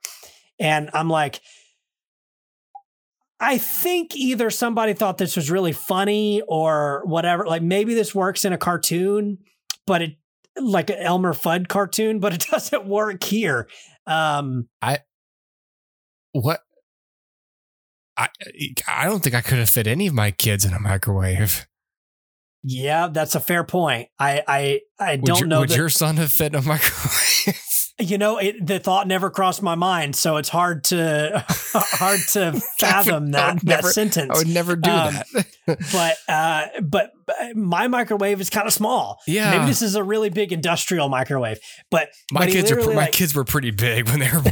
and 0.59 0.91
I'm 0.93 1.09
like. 1.09 1.41
I 3.43 3.57
think 3.57 4.15
either 4.15 4.51
somebody 4.51 4.93
thought 4.93 5.17
this 5.17 5.35
was 5.35 5.51
really 5.51 5.73
funny 5.73 6.43
or 6.47 7.01
whatever. 7.07 7.47
Like 7.47 7.63
maybe 7.63 7.95
this 7.95 8.15
works 8.15 8.45
in 8.45 8.53
a 8.53 8.59
cartoon, 8.59 9.39
but 9.87 10.03
it 10.03 10.17
like 10.61 10.91
an 10.91 10.99
Elmer 10.99 11.33
Fudd 11.33 11.69
cartoon, 11.69 12.21
but 12.21 12.35
it 12.35 12.47
doesn't 12.51 12.87
work 12.87 13.25
here. 13.25 13.69
Um, 14.07 14.69
i 14.83 14.99
What? 16.33 16.61
I 18.17 18.29
I 18.87 19.07
don't 19.07 19.23
think 19.23 19.35
I 19.35 19.41
could 19.41 19.59
have 19.59 19.71
fit 19.71 19.87
any 19.87 20.07
of 20.07 20.15
my 20.15 20.31
kids 20.31 20.65
in 20.65 20.75
a 20.75 20.81
microwave. 20.81 21.67
Yeah, 22.63 23.09
that's 23.09 23.35
a 23.35 23.41
fair 23.41 23.65
point. 23.65 24.09
I 24.19 24.43
I 24.47 24.81
I 24.99 25.17
don't 25.17 25.41
your, 25.41 25.49
know 25.49 25.61
would 25.61 25.71
that, 25.71 25.77
your 25.77 25.89
son 25.89 26.17
have 26.19 26.33
fit 26.33 26.53
in 26.53 26.59
a 26.59 26.63
microwave? 26.63 27.20
You 28.01 28.19
know 28.19 28.39
it, 28.39 28.67
the 28.67 28.79
thought 28.79 29.07
never 29.07 29.31
crossed 29.31 29.63
my 29.63 29.75
mind, 29.75 30.17
so 30.17 30.37
it's 30.37 30.49
hard 30.49 30.85
to 30.85 31.45
hard 31.49 32.21
to 32.31 32.53
fathom 32.79 33.31
that 33.33 33.57
that 33.57 33.65
never- 33.65 33.91
sentence. 33.91 34.31
I 34.35 34.39
would 34.39 34.49
never 34.49 34.77
do 34.77 34.91
Um, 34.91 35.15
that. 35.15 35.47
but 35.93 36.17
uh, 36.29 36.67
but 36.83 37.13
my 37.55 37.87
microwave 37.89 38.41
is 38.41 38.51
kind 38.51 38.67
of 38.67 38.73
small. 38.73 39.19
Yeah. 39.27 39.51
maybe 39.53 39.67
this 39.67 39.83
is 39.83 39.95
a 39.95 40.03
really 40.03 40.31
big 40.31 40.53
industrial 40.53 41.09
microwave. 41.09 41.59
But 41.91 42.09
my 42.33 42.41
but 42.41 42.49
kids 42.51 42.73
are 42.73 42.77
my 42.77 42.95
like- 42.95 43.13
kids 43.13 43.35
were 43.35 43.45
pretty 43.45 43.71
big 43.71 44.09
when 44.09 44.19
they 44.21 44.31
were. 44.33 44.43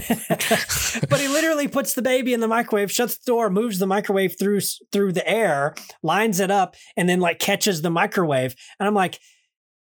but 1.09 1.21
he 1.21 1.29
literally 1.29 1.69
puts 1.69 1.95
the 1.95 2.03
baby 2.03 2.33
in 2.35 2.41
the 2.41 2.49
microwave, 2.49 2.93
shuts 2.93 3.17
the 3.19 3.25
door, 3.27 3.51
moves 3.51 3.79
the 3.79 3.87
microwave 3.87 4.37
through 4.39 4.61
through 4.93 5.13
the 5.13 5.29
air, 5.29 5.75
lines 6.03 6.41
it 6.41 6.51
up, 6.51 6.77
and 6.97 7.09
then 7.09 7.21
like 7.21 7.39
catches 7.39 7.83
the 7.83 7.91
microwave. 7.91 8.55
And 8.79 8.87
I'm 8.87 8.95
like, 8.95 9.19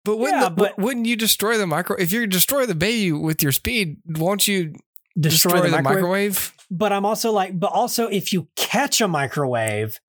But 0.04 0.18
wouldn't 0.18 0.42
Yeah, 0.42 0.50
the- 0.50 0.56
but- 0.56 0.78
wouldn't 0.80 1.06
you 1.06 1.16
destroy 1.16 1.58
the 1.58 1.68
micro? 1.68 1.96
If 1.98 2.12
you 2.12 2.26
destroy 2.28 2.66
the 2.66 2.76
baby 2.76 3.12
with 3.12 3.44
your 3.44 3.52
speed, 3.52 3.98
won't 4.06 4.48
you 4.48 4.74
destroy, 5.20 5.62
the, 5.62 5.70
microwave. 5.70 5.84
microwave? 5.84 6.54
But 6.72 6.92
I'm 6.94 7.06
also 7.06 7.32
like, 7.32 7.60
but 7.60 7.72
also 7.72 8.08
if 8.08 8.32
you 8.34 8.48
catch 8.56 9.02
a 9.02 9.08
microwave 9.08 10.00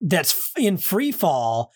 that's 0.00 0.38
in 0.56 0.76
free 0.76 1.10
fall, 1.12 1.72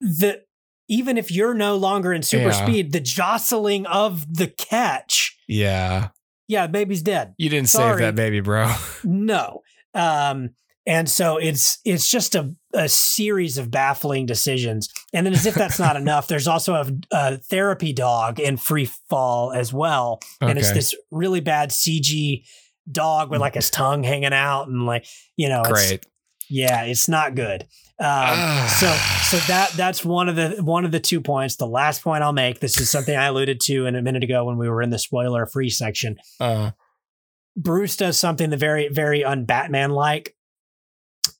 the 0.00 0.42
even 0.86 1.16
if 1.16 1.30
you're 1.30 1.54
no 1.54 1.76
longer 1.76 2.12
in 2.12 2.22
super 2.22 2.48
Yeah. 2.50 2.66
speed, 2.66 2.92
the 2.92 3.00
jostling 3.00 3.86
of 3.86 4.26
the 4.36 4.46
catch, 4.48 5.34
Yeah, 5.48 6.08
yeah, 6.46 6.66
baby's 6.66 7.00
dead. 7.02 7.34
you 7.38 7.48
didn't 7.48 7.70
Sorry. 7.70 7.94
save 7.94 8.00
that 8.00 8.14
baby, 8.14 8.40
bro. 8.40 8.72
No. 9.04 9.62
Um, 9.94 10.50
and 10.86 11.08
so 11.08 11.38
it's 11.38 11.78
it's 11.86 12.10
just 12.10 12.34
a, 12.34 12.54
a 12.74 12.88
series 12.88 13.58
of 13.58 13.70
baffling 13.70 14.26
decisions. 14.26 14.88
And 15.12 15.26
then 15.26 15.32
as 15.32 15.46
if 15.46 15.54
that's 15.54 15.78
not 15.78 15.96
enough, 16.04 16.28
there's 16.28 16.48
also 16.48 16.74
a, 16.74 16.90
a 17.12 17.36
therapy 17.38 17.92
dog 17.92 18.40
in 18.40 18.56
free 18.56 18.86
fall 19.08 19.52
as 19.52 19.72
well. 19.72 20.20
And 20.40 20.58
it's 20.58 20.72
this 20.72 20.94
really 21.10 21.40
bad 21.40 21.70
CG 21.70 22.44
dog 22.90 23.30
with 23.30 23.40
like 23.40 23.54
his 23.54 23.70
tongue 23.70 24.02
hanging 24.02 24.32
out 24.32 24.68
and 24.68 24.86
like, 24.86 25.06
you 25.36 25.48
know, 25.48 25.62
it's, 25.62 25.70
Great. 25.70 26.06
yeah, 26.50 26.82
it's 26.82 27.08
not 27.08 27.34
good. 27.34 27.66
Um, 28.00 28.68
so 28.68 28.92
so 29.22 29.36
that 29.46 29.70
that's 29.76 30.04
one 30.04 30.28
of 30.28 30.34
the 30.34 30.56
one 30.60 30.84
of 30.84 30.90
the 30.90 30.98
two 30.98 31.20
points. 31.20 31.54
The 31.54 31.66
last 31.66 32.02
point 32.02 32.24
I'll 32.24 32.32
make, 32.32 32.58
this 32.58 32.80
is 32.80 32.90
something 32.90 33.16
I 33.16 33.26
alluded 33.26 33.60
to 33.62 33.86
in 33.86 33.94
a 33.94 34.02
minute 34.02 34.24
ago 34.24 34.44
when 34.44 34.58
we 34.58 34.68
were 34.68 34.82
in 34.82 34.90
the 34.90 34.98
spoiler 34.98 35.46
free 35.46 35.70
section. 35.70 36.16
Uh, 36.40 36.72
Bruce 37.56 37.96
does 37.96 38.18
something 38.18 38.50
that 38.50 38.56
very, 38.56 38.88
very 38.88 39.24
un-Batman 39.24 39.90
like, 39.90 40.34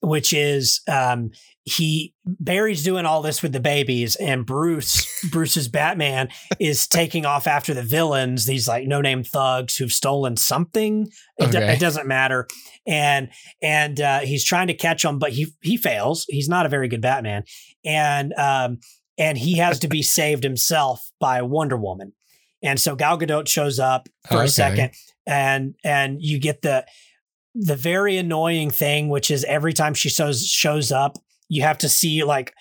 which 0.04 0.32
is 0.32 0.80
um, 0.88 1.30
he 1.64 2.14
Barry's 2.26 2.82
doing 2.84 3.06
all 3.06 3.22
this 3.22 3.42
with 3.42 3.52
the 3.52 3.60
babies, 3.60 4.16
and 4.16 4.44
Bruce, 4.46 5.06
Bruce's 5.30 5.68
Batman, 5.68 6.28
is 6.60 6.86
taking 6.86 7.24
off 7.26 7.46
after 7.46 7.72
the 7.74 7.82
villains, 7.82 8.44
these 8.46 8.68
like 8.68 8.86
no-name 8.86 9.24
thugs 9.24 9.76
who've 9.76 9.92
stolen 9.92 10.36
something. 10.36 11.08
It, 11.38 11.50
do- 11.50 11.58
Okay. 11.58 11.72
it 11.74 11.80
doesn't 11.80 12.06
matter, 12.06 12.46
and 12.86 13.30
and 13.62 14.00
uh, 14.00 14.20
he's 14.20 14.44
trying 14.44 14.66
to 14.68 14.74
catch 14.74 15.02
them, 15.02 15.18
but 15.18 15.32
he 15.32 15.46
he 15.62 15.76
fails. 15.76 16.26
He's 16.28 16.48
not 16.48 16.66
a 16.66 16.68
very 16.68 16.88
good 16.88 17.00
Batman, 17.00 17.44
and 17.84 18.32
um, 18.34 18.78
and 19.16 19.38
he 19.38 19.56
has 19.58 19.78
to 19.80 19.88
be 19.88 20.02
saved 20.18 20.44
himself 20.44 21.10
by 21.18 21.42
Wonder 21.42 21.76
Woman. 21.76 22.12
And 22.62 22.80
so 22.80 22.96
Gal 22.96 23.18
Gadot 23.18 23.46
shows 23.48 23.78
up 23.78 24.08
for 24.28 24.36
Okay. 24.36 24.44
a 24.44 24.48
second, 24.48 24.90
and 25.26 25.74
and 25.84 26.18
you 26.20 26.38
get 26.38 26.62
the 26.62 26.84
the 27.54 27.76
very 27.76 28.16
annoying 28.16 28.70
thing, 28.70 29.08
which 29.08 29.30
is 29.30 29.44
every 29.44 29.72
time 29.72 29.94
she 29.94 30.08
shows 30.08 30.46
shows 30.46 30.90
up, 30.90 31.18
you 31.48 31.62
have 31.62 31.78
to 31.78 31.88
see 31.88 32.24
like 32.24 32.52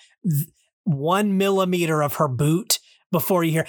one 0.84 1.36
millimeter 1.36 2.02
of 2.02 2.14
her 2.16 2.28
boot 2.28 2.78
before 3.10 3.44
you 3.44 3.52
hear. 3.52 3.66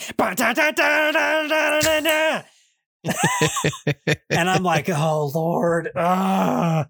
And 4.30 4.50
I'm 4.50 4.64
like, 4.64 4.90
oh 4.90 5.32
Lord. 5.34 5.92
ah." 5.96 6.88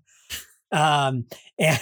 Um, 0.71 1.25
and 1.59 1.79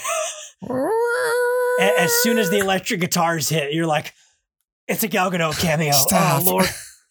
as 1.80 2.12
soon 2.22 2.38
as 2.38 2.50
the 2.50 2.60
electric 2.60 3.00
guitars 3.02 3.50
hit, 3.50 3.74
you're 3.74 3.88
like, 3.88 4.14
it's 4.88 5.04
a 5.04 5.08
Gal 5.08 5.32
Gadot 5.32 5.60
cameo. 5.60 5.92
Stop. 5.92 6.44
Oh 6.44 6.46
Lord, 6.52 6.66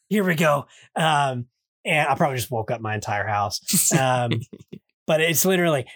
here 0.08 0.24
we 0.24 0.34
go. 0.34 0.66
Um, 0.94 1.46
and 1.84 2.08
I 2.08 2.14
probably 2.14 2.36
just 2.36 2.50
woke 2.50 2.70
up 2.70 2.80
my 2.80 2.94
entire 2.94 3.26
house. 3.26 3.90
Um, 3.98 4.32
but 5.06 5.20
it's 5.20 5.44
literally, 5.44 5.86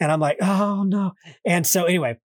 and 0.00 0.12
I'm 0.12 0.20
like, 0.20 0.38
oh 0.40 0.84
no. 0.84 1.12
And 1.44 1.66
so 1.66 1.84
anyway, 1.84 2.18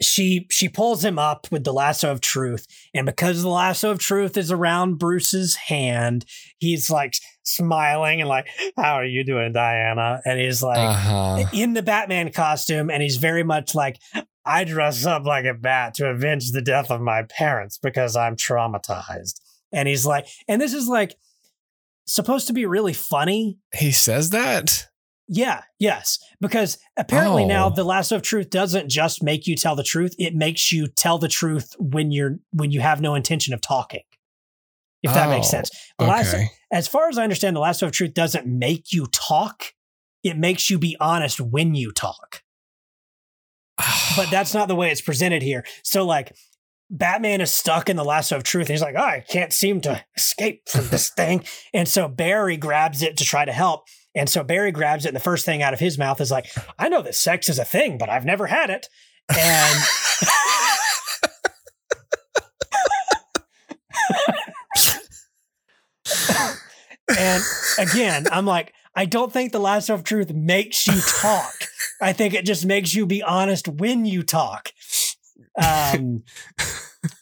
she 0.00 0.46
she 0.50 0.68
pulls 0.68 1.04
him 1.04 1.18
up 1.18 1.46
with 1.50 1.64
the 1.64 1.72
lasso 1.72 2.10
of 2.10 2.20
truth, 2.20 2.66
and 2.94 3.06
because 3.06 3.42
the 3.42 3.48
lasso 3.48 3.90
of 3.90 3.98
truth 3.98 4.36
is 4.36 4.50
around 4.50 4.98
Bruce's 4.98 5.56
hand, 5.56 6.24
he's 6.58 6.90
like 6.90 7.14
smiling 7.42 8.20
and 8.20 8.28
like, 8.28 8.48
"How 8.76 8.94
are 8.94 9.04
you 9.04 9.24
doing, 9.24 9.52
Diana?" 9.52 10.20
And 10.24 10.40
he's 10.40 10.62
like, 10.62 10.78
uh-huh. 10.78 11.44
in 11.52 11.74
the 11.74 11.82
Batman 11.82 12.32
costume, 12.32 12.90
and 12.90 13.02
he's 13.02 13.16
very 13.16 13.42
much 13.42 13.74
like, 13.74 13.98
I 14.44 14.64
dress 14.64 15.04
up 15.04 15.24
like 15.26 15.44
a 15.44 15.54
bat 15.54 15.94
to 15.94 16.08
avenge 16.08 16.52
the 16.52 16.62
death 16.62 16.90
of 16.90 17.00
my 17.00 17.24
parents 17.24 17.78
because 17.78 18.16
I'm 18.16 18.36
traumatized. 18.36 19.40
And 19.72 19.86
he's 19.86 20.06
like, 20.06 20.26
and 20.48 20.60
this 20.60 20.74
is 20.74 20.88
like 20.88 21.14
supposed 22.14 22.46
to 22.48 22.52
be 22.52 22.66
really 22.66 22.92
funny. 22.92 23.58
He 23.74 23.92
says 23.92 24.30
that? 24.30 24.86
Yeah, 25.28 25.62
yes. 25.78 26.18
Because 26.40 26.78
apparently 26.96 27.44
now 27.44 27.66
Oh. 27.68 27.70
the 27.74 27.84
lasso 27.84 28.16
of 28.16 28.22
truth 28.22 28.50
doesn't 28.50 28.88
just 28.88 29.22
make 29.22 29.46
you 29.46 29.54
tell 29.54 29.76
the 29.76 29.84
truth, 29.84 30.14
it 30.18 30.34
makes 30.34 30.72
you 30.72 30.88
tell 30.88 31.18
the 31.18 31.28
truth 31.28 31.74
when 31.78 32.10
you're 32.10 32.38
when 32.52 32.72
you 32.72 32.80
have 32.80 33.00
no 33.00 33.14
intention 33.14 33.54
of 33.54 33.60
talking. 33.60 34.02
If 35.02 35.14
that 35.14 35.28
makes 35.30 35.46
Oh, 35.46 35.50
sense. 35.50 35.70
The 35.98 36.04
lasso, 36.06 36.36
Okay. 36.36 36.48
as 36.72 36.86
far 36.88 37.08
as 37.08 37.16
I 37.16 37.22
understand, 37.22 37.54
the 37.56 37.60
lasso 37.60 37.86
of 37.86 37.92
truth 37.92 38.12
doesn't 38.12 38.46
make 38.46 38.92
you 38.92 39.06
talk. 39.06 39.72
It 40.22 40.36
makes 40.36 40.68
you 40.68 40.78
be 40.78 40.96
honest 41.00 41.40
when 41.40 41.74
you 41.74 41.92
talk. 41.92 42.42
but 44.16 44.26
that's 44.30 44.52
not 44.52 44.68
the 44.68 44.74
way 44.74 44.90
it's 44.90 45.00
presented 45.00 45.42
here. 45.42 45.64
So 45.84 46.04
like 46.04 46.34
Batman 46.90 47.40
is 47.40 47.52
stuck 47.52 47.88
in 47.88 47.96
the 47.96 48.04
lasso 48.04 48.36
of 48.36 48.42
truth. 48.42 48.66
And 48.66 48.70
he's 48.70 48.82
like, 48.82 48.96
oh, 48.98 49.02
I 49.02 49.24
can't 49.28 49.52
seem 49.52 49.80
to 49.82 50.04
escape 50.16 50.68
from 50.68 50.88
this 50.88 51.10
thing. 51.16 51.44
And 51.72 51.88
so 51.88 52.08
Barry 52.08 52.56
grabs 52.56 53.02
it 53.02 53.16
to 53.18 53.24
try 53.24 53.44
to 53.44 53.52
help. 53.52 53.84
And 54.14 54.28
so 54.28 54.42
Barry 54.42 54.72
grabs 54.72 55.04
it, 55.04 55.08
and 55.10 55.16
the 55.16 55.20
first 55.20 55.46
thing 55.46 55.62
out 55.62 55.72
of 55.72 55.78
his 55.78 55.96
mouth 55.96 56.20
is 56.20 56.32
like, 56.32 56.50
I 56.76 56.88
know 56.88 57.00
that 57.02 57.14
sex 57.14 57.48
is 57.48 57.60
a 57.60 57.64
thing, 57.64 57.96
but 57.96 58.08
I've 58.08 58.24
never 58.24 58.48
had 58.48 58.68
it. 58.68 58.88
And 59.38 59.78
and 67.16 67.42
again, 67.78 68.26
I'm 68.32 68.46
like, 68.46 68.72
I 68.94 69.04
don't 69.04 69.32
think 69.32 69.52
the 69.52 69.60
lasso 69.60 69.94
of 69.94 70.02
truth 70.04 70.32
makes 70.32 70.86
you 70.88 71.00
talk. 71.20 71.52
I 72.02 72.12
think 72.12 72.34
it 72.34 72.44
just 72.44 72.66
makes 72.66 72.94
you 72.94 73.06
be 73.06 73.22
honest 73.22 73.68
when 73.68 74.04
you 74.04 74.22
talk. 74.22 74.72
Um, 75.62 76.22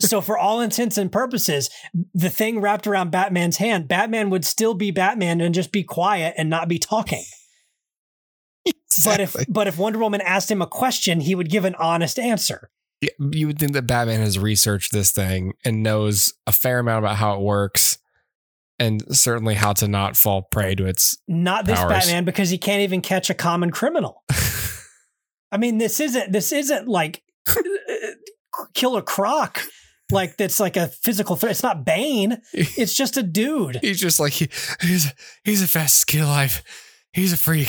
so, 0.01 0.21
for 0.21 0.39
all 0.39 0.61
intents 0.61 0.99
and 0.99 1.11
purposes, 1.11 1.71
the 2.15 2.31
thing 2.31 2.61
wrapped 2.61 2.87
around 2.87 3.11
Batman's 3.11 3.59
hand, 3.59 3.89
Batman 3.89 4.31
would 4.31 4.45
still 4.45 4.75
be 4.75 4.91
Batman 4.91 5.41
and 5.41 5.55
just 5.55 5.73
be 5.73 5.83
quiet 5.83 6.35
and 6.37 6.51
not 6.51 6.69
be 6.69 6.79
talking. 6.79 7.25
But 9.05 9.21
if 9.21 9.37
but 9.49 9.67
if 9.67 9.79
Wonder 9.79 9.99
Woman 9.99 10.21
asked 10.21 10.51
him 10.51 10.63
a 10.63 10.67
question, 10.67 11.21
he 11.21 11.35
would 11.35 11.51
give 11.51 11.65
an 11.65 11.75
honest 11.77 12.19
answer. 12.19 12.71
Yeah, 13.01 13.11
you 13.19 13.47
would 13.47 13.59
think 13.59 13.73
that 13.73 13.87
Batman 13.87 14.21
has 14.21 14.39
researched 14.39 14.93
this 14.93 15.13
thing 15.13 15.55
and 15.65 15.83
knows 15.83 16.33
a 16.47 16.53
fair 16.53 16.81
amount 16.81 17.05
about 17.05 17.17
how 17.17 17.35
it 17.35 17.41
works 17.41 17.99
and 18.79 19.03
certainly 19.17 19.55
how 19.55 19.73
to 19.75 19.87
not 19.87 20.17
fall 20.17 20.43
prey 20.43 20.75
to 20.75 20.87
its 20.87 21.19
Not 21.29 21.65
this 21.65 21.79
Powers. 21.79 21.91
Batman 21.91 22.25
because 22.25 22.51
he 22.51 22.59
can't 22.59 22.83
even 22.83 23.01
catch 23.01 23.31
a 23.31 23.35
common 23.35 23.71
criminal. 23.71 24.25
I 25.53 25.57
mean, 25.59 25.79
this 25.79 26.01
isn't 26.01 26.33
this 26.33 26.53
isn't 26.53 26.89
like 26.89 27.23
Killer 28.75 29.03
Croc, 29.03 29.61
like 30.11 30.37
that's 30.37 30.59
like 30.61 30.77
a 30.77 30.89
physical 30.89 31.37
threat. 31.37 31.53
It's 31.53 31.63
not 31.63 31.85
Bane. 31.85 32.39
It's 32.53 32.95
just 32.95 33.17
a 33.17 33.23
dude. 33.23 33.79
He's 33.83 34.01
just 34.01 34.19
like 34.21 34.33
he, 34.33 34.49
he's 34.81 35.13
he's 35.45 35.61
the 35.61 35.67
fastest 35.69 36.07
kid 36.07 36.23
alive. 36.23 36.63
He's 37.13 37.33
a 37.33 37.37
freak. 37.37 37.69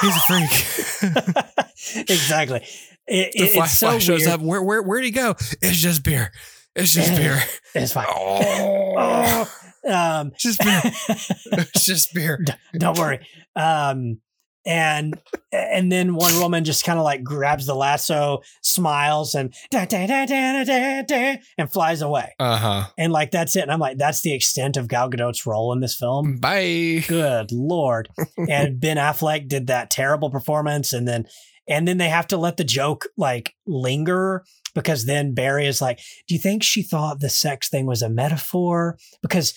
He's 0.00 0.16
a 0.16 0.20
freak. 0.20 2.04
exactly. 2.08 2.64
It, 3.06 3.32
the 3.32 3.44
it- 3.44 3.52
flash, 3.54 3.72
so 3.72 3.90
flash 3.90 4.04
shows 4.04 4.26
up. 4.26 4.40
Where 4.40 4.62
where 4.62 4.82
where'd 4.82 5.04
he 5.04 5.10
go? 5.10 5.30
It's 5.62 5.78
just 5.78 6.04
beer. 6.04 6.30
It's 6.76 6.92
just 6.92 7.14
beer. 7.16 7.42
It's 7.74 7.92
fine. 7.92 8.06
Oh, 8.08 9.46
Oh, 9.82 9.92
um, 9.92 10.28
it's 10.34 10.42
just 10.44 10.60
beer. 10.60 10.80
It's 10.84 11.84
just 11.84 12.14
beer. 12.14 12.38
D- 12.44 12.52
don't 12.78 12.96
worry. 12.96 13.26
Um, 13.56 14.20
and 14.66 15.20
and 15.52 15.90
then 15.90 16.14
one 16.14 16.38
Woman 16.38 16.64
just 16.64 16.84
kind 16.84 16.98
of 16.98 17.04
like 17.04 17.22
grabs 17.22 17.66
the 17.66 17.74
lasso, 17.74 18.40
smiles, 18.62 19.34
and 19.34 19.54
da, 19.70 19.84
da, 19.84 20.06
da, 20.06 20.26
da, 20.26 20.64
da, 20.64 21.02
da, 21.02 21.36
and 21.58 21.72
flies 21.72 22.02
away. 22.02 22.34
Uh 22.38 22.56
huh. 22.56 22.86
And 22.98 23.12
like 23.12 23.30
that's 23.30 23.56
it. 23.56 23.62
And 23.62 23.72
I'm 23.72 23.80
like, 23.80 23.98
that's 23.98 24.20
the 24.20 24.34
extent 24.34 24.76
of 24.76 24.88
Gal 24.88 25.10
Gadot's 25.10 25.46
role 25.46 25.72
in 25.72 25.80
this 25.80 25.96
film. 25.96 26.38
Bye. 26.38 27.04
Good 27.06 27.52
lord. 27.52 28.08
and 28.48 28.80
Ben 28.80 28.96
Affleck 28.96 29.48
did 29.48 29.66
that 29.68 29.90
terrible 29.90 30.30
performance, 30.30 30.92
and 30.92 31.08
then 31.08 31.26
and 31.68 31.86
then 31.86 31.98
they 31.98 32.08
have 32.08 32.26
to 32.28 32.36
let 32.36 32.56
the 32.56 32.64
joke 32.64 33.06
like 33.16 33.54
linger 33.66 34.44
because 34.74 35.06
then 35.06 35.34
Barry 35.34 35.66
is 35.66 35.80
like, 35.80 36.00
"Do 36.26 36.34
you 36.34 36.40
think 36.40 36.62
she 36.62 36.82
thought 36.82 37.20
the 37.20 37.30
sex 37.30 37.68
thing 37.68 37.86
was 37.86 38.02
a 38.02 38.10
metaphor?" 38.10 38.98
Because 39.22 39.54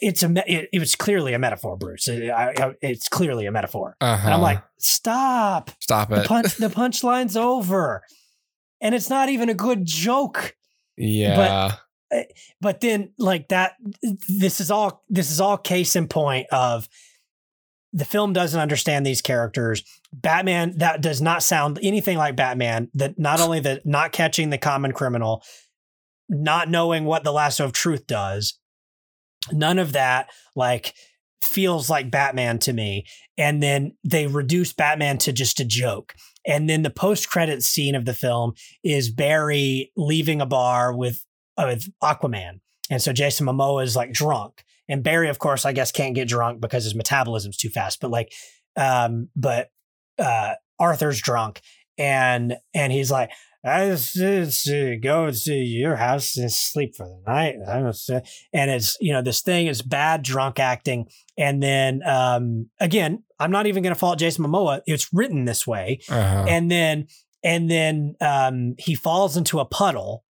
it's 0.00 0.22
a 0.22 0.30
it, 0.50 0.68
it 0.72 0.78
was 0.78 0.94
clearly 0.94 1.32
a 1.34 1.38
metaphor, 1.38 1.76
Bruce. 1.76 2.08
It- 2.08 2.30
I- 2.30 2.74
it's 2.82 3.08
clearly 3.08 3.46
a 3.46 3.52
metaphor. 3.52 3.96
Uh 4.00 4.16
huh. 4.16 4.22
And 4.26 4.34
I'm 4.34 4.40
like, 4.40 4.62
stop. 4.78 5.70
stop 5.80 6.08
The 6.10 6.22
it. 6.22 6.26
punch 6.26 6.54
the 6.56 6.68
punchline's 6.68 7.36
over. 7.36 8.02
And 8.80 8.94
it's 8.94 9.08
not 9.10 9.28
even 9.28 9.48
a 9.48 9.54
good 9.54 9.84
joke. 9.84 10.54
yeah. 10.96 11.76
But 12.60 12.80
then 12.80 13.12
like 13.18 13.48
that 13.48 13.72
this 14.28 14.60
is 14.60 14.70
all 14.70 15.02
this 15.08 15.30
is 15.30 15.40
all 15.40 15.56
case 15.58 15.96
in 15.96 16.06
point 16.08 16.46
of 16.52 16.88
the 17.92 18.04
film 18.04 18.32
doesn't 18.32 18.60
understand 18.60 19.04
these 19.04 19.20
characters. 19.22 19.82
Batman 20.12 20.78
that 20.78 21.00
does 21.00 21.20
not 21.20 21.42
sound 21.42 21.78
anything 21.82 22.16
like 22.16 22.36
Batman. 22.36 22.90
That 22.94 23.18
not 23.18 23.40
only 23.40 23.58
the 23.60 23.80
not 23.84 24.12
catching 24.12 24.50
the 24.50 24.58
common 24.58 24.92
criminal, 24.92 25.42
not 26.28 26.68
knowing 26.70 27.04
what 27.06 27.24
the 27.24 27.32
lasso 27.32 27.64
of 27.64 27.72
truth 27.72 28.06
does, 28.06 28.58
none 29.52 29.78
of 29.78 29.92
that 29.92 30.30
like 30.54 30.94
feels 31.42 31.88
like 31.88 32.10
Batman 32.10 32.58
to 32.60 32.72
me. 32.72 33.06
And 33.38 33.62
then 33.62 33.96
they 34.04 34.26
reduce 34.26 34.72
Batman 34.72 35.18
to 35.18 35.32
just 35.32 35.60
a 35.60 35.64
joke. 35.64 36.14
And 36.46 36.68
then 36.70 36.82
the 36.82 36.90
post 36.90 37.28
credit 37.28 37.62
scene 37.62 37.94
of 37.94 38.04
the 38.04 38.14
film 38.14 38.52
is 38.82 39.10
Barry 39.10 39.92
leaving 39.96 40.40
a 40.40 40.46
bar 40.46 40.94
with 40.94 41.24
uh, 41.56 41.64
with 41.68 41.88
Aquaman. 42.02 42.60
And 42.90 43.02
so 43.02 43.12
Jason 43.12 43.46
Momoa 43.46 43.82
is 43.82 43.96
like 43.96 44.12
drunk. 44.12 44.64
And 44.88 45.02
Barry, 45.02 45.28
of 45.28 45.38
course, 45.38 45.64
I 45.64 45.72
guess 45.72 45.90
can't 45.90 46.14
get 46.14 46.28
drunk 46.28 46.60
because 46.60 46.84
his 46.84 46.94
metabolism's 46.94 47.56
too 47.56 47.70
fast. 47.70 48.00
But 48.00 48.10
like, 48.10 48.32
um, 48.76 49.28
but 49.34 49.70
uh, 50.18 50.54
Arthur's 50.78 51.20
drunk, 51.20 51.60
and 51.98 52.56
and 52.74 52.92
he's 52.92 53.10
like, 53.10 53.30
I 53.66 53.88
just, 53.88 54.14
just, 54.14 54.68
uh, 54.68 54.96
go 55.02 55.30
to 55.30 55.54
your 55.54 55.96
house 55.96 56.36
and 56.36 56.52
sleep 56.52 56.94
for 56.96 57.06
the 57.06 57.20
night. 57.30 57.56
I 57.68 57.80
don't 57.80 57.92
say- 57.94 58.22
And 58.52 58.70
it's 58.70 58.96
you 59.00 59.12
know 59.12 59.22
this 59.22 59.42
thing 59.42 59.66
is 59.66 59.82
bad 59.82 60.22
drunk 60.22 60.58
acting. 60.60 61.08
And 61.36 61.62
then 61.62 62.02
um, 62.06 62.70
again, 62.80 63.24
I'm 63.40 63.50
not 63.50 63.66
even 63.66 63.82
going 63.82 63.94
to 63.94 63.98
fault 63.98 64.18
Jason 64.18 64.44
Momoa. 64.44 64.80
It's 64.86 65.08
written 65.12 65.44
this 65.44 65.66
way 65.66 66.00
Uh-huh. 66.08 66.44
and 66.48 66.70
then 66.70 67.06
and 67.44 67.70
then 67.70 68.14
um, 68.20 68.74
he 68.78 68.94
falls 68.94 69.36
into 69.36 69.58
a 69.60 69.64
puddle 69.64 70.24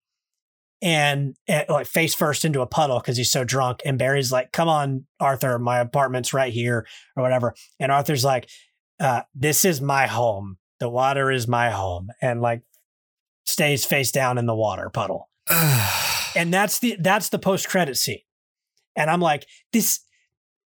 and, 0.83 1.35
and, 1.49 1.65
like 1.69 1.87
face 1.87 2.15
first 2.15 2.45
into 2.45 2.61
a 2.61 2.67
puddle 2.67 2.99
because 3.01 3.17
he's 3.17 3.31
so 3.31 3.45
drunk 3.45 3.81
and 3.87 3.99
barry's 3.99 4.31
like 4.31 4.53
come 4.53 4.69
on 4.69 5.07
arthur 5.19 5.59
my 5.59 5.79
apartment's 5.79 6.35
right 6.35 6.53
here 6.53 6.87
or 7.17 7.23
whatever 7.23 7.55
and 7.81 7.91
arthur's 7.91 8.25
like 8.25 8.49
uh, 9.01 9.23
this 9.35 9.65
is 9.65 9.81
my 9.81 10.07
home 10.07 10.59
the 10.81 10.89
water 10.91 11.31
is 11.31 11.49
my 11.49 11.71
home 11.71 12.09
and 12.21 12.43
like 12.43 12.61
stays 13.47 13.85
face 13.85 14.11
down 14.11 14.39
in 14.39 14.47
the 14.47 14.55
water 14.55 14.91
puddle 14.91 15.29
and 16.37 16.53
that's 16.53 16.79
the 16.81 16.97
that's 17.01 17.29
the 17.31 17.39
post 17.39 17.69
credit 17.69 17.97
scene 17.97 18.21
and 18.97 19.11
i'm 19.11 19.21
like 19.21 19.47
this 19.73 20.01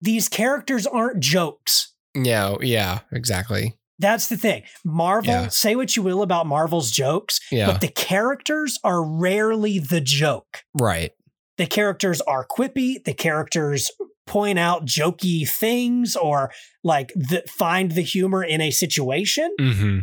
these 0.01 0.29
characters 0.29 0.87
aren't 0.87 1.21
jokes 1.21 1.93
yeah. 2.15 2.57
Yeah. 2.61 3.01
Exactly. 3.13 3.77
that's 4.01 4.29
the 4.29 4.37
thing. 4.37 4.63
Marvel, 4.85 5.31
Yeah. 5.33 5.49
say 5.49 5.77
what 5.77 5.95
you 5.95 6.03
will 6.03 6.23
about 6.23 6.47
Marvel's 6.47 6.91
jokes, 6.91 7.39
Yeah. 7.53 7.67
but 7.67 7.81
the 7.81 7.89
characters 7.89 8.79
are 8.83 9.05
rarely 9.05 9.79
the 9.79 10.01
joke. 10.01 10.63
right. 10.75 11.13
The 11.59 11.67
characters 11.67 12.21
are 12.23 12.47
quippy, 12.47 13.03
the 13.05 13.13
characters 13.15 13.91
point 14.27 14.59
out 14.59 14.85
jokey 14.87 15.49
things 15.49 16.17
or 16.17 16.51
like 16.83 17.13
the, 17.15 17.43
find 17.49 17.93
the 17.93 18.03
humor 18.03 18.43
in 18.43 18.61
a 18.61 18.71
situation 18.73 19.55
Mm-hmm. 19.61 19.99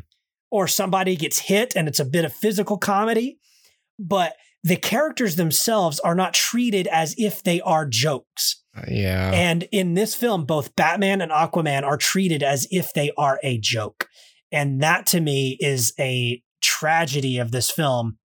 Or 0.52 0.68
somebody 0.68 1.16
gets 1.16 1.39
hit 1.39 1.76
and 1.76 1.88
it's 1.88 2.00
a 2.00 2.06
bit 2.06 2.26
of 2.26 2.34
physical 2.34 2.78
comedy, 2.78 3.39
but 4.00 4.36
the 4.64 4.76
characters 4.76 5.36
themselves 5.36 6.00
are 6.00 6.16
not 6.16 6.34
treated 6.34 6.88
as 6.88 7.14
if 7.18 7.43
they 7.43 7.62
are 7.62 7.86
jokes. 7.86 8.64
Uh, 8.76 8.82
yeah. 8.89 9.32
And 9.32 9.68
in 9.72 9.93
this 9.93 10.16
film, 10.16 10.46
both 10.46 10.76
Batman 10.76 11.22
and 11.22 11.32
Aquaman 11.32 11.84
are 11.84 11.98
treated 11.98 12.41
as 12.41 12.68
if 12.72 12.93
they 12.93 13.12
are 13.18 13.39
a 13.43 13.60
joke. 13.60 14.08
And 14.52 14.82
that 14.82 15.06
to 15.08 15.22
me 15.22 15.58
is 15.60 15.93
a 16.00 16.41
tragedy 16.62 17.38
of 17.38 17.52
this 17.52 17.70
film 17.70 18.18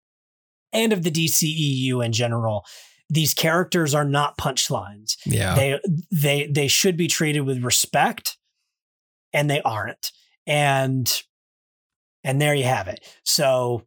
and 0.72 0.92
of 0.92 1.02
the 1.02 1.10
DCEU 1.10 2.04
in 2.04 2.12
general. 2.12 2.64
These 3.08 3.34
characters 3.34 3.94
are 3.94 4.04
not 4.04 4.38
punchlines. 4.38 5.16
yeah. 5.26 5.54
They 5.54 5.80
they 6.12 6.46
they 6.46 6.68
should 6.68 6.96
be 6.96 7.08
treated 7.08 7.40
with 7.40 7.62
respect, 7.64 8.38
and 9.32 9.50
they 9.50 9.60
aren't. 9.62 10.12
And 10.46 11.12
and 12.24 12.40
there 12.40 12.54
you 12.54 12.64
have 12.64 12.88
it. 12.88 13.00
So 13.24 13.84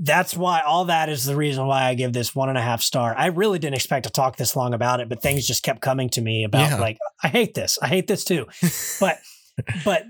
that's 0.00 0.36
why 0.36 0.60
all 0.60 0.86
that 0.86 1.08
is 1.08 1.24
the 1.24 1.36
reason 1.36 1.66
why 1.66 1.84
I 1.84 1.94
give 1.94 2.12
this 2.12 2.34
one 2.34 2.48
and 2.48 2.58
a 2.58 2.62
half 2.62 2.82
star. 2.82 3.14
I 3.16 3.26
really 3.26 3.58
didn't 3.60 3.76
expect 3.76 4.04
to 4.04 4.10
talk 4.10 4.36
this 4.36 4.56
long 4.56 4.74
about 4.74 4.98
it, 5.00 5.08
but 5.08 5.22
things 5.22 5.46
just 5.46 5.62
kept 5.62 5.80
coming 5.80 6.08
to 6.10 6.20
me 6.20 6.42
about 6.44 6.70
Yeah. 6.70 6.76
like 6.80 6.98
I 7.22 7.28
hate 7.28 7.54
this. 7.54 7.78
I 7.80 7.86
hate 7.88 8.08
this 8.08 8.24
too. 8.24 8.46
but 8.98 9.18
but 9.84 10.04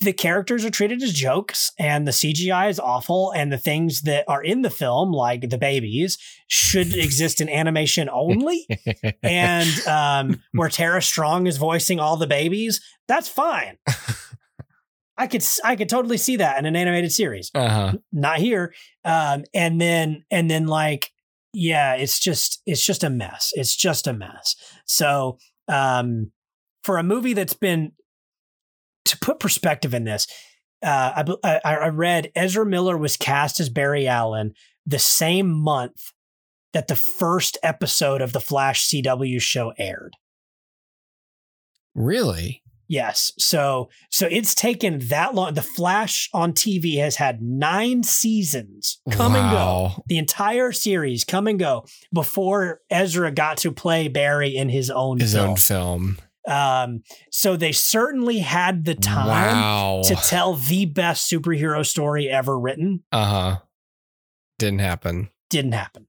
the 0.00 0.12
characters 0.12 0.62
are 0.64 0.70
treated 0.70 1.02
as 1.02 1.12
jokes 1.12 1.72
and 1.78 2.06
the 2.06 2.10
CGI 2.12 2.68
is 2.68 2.78
awful 2.78 3.32
and 3.32 3.50
the 3.50 3.56
things 3.56 4.02
that 4.02 4.24
are 4.28 4.42
in 4.42 4.60
the 4.60 4.68
film 4.68 5.10
like 5.10 5.48
the 5.48 5.56
babies 5.56 6.18
should 6.48 6.94
exist 6.94 7.40
in 7.40 7.48
animation 7.48 8.06
only 8.12 8.66
and 9.22 9.86
um, 9.86 10.42
where 10.52 10.68
Tara 10.68 11.00
Strong 11.00 11.46
is 11.46 11.56
voicing 11.56 11.98
all 11.98 12.18
the 12.18 12.26
babies, 12.26 12.80
that's 13.08 13.28
fine. 13.28 13.78
I 15.18 15.26
could 15.26 15.44
I 15.64 15.76
could 15.76 15.88
totally 15.88 16.18
see 16.18 16.36
that 16.36 16.58
in 16.58 16.66
an 16.66 16.76
animated 16.76 17.12
series. 17.12 17.50
uh-huh. 17.54 17.94
Not 18.12 18.38
here. 18.38 18.74
Um, 19.04 19.44
and 19.54 19.80
then 19.80 20.24
and 20.30 20.50
then 20.50 20.66
like 20.66 21.10
yeah, 21.52 21.94
it's 21.94 22.20
just 22.20 22.60
it's 22.66 22.84
just 22.84 23.02
a 23.02 23.10
mess. 23.10 23.50
It's 23.54 23.74
just 23.74 24.06
a 24.06 24.12
mess. 24.12 24.56
So 24.84 25.38
um, 25.68 26.32
for 26.84 26.98
a 26.98 27.02
movie 27.02 27.32
that's 27.32 27.54
been 27.54 27.92
to 29.06 29.18
put 29.18 29.40
perspective 29.40 29.94
in 29.94 30.04
this, 30.04 30.26
uh, 30.84 31.24
I, 31.42 31.60
I 31.64 31.74
I 31.76 31.88
read 31.88 32.30
Ezra 32.34 32.66
Miller 32.66 32.98
was 32.98 33.16
cast 33.16 33.58
as 33.58 33.70
Barry 33.70 34.06
Allen 34.06 34.52
the 34.84 34.98
same 34.98 35.50
month 35.50 36.12
that 36.74 36.88
the 36.88 36.96
first 36.96 37.56
episode 37.62 38.20
of 38.20 38.34
the 38.34 38.40
Flash 38.40 38.88
CW 38.88 39.40
show 39.40 39.72
aired. 39.78 40.12
Really? 41.94 42.62
Yes. 42.88 43.32
So 43.38 43.88
so 44.10 44.26
it's 44.30 44.54
taken 44.54 44.98
that 45.08 45.34
long. 45.34 45.54
The 45.54 45.62
Flash 45.62 46.28
on 46.32 46.52
TV 46.52 46.98
has 46.98 47.16
had 47.16 47.42
nine 47.42 48.02
seasons 48.02 49.00
come 49.10 49.34
and 49.34 49.50
go. 49.50 50.02
The 50.06 50.18
entire 50.18 50.72
series 50.72 51.24
come 51.24 51.46
and 51.46 51.58
go 51.58 51.84
before 52.12 52.80
Ezra 52.90 53.30
got 53.32 53.58
to 53.58 53.72
play 53.72 54.08
Barry 54.08 54.56
in 54.56 54.68
his 54.68 54.90
own 54.90 55.18
His 55.18 55.32
film. 55.34 55.50
own 55.50 55.56
film. 55.56 56.18
Um, 56.48 57.02
so 57.32 57.56
they 57.56 57.72
certainly 57.72 58.38
had 58.38 58.84
the 58.84 58.94
time 58.94 59.26
Wow. 59.26 60.02
to 60.04 60.14
tell 60.14 60.54
the 60.54 60.84
best 60.86 61.28
superhero 61.28 61.84
story 61.84 62.28
ever 62.28 62.56
written. 62.56 63.02
Uh-huh. 63.10 63.58
Didn't 64.60 64.78
happen. 64.78 65.30
Didn't 65.50 65.72
happen. 65.72 66.06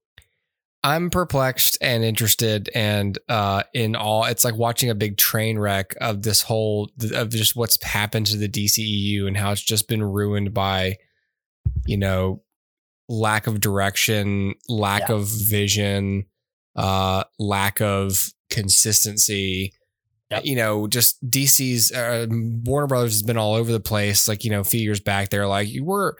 I'm 0.84 1.10
perplexed 1.10 1.78
and 1.82 2.04
interested 2.04 2.70
and 2.74 3.18
uh 3.28 3.64
in 3.74 3.96
all 3.96 4.24
it's 4.26 4.44
like 4.46 4.56
watching 4.56 4.90
a 4.90 4.96
big 4.96 5.18
train 5.18 5.58
wreck 5.60 5.96
of 6.00 6.22
this 6.22 6.44
whole 6.44 6.92
of 7.14 7.30
just 7.30 7.56
what's 7.56 7.82
happened 7.84 8.28
to 8.28 8.38
the 8.38 8.48
DCEU 8.48 9.28
and 9.28 9.36
how 9.36 9.52
it's 9.52 9.62
just 9.64 9.88
been 9.88 10.04
ruined 10.04 10.54
by 10.54 10.98
you 11.86 11.98
know 11.98 12.44
lack 13.10 13.48
of 13.48 13.60
direction, 13.62 14.54
lack 14.70 15.10
Yeah. 15.10 15.16
of 15.16 15.28
vision, 15.28 16.26
uh 16.76 17.24
lack 17.40 17.82
of 17.82 18.32
consistency. 18.50 19.74
Yep. 20.30 20.44
You 20.46 20.56
know, 20.58 20.88
just 20.88 21.26
DC's 21.30 21.92
uh, 21.94 22.28
Warner 22.30 22.88
Brothers 22.88 23.14
has 23.14 23.24
been 23.24 23.38
all 23.38 23.54
over 23.56 23.72
the 23.72 23.80
place. 23.80 24.28
Like, 24.28 24.44
you 24.44 24.52
know, 24.52 24.60
a 24.60 24.66
few 24.66 24.82
years 24.82 25.00
back, 25.00 25.30
they're 25.30 25.48
like, 25.48 25.70
we're 25.80 26.14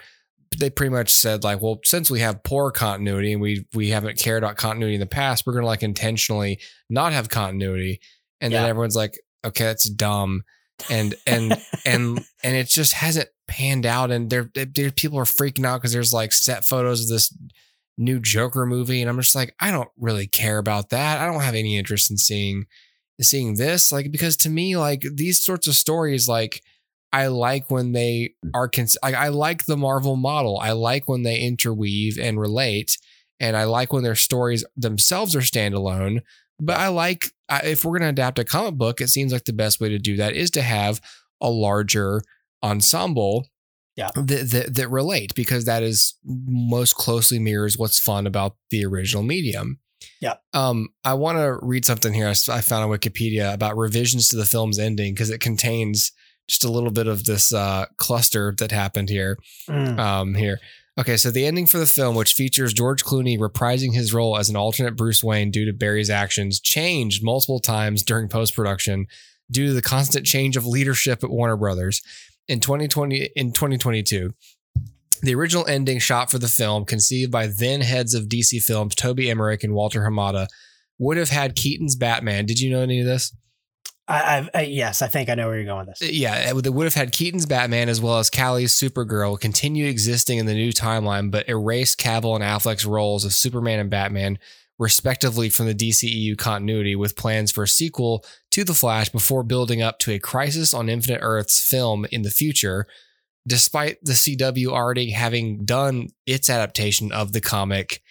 they 0.58 0.70
pretty 0.70 0.94
much 0.94 1.10
said 1.10 1.44
like, 1.44 1.62
well, 1.62 1.80
since 1.84 2.10
we 2.10 2.20
have 2.20 2.44
poor 2.44 2.72
continuity 2.72 3.34
and 3.34 3.42
we 3.42 3.66
we 3.74 3.90
haven't 3.90 4.20
cared 4.20 4.44
about 4.44 4.58
continuity 4.58 4.96
in 4.96 5.00
the 5.00 5.06
past, 5.06 5.46
we're 5.46 5.54
gonna 5.54 5.66
like 5.66 5.84
intentionally 5.84 6.60
not 6.90 7.14
have 7.14 7.30
continuity. 7.30 8.00
And 8.40 8.54
then 8.54 8.66
everyone's 8.70 8.96
like, 8.96 9.20
okay, 9.46 9.64
that's 9.66 9.90
dumb. 9.90 10.44
And 10.90 11.16
and 11.26 11.54
and 11.86 12.26
and 12.44 12.56
it 12.56 12.68
just 12.68 12.94
hasn't 12.94 13.30
panned 13.48 13.86
out. 13.86 14.12
And 14.12 14.30
there, 14.30 14.50
there 14.54 14.92
people 14.92 15.20
are 15.20 15.24
freaking 15.24 15.66
out 15.66 15.82
because 15.82 15.94
there's 15.94 16.14
like 16.14 16.34
set 16.34 16.66
photos 16.66 17.04
of 17.04 17.10
this 17.10 17.36
new 17.98 18.20
Joker 18.20 18.66
movie, 18.66 19.02
and 19.02 19.10
I'm 19.10 19.20
just 19.20 19.36
like, 19.36 19.56
I 19.60 19.72
don't 19.72 19.90
really 19.98 20.28
care 20.28 20.58
about 20.58 20.90
that. 20.90 21.20
I 21.20 21.26
don't 21.26 21.42
have 21.42 21.56
any 21.56 21.78
interest 21.78 22.12
in 22.12 22.18
seeing 22.18 22.66
seeing 23.20 23.56
this, 23.56 23.92
like 23.92 24.12
because 24.12 24.38
to 24.38 24.50
me, 24.50 24.78
like 24.78 25.02
these 25.14 25.44
sorts 25.44 25.68
of 25.68 25.74
stories, 25.74 26.28
like 26.28 26.62
I 27.14 27.28
like 27.28 27.72
when 27.72 27.94
they 27.94 28.34
are 28.54 28.68
cons- 28.68 28.98
I, 29.02 29.14
I 29.14 29.28
like 29.30 29.66
the 29.66 29.78
Marvel 29.78 30.16
model. 30.16 30.60
I 30.60 30.72
like 30.74 31.08
when 31.08 31.24
they 31.24 31.40
interweave 31.40 32.18
and 32.20 32.40
relate, 32.40 32.98
and 33.40 33.56
I 33.56 33.64
like 33.64 33.94
when 33.94 34.04
their 34.04 34.16
stories 34.16 34.66
themselves 34.76 35.36
are 35.36 35.40
standalone. 35.42 36.22
But 36.60 36.78
I 36.78 36.88
like 36.90 37.28
I- 37.50 37.62
if 37.66 37.86
we're 37.86 37.98
going 38.00 38.08
to 38.14 38.22
adapt 38.22 38.40
a 38.40 38.44
comic 38.44 38.76
book, 38.76 39.00
it 39.02 39.08
seems 39.10 39.32
like 39.32 39.46
the 39.46 39.54
best 39.54 39.80
way 39.80 39.90
to 39.90 40.00
do 40.00 40.18
that 40.18 40.34
is 40.36 40.52
to 40.52 40.62
have 40.62 41.00
a 41.40 41.50
larger 41.50 42.22
ensemble 42.64 43.48
Yeah. 43.96 44.10
that, 44.16 44.50
that 44.52 44.76
that 44.76 44.90
relate 44.90 45.34
because 45.36 45.66
that 45.66 45.84
is 45.84 46.16
most 46.26 46.96
closely 46.96 47.40
mirrors 47.40 47.78
what's 47.78 48.00
fun 48.00 48.28
about 48.28 48.56
the 48.72 48.86
original 48.86 49.24
medium. 49.24 49.80
Yeah. 50.22 50.36
Um, 50.54 50.90
I 51.06 51.14
want 51.14 51.38
to 51.38 51.60
read 51.62 51.86
something 51.86 52.14
here 52.14 52.28
I 52.28 52.62
found 52.62 52.84
on 52.84 52.90
Wikipedia 52.90 53.54
about 53.54 53.78
revisions 53.78 54.28
to 54.30 54.36
the 54.36 54.46
film's 54.46 54.80
ending 54.80 55.14
because 55.14 55.30
it 55.30 55.40
contains 55.42 56.12
just 56.48 56.64
a 56.64 56.72
little 56.72 56.92
bit 56.92 57.08
of 57.08 57.26
this 57.26 57.54
uh, 57.54 57.86
cluster 57.98 58.54
that 58.58 58.72
happened 58.72 59.10
here. 59.10 59.38
Mm. 59.70 60.00
Um, 60.00 60.36
here. 60.36 60.60
Okay, 61.00 61.16
so 61.16 61.30
the 61.30 61.46
ending 61.46 61.68
for 61.68 61.78
the 61.78 61.86
film, 61.86 62.16
which 62.16 62.34
features 62.34 62.74
George 62.74 63.04
Clooney 63.04 63.38
reprising 63.38 63.94
his 63.94 64.14
role 64.14 64.36
as 64.36 64.50
an 64.50 64.56
alternate 64.56 64.96
Bruce 64.96 65.24
Wayne 65.24 65.52
due 65.52 65.66
to 65.66 65.74
Barry's 65.74 66.10
actions, 66.10 66.60
changed 66.60 67.24
multiple 67.24 67.60
times 67.60 68.02
during 68.02 68.28
post 68.28 68.56
production 68.56 69.06
due 69.52 69.68
to 69.68 69.74
the 69.74 69.82
constant 69.82 70.26
change 70.26 70.58
of 70.58 70.66
leadership 70.66 71.24
at 71.24 71.30
Warner 71.30 71.56
Brothers. 71.56 72.02
In 72.48 72.60
2020, 72.60 73.30
in 73.36 73.52
2022, 73.52 74.34
the 75.22 75.36
original 75.36 75.68
ending 75.68 76.00
shot 76.00 76.32
for 76.32 76.40
the 76.40 76.48
film, 76.48 76.86
conceived 76.86 77.32
by 77.32 77.46
then 77.48 77.82
heads 77.82 78.16
of 78.16 78.26
DC 78.26 78.62
Films 78.64 78.96
Toby 78.96 79.30
Emmerich 79.30 79.64
and 79.64 79.74
Walter 79.74 80.02
Hamada, 80.02 80.48
would 80.98 81.18
have 81.18 81.30
had 81.30 81.56
Keaton's 81.56 81.96
Batman. 81.96 82.46
Did 82.46 82.60
you 82.60 82.72
know 82.72 82.82
any 82.82 83.00
of 83.00 83.06
this? 83.06 83.36
I, 84.10 84.50
I, 84.54 84.62
yes, 84.62 85.02
I 85.02 85.08
think 85.08 85.30
I 85.30 85.36
know 85.36 85.48
where 85.48 85.58
you're 85.58 85.66
going 85.66 85.86
with 85.86 86.00
this. 86.00 86.10
Uh, 86.10 86.12
yeah, 86.12 86.50
it 86.50 86.56
would 86.56 86.66
would 86.68 86.86
have 86.86 86.94
had 86.94 87.12
Keaton's 87.12 87.46
Batman 87.46 87.90
as 87.90 88.00
well 88.00 88.20
as 88.20 88.30
Calle's 88.30 88.72
Supergirl 88.72 89.40
continue 89.40 89.88
existing 89.88 90.38
in 90.38 90.46
the 90.46 90.54
new 90.54 90.72
timeline, 90.72 91.30
but 91.30 91.50
erase 91.50 91.96
Cavill 91.96 92.36
and 92.36 92.44
Affleck's 92.44 92.86
roles 92.86 93.26
of 93.26 93.34
Superman 93.34 93.80
and 93.80 93.90
Batman, 93.90 94.40
respectively, 94.80 95.50
from 95.50 95.66
the 95.66 95.76
DCEU 95.76 96.38
continuity, 96.38 96.96
with 96.96 97.18
plans 97.18 97.52
for 97.52 97.64
a 97.64 97.68
sequel 97.68 98.24
to 98.52 98.64
The 98.64 98.74
Flash 98.74 99.10
before 99.10 99.44
building 99.44 99.82
up 99.82 100.00
to 100.00 100.14
a 100.14 100.20
Crisis 100.20 100.74
on 100.74 100.88
Infinite 100.88 101.20
Earths 101.22 101.60
film 101.60 102.06
in 102.10 102.22
the 102.22 102.32
future. 102.32 102.88
Despite 103.46 103.98
the 104.02 104.14
CW 104.14 104.68
already 104.68 105.12
having 105.12 105.66
done 105.66 106.10
its 106.26 106.50
adaptation 106.50 107.12
of 107.12 107.34
the 107.34 107.42
comic 107.42 108.02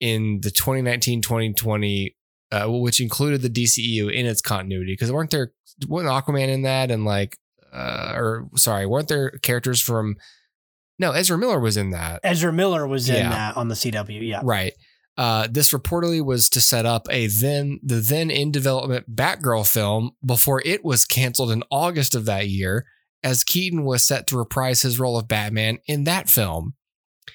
in 0.00 0.40
the 0.40 0.50
2019 0.50 1.20
2020, 1.20 2.16
uh, 2.54 2.68
which 2.68 3.00
included 3.00 3.42
the 3.42 3.50
DCEU 3.50 4.12
in 4.12 4.26
its 4.26 4.40
continuity, 4.40 4.92
because 4.92 5.10
weren't 5.10 5.30
there 5.30 5.52
wasn't 5.88 6.12
Aquaman 6.12 6.48
in 6.48 6.62
that 6.62 6.90
and 6.90 7.04
like 7.04 7.36
uh 7.72 8.12
or 8.14 8.48
sorry, 8.54 8.86
weren't 8.86 9.08
there 9.08 9.30
characters 9.42 9.80
from 9.80 10.16
no, 10.98 11.10
Ezra 11.10 11.36
Miller 11.36 11.58
was 11.58 11.76
in 11.76 11.90
that. 11.90 12.20
Ezra 12.22 12.52
Miller 12.52 12.86
was 12.86 13.08
in 13.08 13.28
that 13.28 13.56
on 13.56 13.66
the 13.66 13.74
CW. 13.74 14.28
Yeah. 14.28 14.40
Right. 14.44 14.74
Uh, 15.16 15.48
this 15.50 15.72
reportedly 15.72 16.24
was 16.24 16.48
to 16.50 16.60
set 16.60 16.86
up 16.86 17.06
a 17.10 17.26
then 17.26 17.80
the 17.82 17.96
then 17.96 18.30
in 18.30 18.52
development 18.52 19.14
Batgirl 19.14 19.70
film 19.70 20.12
before 20.24 20.62
it 20.64 20.84
was 20.84 21.04
canceled 21.04 21.50
in 21.50 21.62
August 21.70 22.14
of 22.14 22.26
that 22.26 22.48
year, 22.48 22.86
as 23.22 23.44
Keaton 23.44 23.84
was 23.84 24.06
set 24.06 24.26
to 24.28 24.38
reprise 24.38 24.82
his 24.82 25.00
role 25.00 25.18
of 25.18 25.28
Batman 25.28 25.78
in 25.86 26.04
that 26.04 26.28
film. 26.28 26.74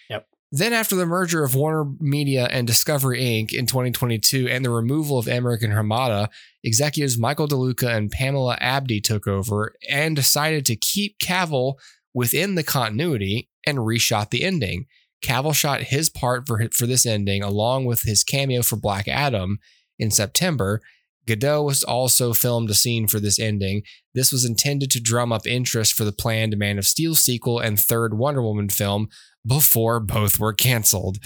Yep. 0.10 0.28
Then, 0.52 0.74
after 0.74 0.96
the 0.96 1.06
merger 1.06 1.44
of 1.44 1.54
Warner 1.54 1.92
Media 2.00 2.48
and 2.50 2.66
Discovery 2.66 3.20
Inc. 3.20 3.54
in 3.54 3.68
2022 3.68 4.48
and 4.48 4.66
the 4.66 4.72
removal 4.72 5.20
of 5.20 5.28
Emmerich 5.28 5.62
and 5.62 5.74
Hamada, 5.74 6.30
executives 6.64 7.20
Michael 7.20 7.48
DeLuca 7.48 7.96
and 7.96 8.10
Pamela 8.10 8.58
Abdy 8.60 9.00
took 9.00 9.28
over 9.28 9.76
and 9.88 10.16
decided 10.16 10.66
to 10.66 10.76
keep 10.76 11.20
Cavill 11.20 11.76
within 12.16 12.56
the 12.56 12.64
continuity 12.64 13.50
and 13.68 13.78
reshot 13.78 14.32
the 14.32 14.44
ending. 14.44 14.88
Cavill 15.24 15.54
shot 15.54 15.84
his 15.84 16.10
part 16.10 16.48
for 16.48 16.68
for 16.74 16.88
this 16.88 17.06
ending 17.06 17.44
along 17.44 17.86
with 17.86 18.02
his 18.02 18.24
cameo 18.24 18.64
for 18.64 18.76
Black 18.76 19.08
Adam 19.08 19.60
in 20.00 20.10
September. 20.10 20.82
Gadot 21.28 21.64
was 21.64 21.84
also 21.84 22.34
filmed 22.34 22.72
a 22.72 22.74
scene 22.74 23.06
for 23.06 23.20
this 23.20 23.38
ending. 23.38 23.84
This 24.16 24.32
was 24.32 24.46
intended 24.46 24.90
to 24.92 25.00
drum 25.00 25.32
up 25.32 25.46
interest 25.46 25.94
for 25.94 26.04
the 26.04 26.12
planned 26.12 26.58
Man 26.58 26.80
of 26.80 26.86
Steel 26.86 27.14
sequel 27.14 27.60
and 27.60 27.80
third 27.80 28.18
Wonder 28.18 28.42
Woman 28.42 28.70
film 28.70 29.10
before 29.46 30.00
both 30.00 30.40
were 30.40 30.54
canceled. 30.54 31.18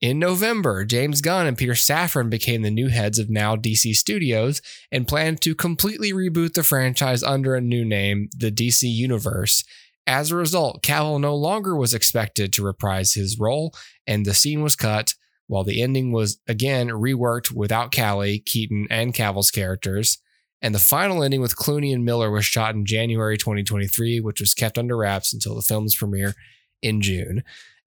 In 0.00 0.18
November, 0.18 0.84
James 0.84 1.20
Gunn 1.20 1.46
and 1.46 1.56
Peter 1.56 1.74
Safran 1.74 2.28
became 2.28 2.62
the 2.62 2.72
new 2.72 2.88
heads 2.88 3.20
of 3.20 3.30
now 3.30 3.54
DC 3.54 3.94
Studios 3.94 4.60
and 4.90 5.06
planned 5.06 5.40
to 5.42 5.54
completely 5.54 6.12
reboot 6.12 6.54
the 6.54 6.64
franchise 6.64 7.22
under 7.22 7.54
a 7.54 7.60
new 7.60 7.84
name, 7.84 8.28
the 8.36 8.50
DC 8.50 8.82
Universe. 8.82 9.62
As 10.04 10.32
a 10.32 10.36
result, 10.36 10.82
Cavill 10.82 11.20
no 11.20 11.36
longer 11.36 11.76
was 11.76 11.94
expected 11.94 12.52
to 12.52 12.64
reprise 12.64 13.14
his 13.14 13.38
role, 13.38 13.72
and 14.04 14.26
the 14.26 14.34
scene 14.34 14.60
was 14.62 14.74
cut, 14.74 15.14
while 15.46 15.62
the 15.62 15.80
ending 15.80 16.10
was 16.10 16.40
again 16.48 16.88
reworked 16.88 17.52
without 17.52 17.92
Calle, 17.92 18.40
Keaton, 18.44 18.88
and 18.90 19.14
Cavill's 19.14 19.52
characters. 19.52 20.18
And 20.60 20.74
the 20.74 20.80
final 20.80 21.22
ending 21.22 21.40
with 21.40 21.56
Clooney 21.56 21.94
and 21.94 22.04
Miller 22.04 22.30
was 22.30 22.44
shot 22.44 22.74
in 22.74 22.86
January 22.86 23.38
2023, 23.38 24.18
which 24.18 24.40
was 24.40 24.54
kept 24.54 24.78
under 24.78 24.96
wraps 24.96 25.32
until 25.32 25.54
the 25.54 25.62
film's 25.62 25.94
premiere 25.94 26.34
in 26.82 27.00
June. 27.00 27.42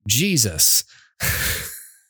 Jesus. 0.08 0.84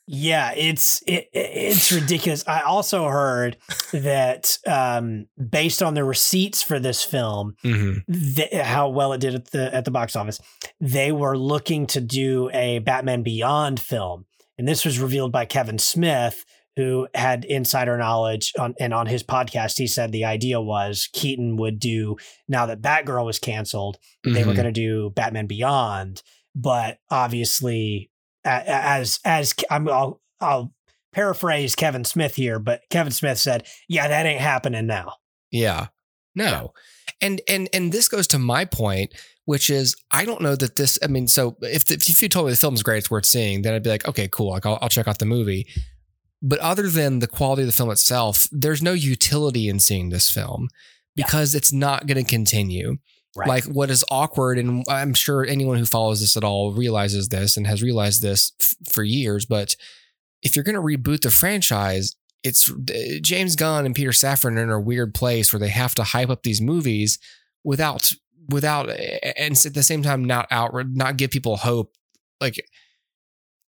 Yeah, 0.07 0.51
it's 0.55 1.01
it, 1.07 1.29
it's 1.33 1.91
ridiculous. 1.91 2.43
I 2.47 2.61
also 2.61 3.07
heard 3.07 3.57
that 3.91 4.55
um, 4.67 5.25
based 5.49 5.81
on 5.81 5.95
the 5.95 6.03
receipts 6.03 6.61
for 6.61 6.79
this 6.79 7.01
film, 7.03 7.55
Mm-hmm. 7.63 8.13
th- 8.35 8.53
how 8.61 8.89
well 8.89 9.13
it 9.13 9.21
did 9.21 9.33
at 9.33 9.49
the 9.51 9.73
at 9.73 9.83
the 9.83 9.89
box 9.91 10.15
office, 10.15 10.39
they 10.79 11.11
were 11.11 11.35
looking 11.35 11.87
to 11.87 12.01
do 12.01 12.51
a 12.53 12.77
Batman 12.79 13.23
Beyond 13.23 13.79
film, 13.79 14.25
and 14.59 14.67
this 14.67 14.85
was 14.85 14.99
revealed 14.99 15.31
by 15.31 15.45
Kevin 15.45 15.79
Smith, 15.79 16.45
who 16.75 17.07
had 17.15 17.43
insider 17.43 17.97
knowledge 17.97 18.53
on 18.59 18.75
and 18.79 18.93
on 18.93 19.07
his 19.07 19.23
podcast. 19.23 19.79
He 19.79 19.87
said 19.87 20.11
the 20.11 20.25
idea 20.25 20.61
was 20.61 21.09
Keaton 21.13 21.57
would 21.57 21.79
do 21.79 22.15
now 22.47 22.67
that 22.67 22.79
Batgirl 22.79 23.25
was 23.25 23.39
canceled, 23.39 23.97
they 24.23 24.43
were 24.43 24.51
Mhm. 24.53 24.55
going 24.55 24.65
to 24.65 24.71
do 24.71 25.09
Batman 25.15 25.47
Beyond, 25.47 26.21
but 26.55 26.99
obviously, 27.11 28.09
as 28.43 29.19
as 29.25 29.53
I'm, 29.69 29.89
I'll, 29.89 30.21
I'll 30.39 30.73
paraphrase 31.11 31.75
Kevin 31.75 32.05
Smith 32.05 32.35
here, 32.35 32.59
but 32.59 32.81
Kevin 32.89 33.11
Smith 33.11 33.37
said, 33.37 33.67
"Yeah, 33.87 34.07
that 34.07 34.25
ain't 34.25 34.41
happening 34.41 34.87
now." 34.87 35.13
Yeah. 35.51 35.87
No. 36.35 36.73
And 37.21 37.41
and 37.47 37.69
and 37.73 37.91
this 37.91 38.07
goes 38.07 38.27
to 38.27 38.39
my 38.39 38.65
point, 38.65 39.13
which 39.45 39.69
is 39.69 39.95
I 40.11 40.25
don't 40.25 40.41
know 40.41 40.55
that 40.55 40.75
this. 40.75 40.99
I 41.01 41.07
mean, 41.07 41.27
so 41.27 41.55
if 41.61 41.85
the, 41.85 41.95
if 41.95 42.21
you 42.21 42.29
told 42.29 42.47
me 42.47 42.51
the 42.51 42.57
film's 42.57 42.83
great, 42.83 42.99
it's 42.99 43.11
worth 43.11 43.25
seeing, 43.25 43.61
then 43.61 43.73
I'd 43.73 43.83
be 43.83 43.89
like, 43.89 44.07
okay, 44.07 44.27
cool, 44.27 44.51
like 44.51 44.65
I'll, 44.65 44.77
I'll 44.81 44.89
check 44.89 45.07
out 45.07 45.19
the 45.19 45.25
movie. 45.25 45.67
But 46.41 46.59
other 46.59 46.89
than 46.89 47.19
the 47.19 47.27
quality 47.27 47.63
of 47.63 47.67
the 47.67 47.71
film 47.71 47.89
itself, 47.89 48.47
there's 48.51 48.81
no 48.81 48.93
utility 48.93 49.69
in 49.69 49.79
seeing 49.79 50.09
this 50.09 50.29
film 50.29 50.67
because 51.15 51.55
it's 51.55 51.71
not 51.71 52.05
going 52.05 52.23
to 52.23 52.29
continue. 52.29 52.97
Right. 53.35 53.49
Like 53.49 53.65
what 53.65 53.89
is 53.89 54.05
awkward, 54.09 54.57
and 54.57 54.85
I'm 54.87 55.13
sure 55.13 55.45
anyone 55.45 55.77
who 55.77 55.85
follows 55.85 56.21
this 56.21 56.37
at 56.37 56.43
all 56.43 56.71
realizes 56.71 57.27
this 57.27 57.57
and 57.57 57.67
has 57.67 57.83
realized 57.83 58.21
this 58.21 58.53
f- 58.61 58.75
for 58.89 59.03
years. 59.03 59.45
But 59.45 59.75
if 60.41 60.55
you're 60.55 60.63
going 60.63 60.75
to 60.75 60.81
reboot 60.81 61.21
the 61.21 61.31
franchise, 61.31 62.15
it's 62.43 62.69
uh, 62.69 63.19
James 63.21 63.55
Gunn 63.55 63.85
and 63.85 63.95
Peter 63.95 64.11
Safran 64.11 64.57
are 64.57 64.63
in 64.63 64.69
a 64.69 64.79
weird 64.79 65.13
place 65.13 65.51
where 65.51 65.59
they 65.59 65.69
have 65.69 65.95
to 65.95 66.03
hype 66.03 66.29
up 66.29 66.43
these 66.43 66.61
movies 66.61 67.19
without 67.63 68.09
without 68.49 68.89
and 68.89 69.57
at 69.65 69.73
the 69.73 69.83
same 69.83 70.03
time 70.03 70.23
not 70.23 70.47
out 70.51 70.73
not 70.89 71.17
give 71.17 71.31
people 71.31 71.57
hope. 71.57 71.93
Like 72.39 72.63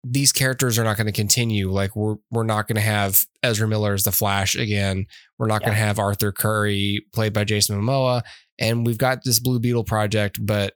these 0.04 0.32
characters 0.32 0.78
are 0.78 0.84
not 0.84 0.96
going 0.96 1.08
to 1.08 1.12
continue. 1.12 1.72
Like 1.72 1.96
we're 1.96 2.16
we're 2.32 2.44
not 2.44 2.68
going 2.68 2.76
to 2.76 2.82
have 2.82 3.26
Ezra 3.44 3.68
Miller 3.68 3.94
as 3.94 4.04
the 4.04 4.12
Flash 4.12 4.56
again. 4.56 5.08
We're 5.38 5.48
not 5.48 5.62
going 5.62 5.74
to 5.74 5.80
have 5.80 6.00
Arthur 6.00 6.32
Curry 6.32 7.06
played 7.14 7.34
by 7.34 7.44
Jason 7.44 7.82
Momoa, 7.82 8.22
and 8.60 8.86
we've 8.86 8.98
got 8.98 9.24
this 9.24 9.40
Blue 9.40 9.60
Beetle 9.60 9.84
project, 9.84 10.44
but 10.44 10.74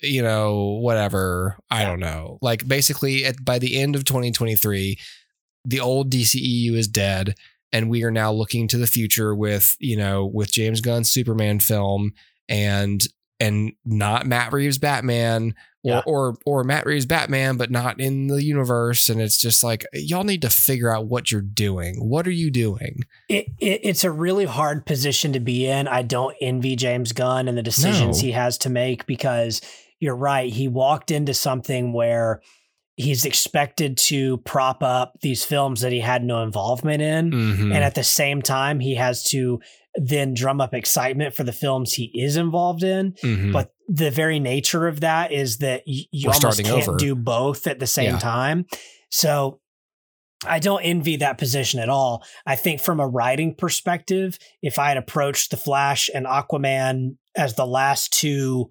you 0.00 0.22
know 0.22 0.78
whatever. 0.80 1.58
I 1.70 1.84
don't 1.84 2.00
know. 2.00 2.38
Like 2.42 2.66
basically, 2.66 3.24
at 3.24 3.44
by 3.44 3.58
the 3.58 3.80
end 3.80 3.96
of 3.96 4.04
2023, 4.04 4.98
the 5.64 5.80
old 5.80 6.10
DCEU 6.10 6.74
is 6.74 6.88
dead, 6.88 7.34
and 7.72 7.88
we 7.88 8.02
are 8.04 8.10
now 8.10 8.32
looking 8.32 8.68
to 8.68 8.78
the 8.78 8.86
future 8.86 9.34
with 9.34 9.76
you 9.80 9.96
know 9.96 10.26
with 10.26 10.52
James 10.52 10.80
Gunn's 10.80 11.10
Superman 11.10 11.60
film 11.60 12.12
and 12.48 13.06
and 13.40 13.72
not 13.84 14.26
Matt 14.26 14.52
Reeves 14.52 14.78
Batman 14.78 15.54
Yeah. 15.84 16.02
or 16.06 16.36
or 16.46 16.62
Matt 16.62 16.86
Reeves 16.86 17.06
Batman, 17.06 17.56
but 17.56 17.70
not 17.70 17.98
in 17.98 18.28
the 18.28 18.42
universe. 18.42 19.08
And 19.08 19.20
it's 19.20 19.36
just 19.36 19.64
like 19.64 19.84
y'all 19.92 20.22
need 20.22 20.42
to 20.42 20.48
figure 20.50 20.94
out 20.94 21.06
what 21.06 21.32
you're 21.32 21.40
doing. 21.40 21.96
What 22.08 22.26
are 22.26 22.30
you 22.32 22.50
doing? 22.52 23.00
It, 23.28 23.46
it 23.58 23.80
it's 23.82 24.04
a 24.04 24.10
really 24.12 24.44
hard 24.44 24.86
position 24.86 25.32
to 25.32 25.40
be 25.40 25.66
in. 25.66 25.88
I 25.88 26.02
don't 26.02 26.36
envy 26.40 26.76
James 26.76 27.12
Gunn 27.12 27.48
and 27.48 27.58
the 27.58 27.62
decisions 27.62 28.18
No. 28.22 28.26
he 28.26 28.32
has 28.32 28.58
to 28.58 28.70
make 28.70 29.06
because 29.06 29.60
you're 29.98 30.14
right. 30.16 30.52
He 30.52 30.68
walked 30.68 31.10
into 31.10 31.34
something 31.34 31.92
where 31.92 32.42
he's 33.02 33.24
expected 33.24 33.96
to 33.96 34.38
prop 34.38 34.82
up 34.82 35.14
these 35.20 35.44
films 35.44 35.80
that 35.82 35.92
he 35.92 36.00
had 36.00 36.24
no 36.24 36.42
involvement 36.42 37.02
in. 37.02 37.30
Mhm. 37.30 37.74
And 37.74 37.84
at 37.84 37.94
the 37.94 38.04
same 38.04 38.42
time, 38.42 38.80
he 38.80 38.94
has 38.94 39.22
to 39.24 39.60
then 39.94 40.32
drum 40.34 40.60
up 40.60 40.72
excitement 40.72 41.34
for 41.34 41.44
the 41.44 41.52
films 41.52 41.92
he 41.92 42.10
is 42.14 42.36
involved 42.36 42.82
in. 42.82 43.12
Mhm. 43.22 43.52
But 43.52 43.72
the 43.88 44.10
very 44.10 44.38
nature 44.40 44.86
of 44.86 45.00
that 45.00 45.32
is 45.32 45.58
that 45.58 45.82
you 45.86 46.30
almost 46.30 46.64
can't 46.64 46.88
over. 46.88 46.96
do 46.96 47.14
both 47.14 47.66
at 47.66 47.78
the 47.78 47.86
same 47.86 48.12
Yeah. 48.14 48.18
time. 48.18 48.66
So 49.10 49.60
I 50.44 50.58
don't 50.58 50.82
envy 50.82 51.16
that 51.16 51.38
position 51.38 51.78
at 51.78 51.88
all. 51.88 52.24
I 52.46 52.56
think 52.56 52.80
from 52.80 53.00
a 53.00 53.06
writing 53.06 53.54
perspective, 53.54 54.38
if 54.62 54.78
I 54.78 54.88
had 54.88 54.96
approached 54.96 55.50
The 55.50 55.56
Flash 55.56 56.10
and 56.12 56.26
Aquaman 56.26 57.16
as 57.36 57.54
the 57.54 57.66
last 57.66 58.12
two 58.12 58.68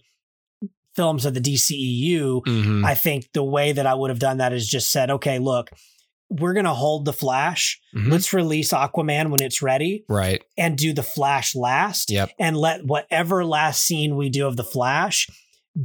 films 0.96 1.26
of 1.26 1.34
the 1.34 1.40
DCEU, 1.42 2.42
Mhm. 2.46 2.86
I 2.86 2.96
think 2.96 3.30
the 3.34 3.44
way 3.44 3.72
that 3.72 3.86
I 3.88 3.94
would 3.94 4.10
have 4.10 4.20
done 4.20 4.38
that 4.38 4.54
is 4.54 4.68
just 4.68 4.92
said, 4.92 5.10
okay, 5.10 5.40
look, 5.40 5.70
we're 6.30 6.54
going 6.54 6.66
to 6.66 6.74
hold 6.74 7.06
The 7.06 7.14
Flash. 7.14 7.80
Mhm. 7.96 8.10
Let's 8.12 8.32
release 8.34 8.72
Aquaman 8.72 9.32
when 9.32 9.42
it's 9.42 9.62
ready 9.62 10.04
right. 10.08 10.42
and 10.58 10.78
do 10.78 10.94
The 10.94 11.04
Flash 11.04 11.56
last 11.56 12.10
Yep. 12.10 12.32
and 12.40 12.56
let 12.58 12.86
whatever 12.86 13.44
last 13.46 13.84
scene 13.84 14.16
we 14.16 14.30
do 14.30 14.48
of 14.48 14.56
the 14.58 14.64
Flash 14.64 15.28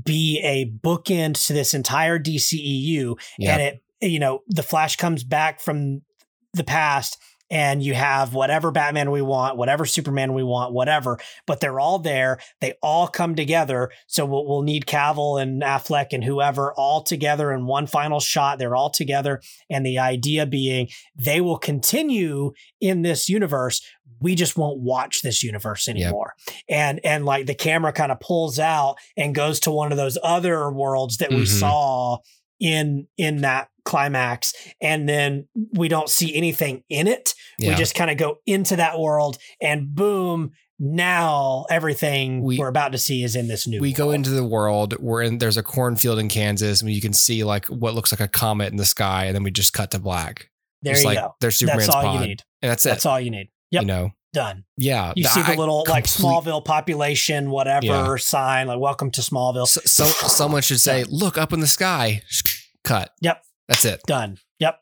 be 0.04 0.40
a 0.42 0.64
bookend 0.66 1.44
to 1.46 1.52
this 1.52 1.74
entire 1.74 2.18
DCEU. 2.18 3.16
Yep. 3.38 3.52
And 3.58 3.62
it, 3.62 3.82
you 4.12 4.18
know, 4.18 4.40
the 4.48 4.62
Flash 4.62 4.96
comes 4.96 5.24
back 5.24 5.60
from 5.60 6.02
the 6.54 6.64
past 6.64 7.18
and 7.50 7.82
you 7.82 7.94
have 7.94 8.34
whatever 8.34 8.70
Batman 8.70 9.10
we 9.10 9.22
want, 9.22 9.56
whatever 9.56 9.84
Superman 9.86 10.34
we 10.34 10.42
want, 10.42 10.72
whatever, 10.72 11.18
but 11.46 11.60
they're 11.60 11.78
all 11.80 11.98
there. 11.98 12.38
They 12.60 12.74
all 12.82 13.06
come 13.08 13.34
together. 13.36 13.90
So 14.06 14.24
we'll, 14.26 14.46
we'll 14.46 14.62
need 14.62 14.86
Cavill 14.86 15.40
and 15.40 15.62
Affleck 15.62 16.06
and 16.12 16.24
whoever 16.24 16.72
all 16.74 17.02
together 17.02 17.52
in 17.52 17.66
one 17.66 17.86
final 17.86 18.20
shot. 18.20 18.58
They're 18.58 18.74
all 18.76 18.90
together. 18.90 19.40
And 19.70 19.84
the 19.86 19.98
idea 19.98 20.46
being 20.46 20.88
they 21.14 21.40
will 21.40 21.58
continue 21.58 22.52
in 22.80 23.02
this 23.02 23.28
universe. 23.28 23.80
We 24.20 24.34
just 24.34 24.56
won't 24.56 24.80
watch 24.80 25.20
this 25.22 25.42
universe 25.42 25.88
anymore. 25.88 26.34
And 26.68 27.00
and 27.04 27.24
like 27.24 27.46
the 27.46 27.54
camera 27.54 27.92
kind 27.92 28.10
of 28.10 28.18
pulls 28.20 28.58
out 28.58 28.96
and 29.16 29.34
goes 29.34 29.60
to 29.60 29.70
one 29.70 29.92
of 29.92 29.98
those 29.98 30.16
other 30.22 30.70
worlds 30.70 31.18
that 31.18 31.30
we 31.30 31.42
Mhm. 31.42 31.60
saw 31.60 32.18
in 32.60 33.06
in 33.16 33.42
that 33.42 33.68
climax 33.84 34.52
and 34.80 35.08
then 35.08 35.46
we 35.74 35.86
don't 35.88 36.08
see 36.08 36.34
anything 36.34 36.82
in 36.88 37.06
it. 37.06 37.34
We 37.60 37.74
just 37.74 37.94
kind 37.94 38.10
of 38.10 38.16
go 38.16 38.38
into 38.46 38.76
that 38.76 38.98
world 38.98 39.38
and 39.60 39.94
boom 39.94 40.52
now 40.78 41.64
everything 41.70 42.42
We- 42.42 42.60
are 42.60 42.68
about 42.68 42.92
to 42.92 42.98
see 42.98 43.22
is 43.22 43.34
in 43.36 43.48
this 43.48 43.66
new 43.66 43.80
we 43.80 43.92
go 43.92 44.10
into 44.10 44.30
the 44.30 44.44
world 44.44 44.92
where 44.94 45.22
in, 45.22 45.38
there's 45.38 45.56
a 45.56 45.62
cornfield 45.62 46.18
in 46.18 46.28
Kansas 46.28 46.82
and 46.82 46.90
you 46.90 47.00
can 47.00 47.12
see 47.14 47.44
like 47.44 47.66
what 47.66 47.94
looks 47.94 48.12
like 48.12 48.20
a 48.20 48.28
comet 48.28 48.70
in 48.72 48.76
the 48.76 48.84
sky, 48.84 49.24
and 49.26 49.34
then 49.34 49.42
we 49.42 49.50
just 49.50 49.72
cut 49.72 49.90
to 49.92 49.98
black. 49.98 50.50
there 50.82 50.92
Just 50.94 51.04
you 51.04 51.08
like 51.10 51.18
go. 51.18 51.34
there's 51.40 51.56
Superman's 51.56 51.86
that's 51.86 51.94
all 51.96 52.02
pod, 52.02 52.20
you 52.20 52.26
need. 52.28 52.42
and 52.62 52.70
that's 52.70 52.84
it. 52.84 52.90
that's 52.90 53.06
all 53.06 53.18
you 53.20 53.30
need. 53.30 53.48
Yep. 53.70 53.82
You 53.82 53.86
know, 53.86 54.10
done 54.36 54.64
yeah. 54.76 55.14
you 55.16 55.24
see 55.24 55.40
the 55.40 55.52
I 55.52 55.54
little 55.54 55.84
like 55.88 56.04
smallville 56.04 56.62
population 56.62 57.50
whatever 57.50 57.86
Yeah. 57.86 58.16
sign 58.16 58.66
like 58.66 58.78
welcome 58.78 59.10
to 59.12 59.22
smallville 59.22 59.66
So, 59.66 59.80
so 59.86 60.04
someone 60.28 60.60
should 60.60 60.78
say, 60.80 61.04
"Look 61.08 61.38
up 61.38 61.54
in 61.54 61.60
the 61.60 61.66
sky." 61.66 62.20
Cut. 62.84 63.12
Yep. 63.22 63.42
That's 63.68 63.84
it. 63.86 64.00
done 64.06 64.36
yep 64.58 64.76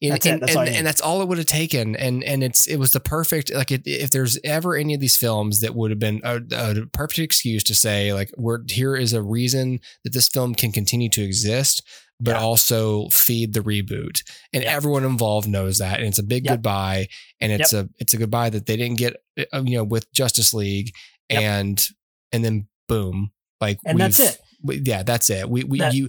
And, 0.00 0.12
That's 0.12 0.26
it. 0.26 0.40
That's 0.40 0.52
and, 0.52 0.68
all 0.68 0.74
and 0.76 0.86
that's 0.86 1.00
all 1.00 1.22
it 1.22 1.28
would 1.28 1.38
have 1.38 1.46
taken. 1.46 1.96
And 1.96 2.22
and 2.22 2.42
it's 2.44 2.66
it 2.68 2.76
was 2.76 2.92
the 2.92 3.00
perfect 3.00 3.52
like 3.52 3.72
it, 3.72 3.82
if 3.84 4.10
there's 4.10 4.38
ever 4.44 4.76
any 4.76 4.94
of 4.94 5.00
these 5.00 5.16
films 5.16 5.60
that 5.60 5.74
would 5.74 5.90
have 5.90 5.98
been 5.98 6.20
a, 6.22 6.40
a 6.52 6.86
perfect 6.92 7.18
excuse 7.18 7.64
to 7.64 7.74
say 7.74 8.12
like 8.14 8.30
we're 8.36 8.60
here 8.68 8.94
is 8.96 9.12
a 9.12 9.22
reason 9.22 9.80
that 10.04 10.12
this 10.12 10.28
film 10.28 10.54
can 10.54 10.70
continue 10.72 11.08
to 11.10 11.22
exist, 11.22 11.82
but 12.24 12.32
Yeah. 12.36 12.40
also 12.40 13.08
feed 13.10 13.52
the 13.52 13.60
reboot. 13.60 14.22
And 14.52 14.62
Yep. 14.64 14.72
everyone 14.72 15.04
involved 15.04 15.46
knows 15.48 15.78
that, 15.78 15.98
and 15.98 16.08
it's 16.08 16.18
a 16.18 16.22
big 16.24 16.44
Yep. 16.44 16.54
goodbye. 16.54 17.08
And 17.40 17.52
it's 17.52 17.72
a 17.72 17.88
it's 17.98 18.14
a 18.14 18.16
goodbye 18.16 18.50
that 18.50 18.66
they 18.66 18.76
didn't 18.76 18.98
get 18.98 19.16
uh, 19.52 19.62
you 19.64 19.76
know 19.76 19.84
with 19.84 20.10
Justice 20.12 20.52
League, 20.54 20.92
Yep. 21.30 21.42
and 21.42 21.86
and 22.32 22.44
then 22.44 22.66
boom, 22.88 23.30
like 23.60 23.78
And 23.86 24.00
that's 24.00 24.18
it. 24.20 24.38
We- 24.62 24.80
yeah, 24.84 25.02
that's 25.02 25.28
it. 25.28 25.48
We 25.50 25.62
we 25.64 25.78
That- 25.78 25.92
you 25.94 26.08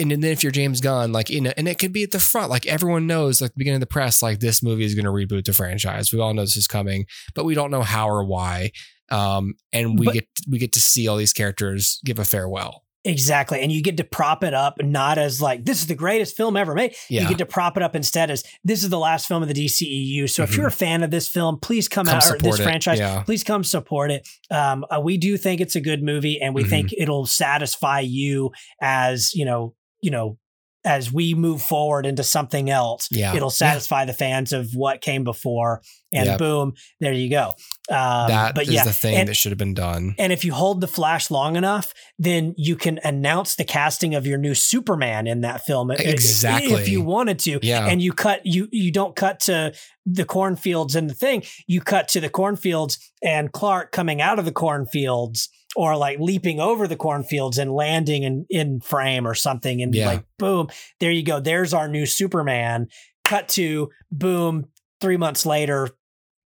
and 0.00 0.10
then 0.10 0.22
if 0.24 0.42
you're 0.42 0.52
James 0.52 0.80
Gunn, 0.82 1.12
like 1.12 1.30
you 1.30 1.40
know, 1.40 1.52
and 1.56 1.66
it 1.66 1.78
could 1.78 1.92
be 1.92 2.02
at 2.02 2.10
the 2.10 2.20
front, 2.20 2.50
like 2.50 2.66
everyone 2.66 3.06
knows, 3.06 3.40
like 3.40 3.52
the 3.54 3.58
beginning 3.58 3.76
of 3.76 3.80
the 3.80 3.86
press, 3.86 4.22
like 4.22 4.40
this 4.40 4.62
movie 4.62 4.84
is 4.84 4.94
going 4.94 5.06
to 5.06 5.10
reboot 5.10 5.44
the 5.46 5.52
franchise. 5.54 6.12
We 6.12 6.20
all 6.20 6.34
know 6.34 6.42
this 6.42 6.56
is 6.58 6.66
coming, 6.68 7.06
but 7.34 7.44
we 7.44 7.54
don't 7.54 7.70
know 7.70 7.82
how 7.82 8.08
or 8.10 8.24
why. 8.24 8.70
Um, 9.10 9.54
and 9.72 9.98
we 9.98 10.06
But- 10.06 10.14
get 10.14 10.26
we 10.48 10.58
get 10.58 10.72
to 10.72 10.80
see 10.80 11.08
all 11.08 11.16
these 11.16 11.32
characters 11.32 12.00
give 12.04 12.18
a 12.18 12.24
farewell. 12.24 12.82
Exactly. 13.06 13.60
And 13.62 13.70
you 13.70 13.82
get 13.82 13.96
to 13.98 14.04
prop 14.04 14.42
it 14.42 14.52
up 14.52 14.74
not 14.82 15.16
as 15.16 15.40
like, 15.40 15.64
this 15.64 15.80
is 15.80 15.86
the 15.86 15.94
greatest 15.94 16.36
film 16.36 16.56
ever 16.56 16.74
made. 16.74 16.94
Yeah. 17.08 17.22
You 17.22 17.28
get 17.28 17.38
to 17.38 17.46
prop 17.46 17.76
it 17.76 17.82
up 17.82 17.94
instead 17.94 18.30
as 18.30 18.42
this 18.64 18.82
is 18.82 18.90
the 18.90 18.98
last 18.98 19.28
film 19.28 19.42
of 19.42 19.48
the 19.48 19.54
DCEU. 19.54 20.28
So 20.28 20.42
if 20.42 20.56
you're 20.56 20.66
a 20.66 20.70
fan 20.72 21.02
of 21.02 21.10
this 21.10 21.28
film, 21.28 21.58
please 21.60 21.88
come, 21.88 22.06
Mm-hmm. 22.06 22.18
Come 22.18 22.28
out 22.28 22.34
or 22.34 22.38
this 22.38 22.60
it. 22.60 22.62
franchise. 22.62 22.98
Yeah. 22.98 23.22
Please 23.22 23.42
come 23.44 23.64
support 23.64 24.10
it. 24.10 24.28
Um, 24.50 24.84
uh, 24.90 25.00
we 25.00 25.16
do 25.18 25.36
think 25.36 25.60
it's 25.60 25.76
a 25.76 25.80
good 25.80 26.02
movie 26.02 26.40
and 26.40 26.54
we 26.54 26.64
Mhm. 26.64 26.68
think 26.70 26.92
it'll 26.96 27.26
satisfy 27.26 28.00
you 28.00 28.50
as, 28.80 29.32
you 29.34 29.44
know, 29.44 29.74
you 30.02 30.10
know, 30.10 30.38
as 30.86 31.12
we 31.12 31.34
move 31.34 31.60
forward 31.60 32.06
into 32.06 32.22
something 32.22 32.70
else, 32.70 33.08
Yeah. 33.10 33.34
it'll 33.34 33.50
satisfy 33.50 34.04
the 34.04 34.12
fans 34.14 34.52
of 34.52 34.70
what 34.74 35.00
came 35.00 35.24
before. 35.24 35.82
And 36.12 36.26
Yep. 36.26 36.38
boom, 36.38 36.72
there 37.00 37.12
you 37.12 37.28
go. 37.28 37.48
Um, 37.90 38.28
That 38.28 38.54
but 38.54 38.68
is 38.68 38.74
yeah, 38.74 38.84
the 38.84 38.92
thing 38.92 39.16
and- 39.16 39.28
that 39.28 39.34
should 39.34 39.50
have 39.52 39.58
been 39.58 39.74
done. 39.74 40.14
and 40.18 40.32
if 40.32 40.44
you 40.44 40.54
hold 40.54 40.80
the 40.80 40.86
flash 40.88 41.30
long 41.30 41.56
enough, 41.56 41.92
then 42.18 42.54
you 42.56 42.76
can 42.76 43.00
announce 43.04 43.56
the 43.56 43.64
casting 43.64 44.14
of 44.14 44.26
your 44.26 44.38
new 44.38 44.54
Superman 44.54 45.26
in 45.26 45.40
that 45.42 45.66
film. 45.66 45.90
Exactly. 45.90 46.72
If 46.74 46.88
you 46.88 47.02
wanted 47.02 47.38
to. 47.40 47.58
Yeah. 47.62 47.86
And 47.86 48.00
you 48.00 48.12
cut 48.12 48.46
you 48.46 48.68
you 48.72 48.92
don't 48.92 49.16
cut 49.16 49.40
to 49.40 49.72
the 50.06 50.24
cornfields 50.24 50.94
and 50.94 51.10
the 51.10 51.14
thing. 51.14 51.42
You 51.66 51.80
cut 51.80 52.06
to 52.08 52.20
the 52.20 52.30
cornfields 52.30 52.98
and 53.22 53.50
Clark 53.52 53.90
coming 53.90 54.22
out 54.22 54.38
of 54.38 54.44
the 54.44 54.52
cornfields 54.52 55.48
or 55.76 55.96
like 55.96 56.18
leaping 56.18 56.58
over 56.58 56.88
the 56.88 56.96
cornfields 56.96 57.58
and 57.58 57.72
landing 57.72 58.22
in, 58.24 58.46
in 58.50 58.80
frame 58.80 59.26
or 59.26 59.34
something. 59.34 59.82
And 59.82 59.94
Yeah. 59.94 60.06
like 60.06 60.24
boom, 60.38 60.68
there 61.00 61.10
you 61.12 61.22
go. 61.22 61.38
There's 61.38 61.74
our 61.74 61.86
new 61.88 62.06
Superman. 62.06 62.88
Cut 63.24 63.48
to 63.50 63.90
boom, 64.10 64.66
three 65.00 65.16
months 65.16 65.44
later, 65.44 65.90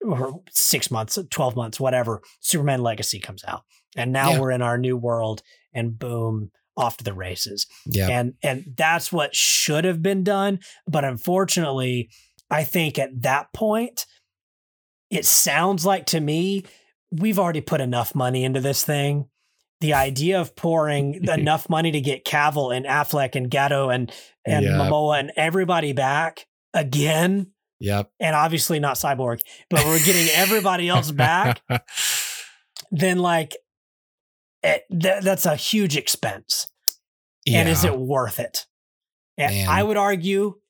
or 0.05 0.43
six 0.51 0.91
months, 0.91 1.19
12 1.31 1.55
months, 1.55 1.79
whatever, 1.79 2.23
Superman 2.41 2.83
Legacy 2.83 3.21
comes 3.21 3.45
out. 3.47 3.63
And 3.97 4.11
now 4.13 4.33
Yeah. 4.33 4.41
we're 4.41 4.51
in 4.51 4.63
our 4.63 4.79
new 4.79 4.97
world 4.97 5.43
and 5.73 5.99
boom, 5.99 6.51
off 6.77 6.97
to 6.97 7.05
the 7.05 7.13
races. 7.13 7.67
Yeah. 7.87 8.09
And 8.09 8.33
and 8.43 8.65
that's 8.77 9.13
what 9.13 9.37
should 9.37 9.85
have 9.85 10.03
been 10.03 10.25
done. 10.25 10.59
But 10.89 11.05
unfortunately, 11.05 12.09
I 12.51 12.65
think 12.65 12.99
at 12.99 13.23
that 13.23 13.53
point, 13.53 14.07
it 15.11 15.27
sounds 15.27 15.85
like 15.85 16.07
to 16.07 16.21
me, 16.21 16.65
we've 17.13 17.39
already 17.39 17.61
put 17.61 17.81
enough 17.81 18.15
money 18.15 18.45
into 18.45 18.61
this 18.61 18.85
thing. 18.85 19.29
The 19.81 19.95
idea 19.95 20.41
of 20.41 20.57
pouring 20.57 21.25
enough 21.29 21.69
money 21.69 21.91
to 21.93 22.01
get 22.01 22.25
Cavill 22.25 22.75
and 22.77 22.87
Affleck 22.87 23.35
and 23.37 23.51
Gadot 23.51 23.95
and 23.95 24.13
and 24.47 24.65
Yeah. 24.65 24.73
Momoa 24.73 25.21
and 25.21 25.33
everybody 25.37 25.93
back 25.93 26.47
again 26.75 27.49
Yep. 27.81 28.11
and 28.21 28.37
obviously 28.37 28.79
not 28.79 28.95
cyborg, 28.97 29.43
but 29.69 29.85
we're 29.85 29.99
getting 29.99 30.29
everybody 30.35 30.89
else 30.89 31.11
back, 31.11 31.61
then 32.93 33.19
like 33.19 33.57
eh, 34.63 34.75
it, 34.89 35.01
th- 35.03 35.23
that's 35.25 35.47
a 35.47 35.57
huge 35.57 35.97
expense. 35.97 36.69
And 37.47 37.69
is 37.69 37.83
it 37.83 37.99
worth 37.99 38.39
it? 38.39 38.67
And 39.37 39.53
Man. 39.53 39.69
I 39.69 39.83
would 39.83 39.97
argue, 39.97 40.61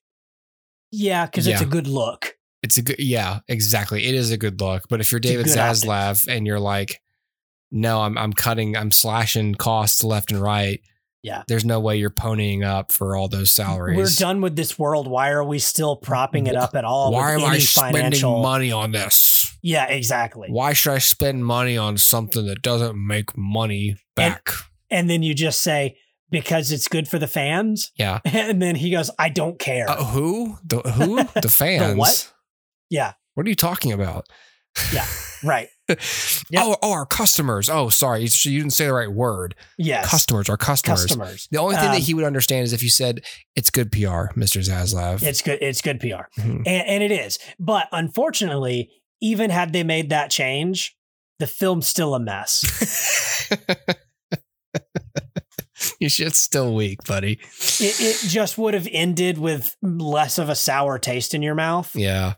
yeah, 0.91 1.27
because 1.27 1.47
it's 1.47 1.61
a 1.61 1.67
good 1.67 1.87
look. 1.87 2.35
It's 2.63 2.79
a 2.79 2.83
good, 2.83 2.97
yeah, 2.99 3.41
exactly. 3.49 4.07
It 4.07 4.15
is 4.15 4.31
a 4.31 4.37
good 4.37 4.61
look. 4.61 4.85
But 4.89 5.01
if 5.01 5.11
you're 5.11 5.21
David. 5.21 5.47
Zaslav 5.47 6.29
and 6.29 6.47
you're 6.47 6.61
like, 6.61 7.01
no, 7.71 8.03
I'm 8.03 8.17
I'm 8.19 8.33
cutting, 8.33 8.77
I'm 8.77 8.91
slashing 8.91 9.55
costs 9.55 10.05
left 10.05 10.31
and 10.31 10.41
right. 10.41 10.81
Yeah. 11.23 11.45
There's 11.47 11.65
no 11.65 11.79
way 11.79 11.97
you're 11.97 12.11
ponying 12.11 12.65
up 12.65 12.91
for 12.91 13.17
all 13.17 13.29
those 13.29 13.53
salaries. 13.53 13.97
We're 13.97 14.27
done 14.27 14.41
with 14.41 14.57
this 14.57 14.77
world. 14.77 15.07
Why 15.07 15.31
are 15.31 15.45
we 15.45 15.61
still 15.61 15.97
propping 15.97 16.49
it 16.49 16.57
up 16.57 16.75
at 16.75 16.85
all? 16.85 17.13
Why 17.13 17.35
am 17.35 17.45
I 17.45 17.59
spending 17.59 18.21
money 18.21 18.73
on 18.73 18.91
this? 18.91 19.57
Yeah, 19.63 19.87
exactly. 19.87 20.49
Why 20.51 20.73
should 20.73 20.93
I 20.93 20.99
spend 20.99 21.47
money 21.47 21.79
on 21.79 21.97
something 21.97 22.45
that 22.47 22.61
doesn't 22.63 22.97
make 22.97 23.37
money 23.37 23.97
back? 24.17 24.51
And 24.91 25.09
then 25.09 25.23
you 25.23 25.33
just 25.33 25.63
say 25.63 25.97
because 26.29 26.73
it's 26.73 26.89
good 26.89 27.07
for 27.07 27.21
the 27.21 27.29
fans, 27.29 27.93
yeah. 27.97 28.19
and 28.25 28.61
then 28.61 28.75
he 28.75 28.91
goes, 28.91 29.11
"I 29.19 29.29
don't 29.29 29.59
care." 29.59 29.89
Uh, 29.89 30.05
who? 30.05 30.59
The 30.65 30.81
who? 30.81 31.17
The 31.41 31.49
fans. 31.49 31.97
what? 31.97 32.33
Yeah, 32.93 33.15
What 33.35 33.47
are 33.47 33.49
you 33.49 33.57
talking 33.57 33.91
about? 33.93 34.27
yeah, 34.93 35.07
right. 35.45 35.69
Oh, 36.57 36.77
oh, 36.83 36.93
our 36.93 37.05
customers. 37.07 37.69
Oh, 37.69 37.89
sorry, 37.89 38.23
you 38.23 38.59
didn't 38.61 38.71
say 38.73 38.87
the 38.87 38.93
right 38.93 39.11
word. 39.13 39.55
Yes, 39.79 40.09
Customers, 40.09 40.49
our 40.49 40.57
customers. 40.57 41.03
customers. 41.07 41.49
The 41.51 41.59
only 41.59 41.77
thing 41.77 41.87
Um, 41.89 41.93
that 41.95 42.01
he 42.03 42.15
would 42.15 42.25
understand 42.25 42.65
is 42.65 42.73
if 42.73 42.83
you 42.83 42.89
said 42.91 43.23
it's 43.57 43.71
good 43.71 43.91
PR, 43.93 44.33
Mr. 44.39 44.61
Zaslav. 44.67 45.23
It's 45.23 45.43
good. 45.43 45.59
It's 45.63 45.81
good 45.83 46.01
PR, 46.01 46.29
Mhm. 46.41 46.63
and, 46.67 46.69
and 46.89 47.03
it 47.03 47.11
is. 47.13 47.39
But 47.59 47.89
unfortunately, 47.93 48.91
even 49.21 49.51
had 49.51 49.73
they 49.73 49.83
made 49.85 50.11
that 50.11 50.31
change, 50.31 50.97
the 51.39 51.47
film's 51.47 51.87
still 51.87 52.15
a 52.15 52.21
mess. 52.21 53.49
Your 55.99 56.11
shit's 56.11 56.39
still 56.39 56.75
weak, 56.75 57.03
buddy. 57.05 57.33
it, 57.81 58.01
it 58.01 58.17
just 58.29 58.57
would 58.57 58.75
have 58.75 58.89
ended 58.93 59.37
with 59.39 59.77
less 59.83 60.39
of 60.39 60.49
a 60.49 60.55
sour 60.55 60.99
taste 60.99 61.35
in 61.35 61.43
your 61.43 61.55
mouth. 61.57 61.95
Yeah. 61.97 62.35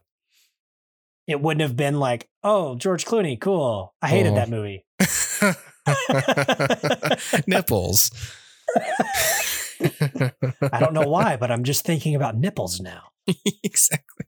It 1.26 1.40
wouldn't 1.40 1.62
have 1.62 1.76
been 1.76 1.98
like, 1.98 2.28
"Oh, 2.42 2.76
George 2.76 3.04
Clooney, 3.04 3.40
cool." 3.40 3.94
I 4.02 4.08
hated 4.08 4.32
Oh. 4.32 4.36
that 4.36 4.50
movie. 4.50 4.84
Nipples. 7.46 8.10
I 9.80 10.78
don't 10.80 10.94
know 10.94 11.08
why, 11.08 11.36
but 11.36 11.50
I'm 11.50 11.64
just 11.64 11.84
thinking 11.84 12.14
about 12.14 12.36
nipples 12.36 12.80
now. 12.80 13.02
exactly. 13.62 14.26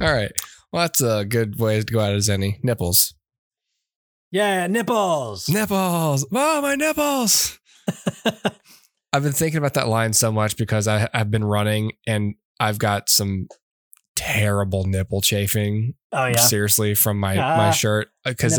All 0.00 0.12
right. 0.12 0.32
Well, 0.72 0.82
that's 0.82 1.00
a 1.00 1.24
good 1.24 1.58
way 1.58 1.80
to 1.82 1.92
go 1.92 2.00
out 2.00 2.14
as 2.14 2.28
any. 2.28 2.58
Nipples. 2.62 3.14
Yeah, 4.30 4.66
nipples. 4.66 5.48
Nipples. 5.48 6.26
Oh, 6.32 6.62
my 6.62 6.74
nipples. 6.74 7.58
I've 9.12 9.22
been 9.22 9.32
thinking 9.32 9.58
about 9.58 9.74
that 9.74 9.88
line 9.88 10.14
so 10.14 10.32
much 10.32 10.56
because 10.56 10.88
I, 10.88 11.08
I've 11.12 11.30
been 11.30 11.44
running 11.44 11.92
and 12.06 12.34
I've 12.58 12.78
got 12.78 13.10
some 13.10 13.48
terrible 14.22 14.84
nipple 14.84 15.20
chafing. 15.20 15.94
oh 16.12 16.26
yeah, 16.26 16.36
Seriously, 16.36 16.94
from 16.94 17.18
my 17.18 17.36
Ah, 17.36 17.56
my 17.56 17.70
shirt 17.70 18.08
because 18.24 18.58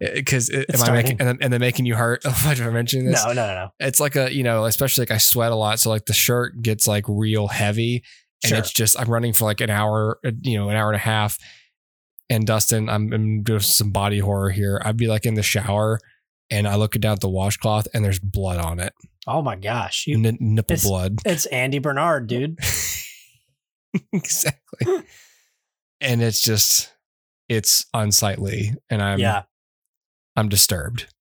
because 0.00 0.50
am 0.50 0.64
It's 0.68 0.82
I 0.82 0.92
making 0.92 1.20
and, 1.20 1.38
and 1.42 1.52
they're 1.52 1.60
making 1.60 1.86
you 1.86 1.94
hurt? 1.94 2.24
Have 2.24 2.60
I 2.60 2.70
mentioned 2.70 3.08
this? 3.08 3.24
No, 3.24 3.32
no, 3.32 3.46
no, 3.46 3.54
no. 3.54 3.68
It's 3.80 4.00
like 4.00 4.16
a 4.16 4.32
you 4.34 4.42
know, 4.42 4.64
especially 4.64 5.02
like 5.02 5.10
I 5.12 5.18
sweat 5.18 5.52
a 5.52 5.56
lot, 5.56 5.78
so 5.80 5.90
like 5.90 6.06
the 6.06 6.12
shirt 6.12 6.60
gets 6.62 6.86
like 6.86 7.04
real 7.08 7.48
heavy, 7.48 8.02
and 8.44 8.50
Sure. 8.50 8.58
it's 8.58 8.72
just 8.72 8.98
I'm 9.00 9.08
running 9.08 9.32
for 9.32 9.44
like 9.44 9.60
an 9.60 9.70
hour, 9.70 10.18
uh, 10.26 10.30
you 10.42 10.58
know, 10.58 10.68
an 10.68 10.76
hour 10.76 10.88
and 10.88 10.96
a 10.96 11.00
half. 11.04 11.38
And 12.30 12.46
Dustin, 12.46 12.90
I'm, 12.90 13.10
I'm 13.12 13.42
doing 13.42 13.60
some 13.60 13.90
body 13.90 14.18
horror 14.18 14.50
here. 14.50 14.82
I'd 14.84 14.98
be 14.98 15.06
like 15.06 15.24
in 15.24 15.32
the 15.34 15.42
shower, 15.42 15.98
and 16.50 16.68
I 16.68 16.74
look 16.76 16.92
down 16.92 17.14
at 17.14 17.20
the 17.20 17.28
washcloth, 17.30 17.88
and 17.94 18.04
there's 18.04 18.18
blood 18.18 18.58
on 18.60 18.80
it, 18.80 18.92
Oh 19.26 19.40
my 19.40 19.56
gosh, 19.56 20.06
you. 20.06 20.16
N- 20.22 20.36
nipple 20.38 20.74
It's- 20.74 20.86
blood. 20.86 21.18
It's 21.24 21.46
Andy 21.46 21.78
Bernard, 21.78 22.26
dude. 22.26 22.58
exactly. 24.12 24.86
and 26.00 26.22
it's 26.22 26.40
just, 26.40 26.92
it's 27.48 27.86
unsightly, 27.94 28.74
and 28.90 29.02
I'm 29.02 29.18
yeah. 29.18 29.42
I'm 30.36 30.48
disturbed. 30.48 31.12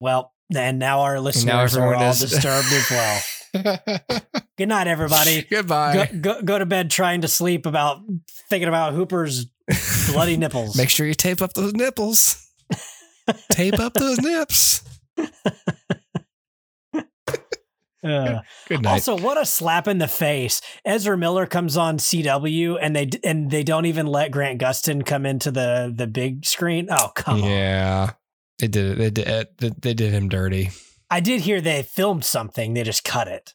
Well, 0.00 0.32
and 0.54 0.78
now 0.78 1.00
our 1.00 1.20
listeners 1.20 1.76
are 1.76 1.94
all 1.94 2.10
is- 2.10 2.20
disturbed 2.30 2.68
as 2.72 2.90
well. 2.90 3.22
Good 4.56 4.68
night, 4.68 4.86
everybody. 4.86 5.42
Goodbye. 5.42 6.10
Go, 6.12 6.34
go, 6.34 6.42
go 6.42 6.58
to 6.58 6.66
bed 6.66 6.90
trying 6.90 7.22
to 7.22 7.28
sleep 7.28 7.66
about 7.66 8.00
thinking 8.48 8.68
about 8.68 8.92
Hooper's 8.92 9.46
bloody 10.10 10.36
nipples. 10.36 10.76
Make 10.76 10.90
sure 10.90 11.06
you 11.06 11.14
tape 11.14 11.42
up 11.42 11.54
those 11.54 11.72
nipples. 11.72 12.46
tape 13.50 13.78
up 13.78 13.94
those 13.94 14.18
nips. 14.20 14.82
Uh, 18.02 18.40
Good 18.68 18.82
night. 18.82 18.92
also, 18.92 19.16
what 19.18 19.40
a 19.40 19.44
slap 19.46 19.88
in 19.88 19.98
the 19.98 20.08
face! 20.08 20.60
Ezra 20.84 21.16
Miller 21.16 21.46
comes 21.46 21.76
on 21.76 21.98
CW, 21.98 22.78
and 22.80 22.94
they 22.94 23.08
and 23.24 23.50
they 23.50 23.62
don't 23.62 23.86
even 23.86 24.06
let 24.06 24.30
Grant 24.30 24.60
Gustin 24.60 25.04
come 25.04 25.26
into 25.26 25.50
the 25.50 25.92
the 25.94 26.06
big 26.06 26.44
screen. 26.44 26.88
Oh 26.90 27.10
come 27.14 27.42
on! 27.42 27.50
yeah, 27.50 28.10
they 28.58 28.68
did 28.68 28.92
it. 28.92 28.98
They 28.98 29.10
did 29.10 29.28
it. 29.28 29.58
They, 29.58 29.70
they 29.70 29.94
did 29.94 30.12
him 30.12 30.28
dirty. 30.28 30.70
I 31.10 31.20
did 31.20 31.40
hear 31.40 31.60
they 31.60 31.82
filmed 31.82 32.24
something; 32.24 32.74
they 32.74 32.84
just 32.84 33.04
cut 33.04 33.28
it, 33.28 33.54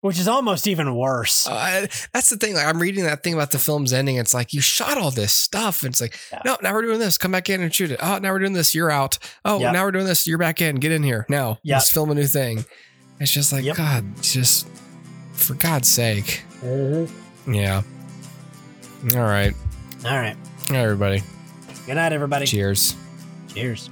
which 0.00 0.18
is 0.18 0.28
almost 0.28 0.66
even 0.68 0.94
worse. 0.94 1.46
Uh, 1.46 1.86
that's 2.12 2.30
the 2.30 2.36
thing. 2.36 2.54
Like 2.54 2.66
I'm 2.66 2.78
reading 2.80 3.04
that 3.04 3.22
thing 3.22 3.34
about 3.34 3.50
the 3.50 3.58
film's 3.58 3.92
ending. 3.92 4.16
It's 4.16 4.32
like 4.34 4.52
you 4.52 4.60
shot 4.60 4.96
all 4.98 5.10
this 5.10 5.32
stuff. 5.32 5.82
And 5.82 5.90
it's 5.90 6.00
like, 6.00 6.18
Yeah. 6.32 6.42
no, 6.44 6.56
now 6.62 6.72
we're 6.72 6.82
doing 6.82 6.98
this. 7.00 7.18
Come 7.18 7.32
back 7.32 7.50
in 7.50 7.60
and 7.60 7.74
shoot 7.74 7.90
it. 7.90 7.98
Oh, 8.02 8.18
now 8.18 8.32
we're 8.32 8.38
doing 8.38 8.52
this. 8.52 8.74
You're 8.74 8.90
out. 8.90 9.18
Oh, 9.44 9.58
Yep. 9.60 9.72
now 9.72 9.84
we're 9.84 9.92
doing 9.92 10.06
this. 10.06 10.26
You're 10.26 10.38
back 10.38 10.60
in. 10.60 10.76
Get 10.76 10.92
in 10.92 11.02
here 11.02 11.26
now. 11.28 11.58
Yep. 11.62 11.74
Let's 11.76 11.90
film 11.90 12.10
a 12.10 12.14
new 12.14 12.26
thing. 12.26 12.64
It's 13.20 13.32
just 13.32 13.52
like 13.52 13.64
Yep. 13.64 13.76
God. 13.76 14.22
Just 14.22 14.68
for 15.32 15.54
God's 15.54 15.88
sake. 15.88 16.42
Yeah. 16.62 17.82
All 19.14 19.20
right. 19.22 19.54
All 20.04 20.10
right. 20.18 20.36
All 20.70 20.76
right, 20.76 20.82
everybody. 20.82 21.22
Good 21.86 21.94
night, 21.94 22.12
everybody. 22.12 22.46
Cheers. 22.46 22.94
Cheers. 23.54 23.90